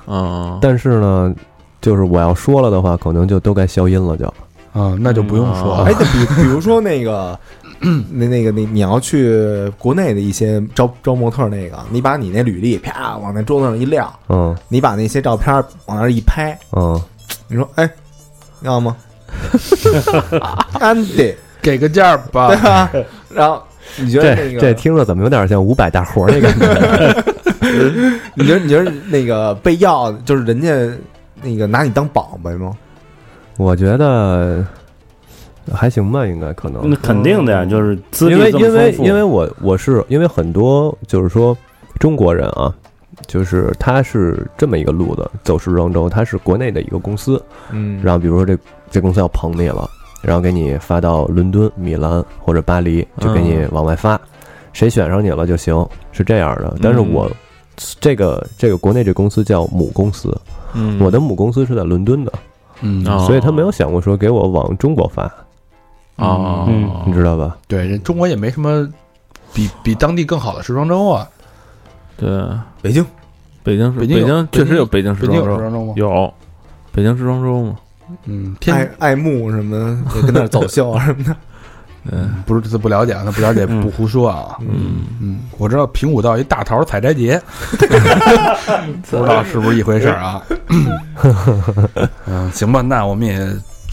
[0.06, 1.34] 啊，但是呢，
[1.82, 4.26] 就是我要说了的话，可能就都该消音了就。
[4.72, 5.86] 啊，那就不用说了。
[5.86, 7.38] 哎，那比比如说那个，
[8.12, 15.52] 那那个那你要去国内的一些招招模特那个，你把你那履历啪往那桌子上一撂，嗯你把那些照片
[15.88, 17.02] 往那儿一拍，嗯，
[17.48, 17.90] 你说哎，
[18.62, 18.96] 要吗？
[20.80, 22.58] 安迪，给个价吧对。
[22.58, 22.92] 吧？
[23.30, 23.62] 然后
[23.98, 27.24] 你觉得那个，这这听着怎么有点像五百大活那感觉？
[28.36, 30.70] 你觉得你觉得那个被要就是人家
[31.44, 32.72] 那个拿你当宝贝吗？
[33.58, 34.66] 我觉得
[35.74, 36.96] 还行吧，应该可能那。
[36.98, 41.56] 肯定的呀，就是资历因为因为因为我我是因为很多就是说
[42.00, 42.74] 中国人啊，
[43.28, 48.02] 就是他是这么一个路子，走时装周，他是国内的一个公司，嗯。
[48.04, 48.58] 然后比如说这
[48.90, 49.90] 这公司要捧你了，
[50.22, 54.20] 然后给你发到伦敦、米兰或者巴黎，就给你往外发，
[54.74, 56.76] 谁选上你了就行，是这样的。
[56.82, 57.30] 但是我
[58.00, 60.36] 这个这个国内这公司叫母公司，
[60.74, 62.34] 嗯，我的母公司是在伦敦的，
[62.82, 63.06] 嗯。
[63.08, 63.26] 哦。
[63.28, 65.24] 所以他没有想过说给我往中国发，
[66.16, 67.58] 啊，嗯你知道吧？
[67.68, 68.88] 对，人中国也没什么
[69.54, 71.28] 比比当地更好的时装周啊。
[72.20, 72.30] 对，
[72.82, 73.06] 北京。
[73.62, 75.94] 北京是北京有北京确实有北京时北京有装周，时装周吗？
[75.98, 76.34] 有。
[76.92, 77.76] 北京时装周吗？
[78.26, 81.36] 嗯，爱天爱慕什么也跟那儿走秀啊什么的，
[82.12, 83.82] 嗯不是这不了解啊，那不了解嗯。
[83.82, 84.58] 不胡说啊。
[84.62, 87.40] 嗯，嗯，我知道平谷道一大桃采摘节，
[87.78, 90.42] 不知道是不是一回事儿啊？
[92.26, 93.48] 嗯，行吧，那我们也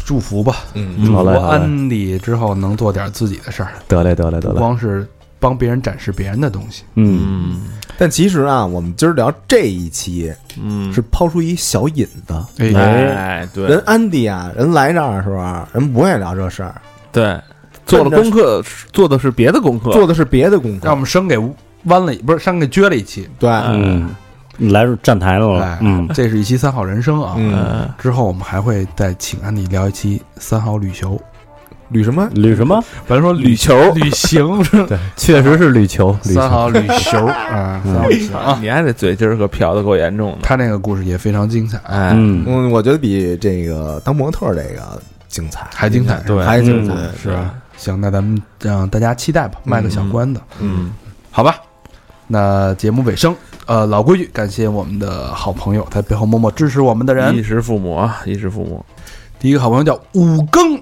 [0.07, 1.05] 祝福吧，嗯。
[1.05, 1.39] 祝福好嘞。
[1.39, 5.07] 好嘞安迪之后能做点自己的事儿，得嘞得嘞得不嘞，光是
[5.39, 6.85] 帮别人展示别人的东西。
[6.95, 7.21] 嗯，
[7.51, 7.61] 嗯
[7.99, 12.45] 但其实啊，我们今儿聊这一期嗯，是抛出一小引子。
[12.59, 13.67] 哎，哎，对。
[13.67, 16.75] 人安迪啊，人来这儿的时候啊，人不会聊这事儿，
[17.11, 17.41] 对，
[17.87, 18.63] 做了功课，
[18.93, 20.87] 做的是别的功课，做的是别的功课。
[20.87, 21.39] 让我们生给
[21.85, 23.29] 弯了，不是生给撅了一期。
[23.39, 24.15] 对，嗯，
[24.59, 25.63] 来站台了。
[25.63, 27.35] 哎，嗯，这是一期三好人生啊。
[27.39, 31.21] 嗯，嗯，之后我们还会再请安迪聊一期三好旅游，
[31.93, 32.29] 捋什么？
[32.35, 32.83] 旅什么？
[33.07, 36.17] 反正说旅球，旅行是吧 对，确实是旅球。
[36.23, 38.59] 三好旅球 啊，三好旅行啊。
[38.61, 47.55] 你还得嘴今儿可瓢的够严重的，他那个故事也非常精彩，哎，嗯，嗯，我觉得比这个当模特这个精彩，还精彩对还精彩嗯，是吧？
[47.77, 50.93] 行，那咱们让大家期待吧，卖个小关子，嗯，
[51.31, 51.57] 好吧？
[52.27, 53.33] 那节目尾声，
[53.67, 57.43] 呃，老规矩，感谢我们的好朋友在背后默默支持我们的人衣。
[57.43, 58.85] 食父母啊，衣食父母，
[59.39, 60.77] 第一个好朋友叫五更，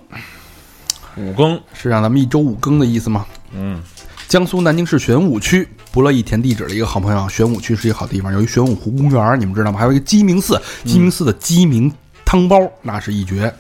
[1.16, 3.27] 五更，是让咱们一周五更的意思吗？
[3.55, 3.82] 嗯，
[4.28, 9.78] 江苏南京市玄武区不乐意填地址的一个好朋友，玄武区是一个好地方，有一玄武湖公园，你们知道吗？
[9.78, 11.93] 还有一个鸡鸣寺，鸡鸣寺的鸡鸣
[12.24, 13.53] 汤包那是一绝。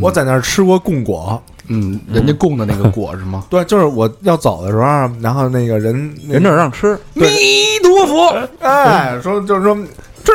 [0.00, 3.44] 我在那儿吃过贡果，嗯，人家供的那个果是吗？
[3.50, 4.82] 对，就是我要走的时候，
[5.20, 5.94] 然后那个人
[6.28, 7.26] 人这儿让吃，弥
[7.82, 9.74] 陀佛，哎说就是说
[10.24, 10.32] 吃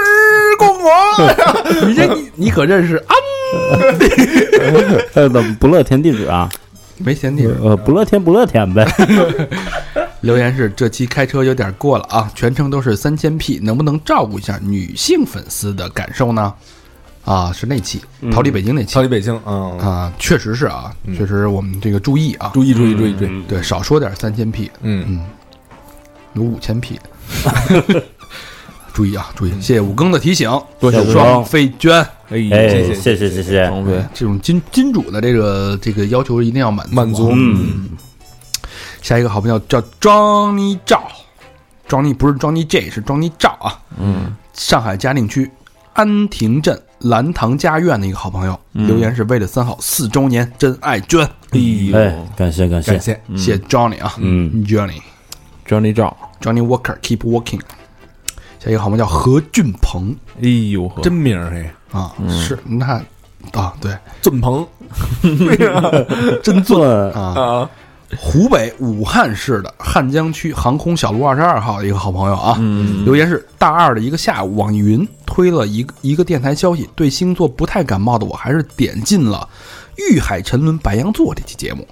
[0.58, 0.90] 供果，
[1.86, 3.14] 你这你你可认识啊？
[5.14, 6.50] 呃，怎么不乐填地址啊？
[7.04, 7.46] 没嫌弃。
[7.62, 8.86] 呃，不乐天不乐天呗。
[10.22, 16.54] 留言是这期开车有点过了啊，全程都是三千 P，能不能照顾一下女性粉丝的感受呢？
[17.26, 18.94] 啊，是那期嗯逃离北京那期。
[18.96, 25.26] 逃离北京，嗯，啊，确实是啊，确实我们这个注意啊，注意注意注意注意，嗯对，少说点三千 P，嗯，嗯，
[26.34, 27.00] 有五千 P，
[28.94, 30.50] 注意啊，注意，谢谢五更的提醒，
[30.80, 34.10] 多谢多谢双飞娟，哎谢，谢谢谢谢谢。
[34.14, 36.92] 这种金金主的这个这个要求一定要满足。
[36.92, 37.90] 啊满足嗯，
[39.02, 41.04] 下一个好朋友叫 Johnny 赵
[41.88, 45.50] ，Johnny 不是 Johnny J，是 Johnny 赵啊，嗯，上海嘉定区
[45.94, 48.88] 安亭镇兰塘家苑的一个好朋友，嗯。
[48.88, 51.98] 留言是为了三好四周年，真爱娟，哎呦。
[51.98, 52.92] 哎，感谢感谢。
[52.92, 53.00] 感。
[53.00, 53.38] 谢，嗯。
[53.38, 55.00] 谢谢 Johnny 啊，嗯，Johnny。
[55.68, 57.60] ，Johnny 赵，Johnny Walker keep walking。
[58.64, 63.02] 下一个好朋友叫何俊鹏哎呦呵，真名儿嘿，啊，嗯是那
[63.52, 63.92] 啊，对，
[64.22, 64.66] 俊鹏
[66.42, 66.82] 真俊
[67.12, 67.70] 啊，啊，
[68.18, 79.46] 湖北武汉市的汉江区航空小路二十二号的一个好朋友啊，嗯，留言是大二的一个下午，网易云推了一个一个电台消息，对星座不太感冒的我，还是点进了
[80.14, 81.86] 《遇海沉沦白羊座》这期节目。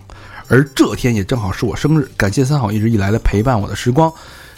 [0.47, 4.09] 而这天也正好是我生日，感谢三好一直以来的陪伴我的时光。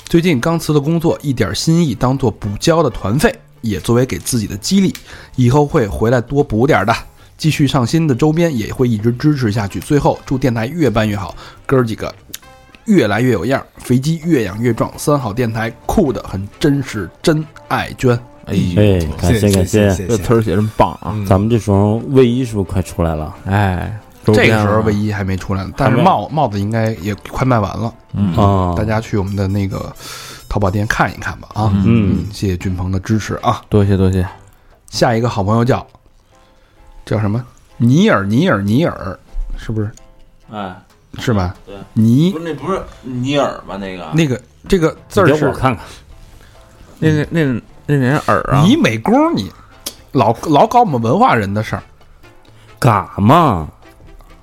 [0.06, 4.94] 最近刚辞了工作，一点心意当做补交的团费，也作为给自己的激励，
[5.36, 6.94] 以后会回来多补点儿的。
[7.36, 9.80] 继续上新的周边，也会一直支持下去。
[9.80, 11.36] 最后，祝电台越办越好，
[11.66, 12.14] 哥儿几个
[12.86, 14.94] 越来越有样儿，肥鸡越养越壮。
[14.98, 18.18] 三好电台酷的很真是，真爱娟。
[18.46, 18.54] 哎
[19.18, 20.08] 感谢感谢谢。
[20.08, 21.12] 这词儿写真棒啊！
[21.16, 23.34] 嗯咱们这时候卫衣是不是快出来了？
[23.46, 27.94] 哎，这个时候卫衣还没出来呢，但是帽帽子应该也快卖完了。
[28.14, 29.94] 嗯啊，大家去我们的那个
[30.48, 31.72] 淘宝店看一看吧啊。
[31.86, 33.62] 嗯，谢谢俊鹏的支持啊。
[33.70, 34.26] 多谢多谢，
[34.90, 35.86] 下一个好朋友叫
[37.06, 37.44] 叫什么？
[37.78, 39.20] 尼尔尼尔尼尔，
[39.58, 39.92] 是不是？
[40.52, 40.76] 哎，
[41.20, 41.56] 是吧？
[41.66, 43.76] 对，尼不是那不是尼尔吧？
[43.78, 45.84] 那个那个这个字儿是我看看。
[47.00, 49.52] 那个那个那人耳啊，你美工，你
[50.14, 51.84] 老老搞我们文化人的事儿
[52.80, 53.68] 嘎嘛，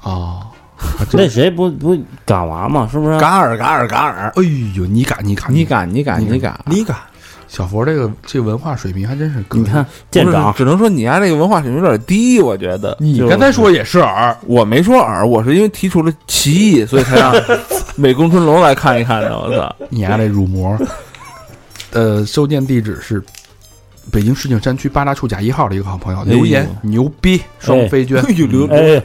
[0.03, 0.47] 啊。
[1.13, 2.89] 那谁不不嘎娃嘛？
[2.91, 3.19] 是不是？
[3.19, 4.43] 嘎尔嘎尔嘎尔，哎
[4.75, 6.97] 呦，你敢你敢你敢你敢你你敢，你敢？
[7.49, 9.45] 小佛这个这文化水平还真是。
[9.51, 12.97] 你看舰长，只能说你家这个文化水平有点低，我觉得。
[13.01, 17.35] 你刚才说也是耳，我没说耳，我是因为提出了歧义，所以才让
[17.97, 19.37] 美工春龙来看一看的。
[19.37, 19.77] 我操！
[19.91, 20.79] 你家这乳膜。
[21.93, 23.21] 呃，收件地址是
[24.13, 29.03] 北京市景山区八大处甲一号的一个好朋友留言，牛逼，双飞娟，哎呦留哎，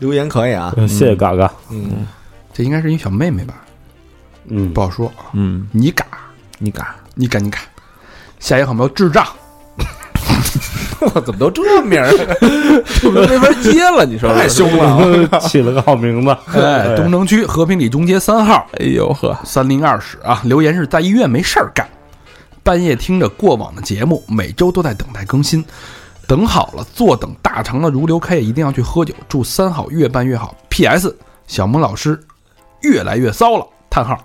[0.00, 1.52] 留言可以啊，谢谢嘎嘎。
[1.70, 2.04] 嗯，
[2.52, 3.54] 这应该是一小妹妹吧？
[4.48, 5.12] 嗯不，好说。
[5.34, 6.04] 嗯，你嘎，
[6.58, 6.96] 你嘎？
[7.14, 7.60] 你嘎，你嘎。
[8.40, 9.26] 下一个好朋友智障，
[11.14, 12.10] 我怎么都这名儿？
[13.12, 16.36] 没法接了，你说太凶了，起了个好名字。
[16.58, 21.86] 哎，东城区和平里中街三号哎呦呵，三零二室啊，留言是在医院没事儿干，
[22.62, 25.62] 半夜听着过往的节目，每周都在等待更新，
[26.30, 30.54] 等好了，坐等大肠的如流开业一定要去喝酒，祝三好越办越好。
[30.68, 31.18] P.S.
[31.48, 32.16] 小萌老师
[32.82, 34.16] 越来越骚了，叹号。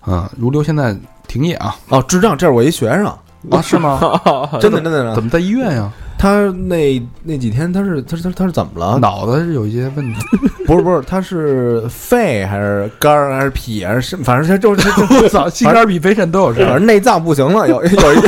[0.00, 0.96] 啊，如流现在
[1.28, 3.04] 停业啊哦，智障，这是我一学生，
[3.50, 4.00] 啊是吗？
[4.58, 5.22] 真的真的真的怎。
[5.22, 5.92] 么在医院呀？
[6.22, 8.96] 他那那几天他是他是他是他是怎么了？
[9.00, 10.20] 脑子是有一些问题。
[10.64, 14.22] 不是不是，他是肺还是肝儿还是脾还是肾？
[14.22, 16.66] 反正他就是他就 我操，心肝脾肺肾都有事儿。
[16.66, 18.18] 反正内脏不行了，有有一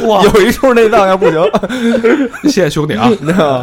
[0.34, 1.42] 有一处内脏要不行，
[2.44, 3.10] 谢谢兄弟啊？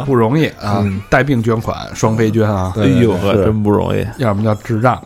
[0.06, 4.06] 不容易啊嗯，带病捐款，双飞捐啊，哎呦呵，是真不容易。
[4.18, 5.02] 要么叫智障。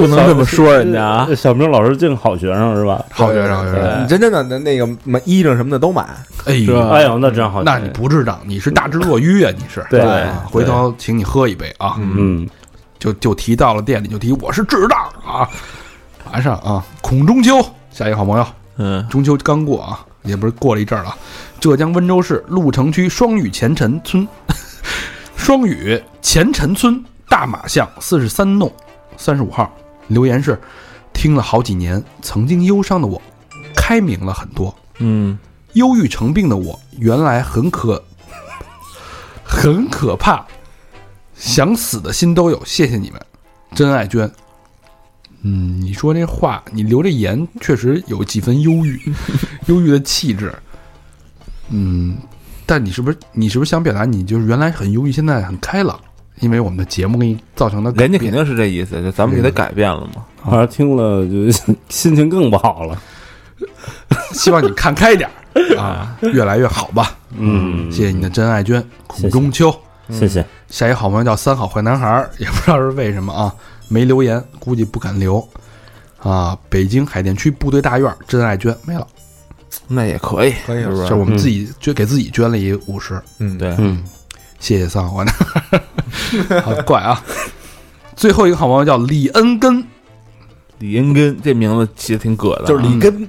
[0.00, 1.28] 不能这么说人家啊！
[1.36, 3.04] 小明老师净好学生是吧？
[3.10, 4.02] 好学生，好学生。
[4.02, 6.06] 你真正的那那个买衣裳什么的都买，
[6.46, 7.62] 哎呦，哎呦，那真好。
[7.62, 9.52] 那你不智障，你是大智若愚啊！
[9.56, 11.96] 你是对啊回头请你喝一杯啊！
[11.98, 12.48] 嗯，
[12.98, 15.48] 就就提到了店里，就提我是智障啊！
[16.32, 17.60] 马上啊，孔中秋，
[17.90, 18.46] 下一个好朋友，
[18.76, 21.14] 嗯，中秋刚过啊，也不是过了一阵儿了。
[21.58, 24.26] 浙江温州市鹿城区双屿前陈村，
[25.36, 28.72] 双屿前陈村大马巷四十三弄
[29.16, 29.70] 三十五号，
[30.10, 30.60] 留言是：
[31.12, 33.20] 听了好几年，曾经忧伤的我，
[33.74, 34.74] 开明了很多。
[34.98, 35.38] 嗯，
[35.72, 38.04] 忧郁成病的我，原来很可
[39.42, 40.44] 很可怕，
[41.34, 42.62] 想死的心都有。
[42.64, 43.20] 谢谢你们，
[43.74, 44.30] 真爱娟。
[45.42, 49.00] 嗯，你说这话，你留这言确实有几分忧郁，
[49.66, 50.52] 忧郁的气质。
[51.70, 52.18] 嗯，
[52.66, 55.98] 但你是不是你是不是想表达你就是原来很忧郁，现在很开朗？
[56.40, 60.24] 因为我们的节目给你造成的人家肯定是这意思，就咱们给他改变了嘛。
[60.44, 61.50] 反正听了就
[61.88, 63.00] 心情更不好了。
[64.32, 65.32] 希望你看开点儿
[65.78, 67.16] 啊，越来越好吧。
[67.36, 69.74] 嗯，谢谢你的真爱娟，苦中秋。
[70.10, 70.44] 谢谢。
[70.68, 73.54] 下一个好朋友叫三好坏男孩儿， 也不知道是为什么啊，
[73.88, 75.46] 没留言，估计不敢留。
[76.18, 79.06] 啊，北京海淀区部队大院，真爱娟没了，
[79.88, 81.06] 那也可以，可以是不是？
[81.06, 84.02] 是我们自己捐给自己捐了一五十，嗯，对，嗯，
[84.60, 85.80] 谢谢三 好坏男孩
[86.52, 87.20] 儿，好怪啊。
[88.14, 89.82] 最后一个好朋友叫李恩根，
[90.78, 93.28] 李恩根这名字起的挺葛的啊，就是里根，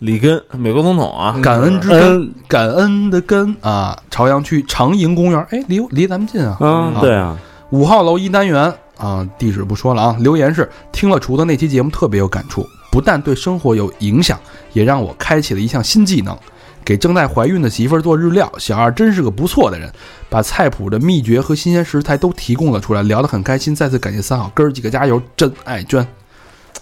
[0.00, 2.34] 里根，美国总统啊，感恩之根，嗯。
[2.46, 3.56] 感恩的根。
[3.62, 7.36] 啊，朝阳区长营公园，哎，离离咱们近啊，嗯，对啊，
[7.70, 10.16] 五号楼一单元啊，地址不说了啊。
[10.20, 14.38] 留言是听了厨子那期节目特别有感触，不但对生活有影响，
[14.74, 16.36] 也让我开启了一项新技能。
[16.86, 19.92] 给正在怀孕的媳妇儿做日料，小二真是个不错的人，
[20.30, 23.74] 把菜谱的秘诀和新鲜食材都提供了出来，聊得很开心。
[23.74, 26.06] 再次感谢三好哥儿几个加油，真爱娟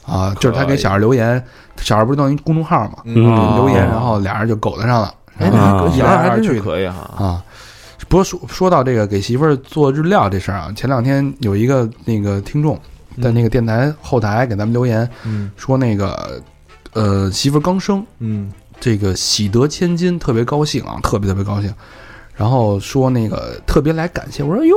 [0.06, 0.36] 啊！
[0.38, 1.42] 就是他给小二留言，
[1.78, 6.60] 小二不是弄一公众号嘛，嗯嗯留言，然后俩人就勾搭上了，哎，然后啊一小二还真。
[6.60, 7.42] 可以哈，啊。
[8.06, 12.78] 不过说说到这个给媳妇儿做日料这事儿啊，前两天有一个那个听众
[13.22, 16.42] 在那个电台后台给咱们留言嗯说，那个
[16.92, 21.72] 呃媳妇儿刚生，嗯这个喜得千金，特别高兴啊，特别特别高兴。
[22.34, 24.74] 然后说那个特别来感谢，我说哟，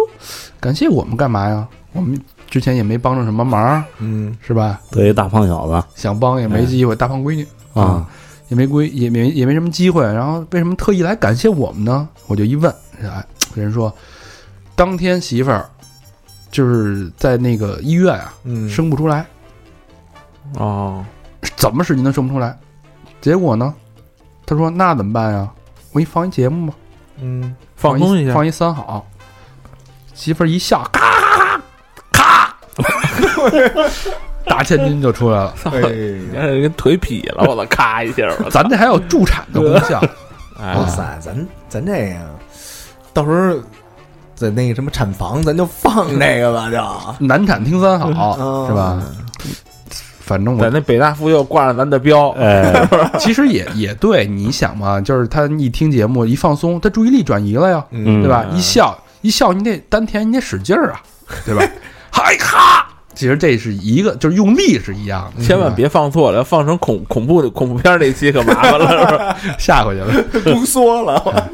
[0.59, 1.67] 感谢我们干嘛呀？
[1.93, 2.19] 我们
[2.49, 4.37] 之前也没帮着什么忙，嗯。
[4.41, 4.79] 是吧？
[4.91, 5.83] 对一大胖小子。
[5.95, 7.47] 想帮也没机会，大胖闺女。
[7.73, 8.07] 啊，
[8.47, 12.07] 也没闺也没也没什么机会，然后为什么特意来感谢我们呢？
[12.25, 13.93] 我就一问，哎，人说
[14.75, 15.69] 当天媳妇儿
[16.49, 19.25] 就是在那个医院啊嗯，生不出来，
[20.55, 21.05] 哦，
[21.55, 22.57] 怎么使劲都生不出来，
[23.21, 23.73] 结果呢，
[24.47, 25.47] 他说那怎么办呀？
[25.91, 26.73] 我给你放一节目吧，
[27.21, 29.05] 嗯放松一下，放一三好，
[30.13, 31.61] 媳妇儿一笑，咔咔
[32.13, 32.55] 咔，
[34.45, 35.53] 大 千金就出来了。
[35.65, 40.01] 哎你看人腿劈了，我操，咔一下，咱这还有助产的功效，
[40.59, 40.75] 哎。
[40.75, 42.15] 哇塞，咱咱这个
[43.13, 43.59] 到时候
[44.33, 46.79] 在那个什么产房，咱就放这个吧，就。
[47.25, 48.67] 难产听三好嗯。
[48.67, 49.03] 是吧？
[50.27, 52.85] 反正我在那北大妇幼挂上咱的标，哎，
[53.17, 58.45] 其实也也对，你想嘛， 就是他一听节目一放松，他注意力转移了呀，嗯对吧？
[58.53, 61.01] 一笑一笑，你得丹田，你得使劲儿啊，
[61.45, 61.63] 对吧？
[62.11, 69.37] 嗨哈，其实这是一个，就是用力是一样的，千万别放错了，要放成恐恐怖的恐怖片儿那期可麻烦了，是吧？
[69.57, 70.23] 吓回去了。
[70.43, 71.49] 宫缩了。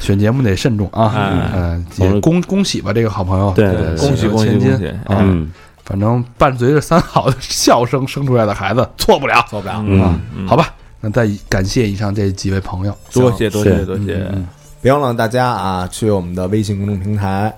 [0.00, 5.46] 选节目得慎重啊，哎嗯，也恭恭喜吧，这个好朋友，对对对恭喜恭喜千金恭喜啊！
[5.84, 9.74] 嗯反正伴随着三好的笑声生出来的孩子，错不了，错不了。
[9.74, 9.84] 啊。
[9.84, 10.72] 嗯，嗯好吧？
[11.00, 14.24] 那再感谢以上这几位朋友，多谢多谢多谢。
[14.32, 14.46] 嗯
[14.80, 17.52] 别忘了大家啊，去我们的微信公众平台，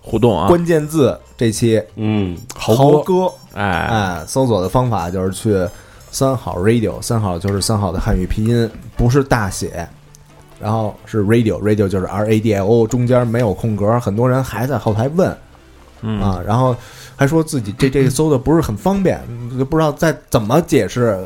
[0.00, 3.02] 互动啊，关键字这期嗯，豪豪哥。
[3.02, 5.70] 哥，哎，哎，搜索的方法就是去
[6.10, 9.86] 三好 radio，三好就是三好的汉语拼音，不是大写，
[10.58, 15.30] 然后是 radio，radio 就是 R A D I O，中间没有空格，很多人还在后台问。
[15.30, 15.38] 嗯
[16.20, 16.74] 啊，然后
[17.16, 19.20] 还说自己这这搜的不是很方便，
[19.58, 21.18] 就不知道再怎么解释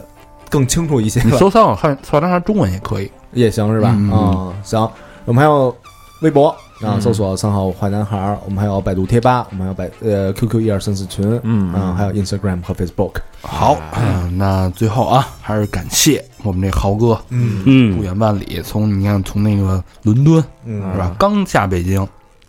[0.50, 1.20] 更清楚一些。
[1.30, 3.94] 了，搜三好汉少张啥中文也可以，也行是吧？
[3.96, 4.10] 嗯。
[4.10, 4.88] 啊，行，
[5.24, 5.74] 我们还有
[6.22, 6.48] 微博
[6.80, 7.00] 啊，嗯。
[7.00, 11.72] 搜索三好坏男孩儿，我们还有百度贴吧，我们还有百呃 QQ 一二三四群，嗯。
[11.72, 17.62] 啊，还有 Instagram 和 Facebook，好，嗯，那最后啊，还是感谢我们这豪哥嗯。
[17.64, 20.82] 嗯不嗯，远万里，从你看从那个伦敦嗯。
[20.92, 22.06] 是吧，刚下北京，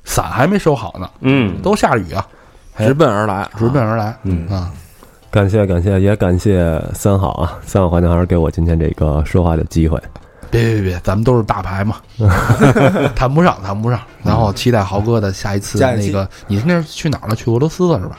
[0.07, 2.25] 伞还没收好呢，嗯，都下雨啊，
[2.77, 4.47] 直奔而来，直奔而来，嗯。
[4.47, 4.71] 啊，
[5.29, 10.01] 感谢感谢，也感谢三好啊，三好环境还是给我今天这个说话的机会。
[10.49, 11.97] 别别别，咱们都是大牌嘛，
[13.13, 13.99] 谈不上谈不上。
[14.23, 16.07] 然后期待豪哥的下一次下一期。
[16.07, 17.35] 那个，你那是去哪儿了？
[17.35, 18.17] 去俄罗斯了是吧？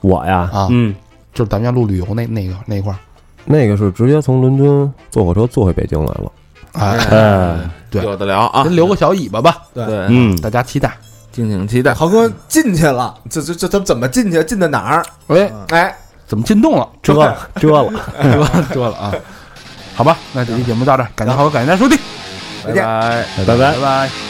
[0.00, 0.94] 我呀，啊，嗯，
[1.34, 2.96] 就是咱们要录旅游那那个那块儿，
[3.44, 6.32] 那个是直接从伦敦坐火车坐回北京来了。
[6.72, 8.02] 哎，哎，对。
[8.02, 10.96] 有的聊啊，您留个小尾巴吧，对对，嗯，大家期待。
[11.32, 11.94] 敬请期待。
[11.94, 14.42] 豪哥进去了，这这这他怎么进去？
[14.44, 15.04] 进的哪儿？
[15.28, 15.94] 喂，哎，
[16.26, 16.88] 怎么进洞了？
[17.02, 17.92] 遮了遮了，
[18.22, 19.14] 遮 遮了啊！
[19.94, 21.98] 好吧，那这期节目到这儿，感谢豪哥，感谢大家收听，
[22.64, 22.84] 再见。
[22.84, 23.24] 拜。
[23.38, 23.78] 拜拜拜。
[23.80, 24.29] 拜。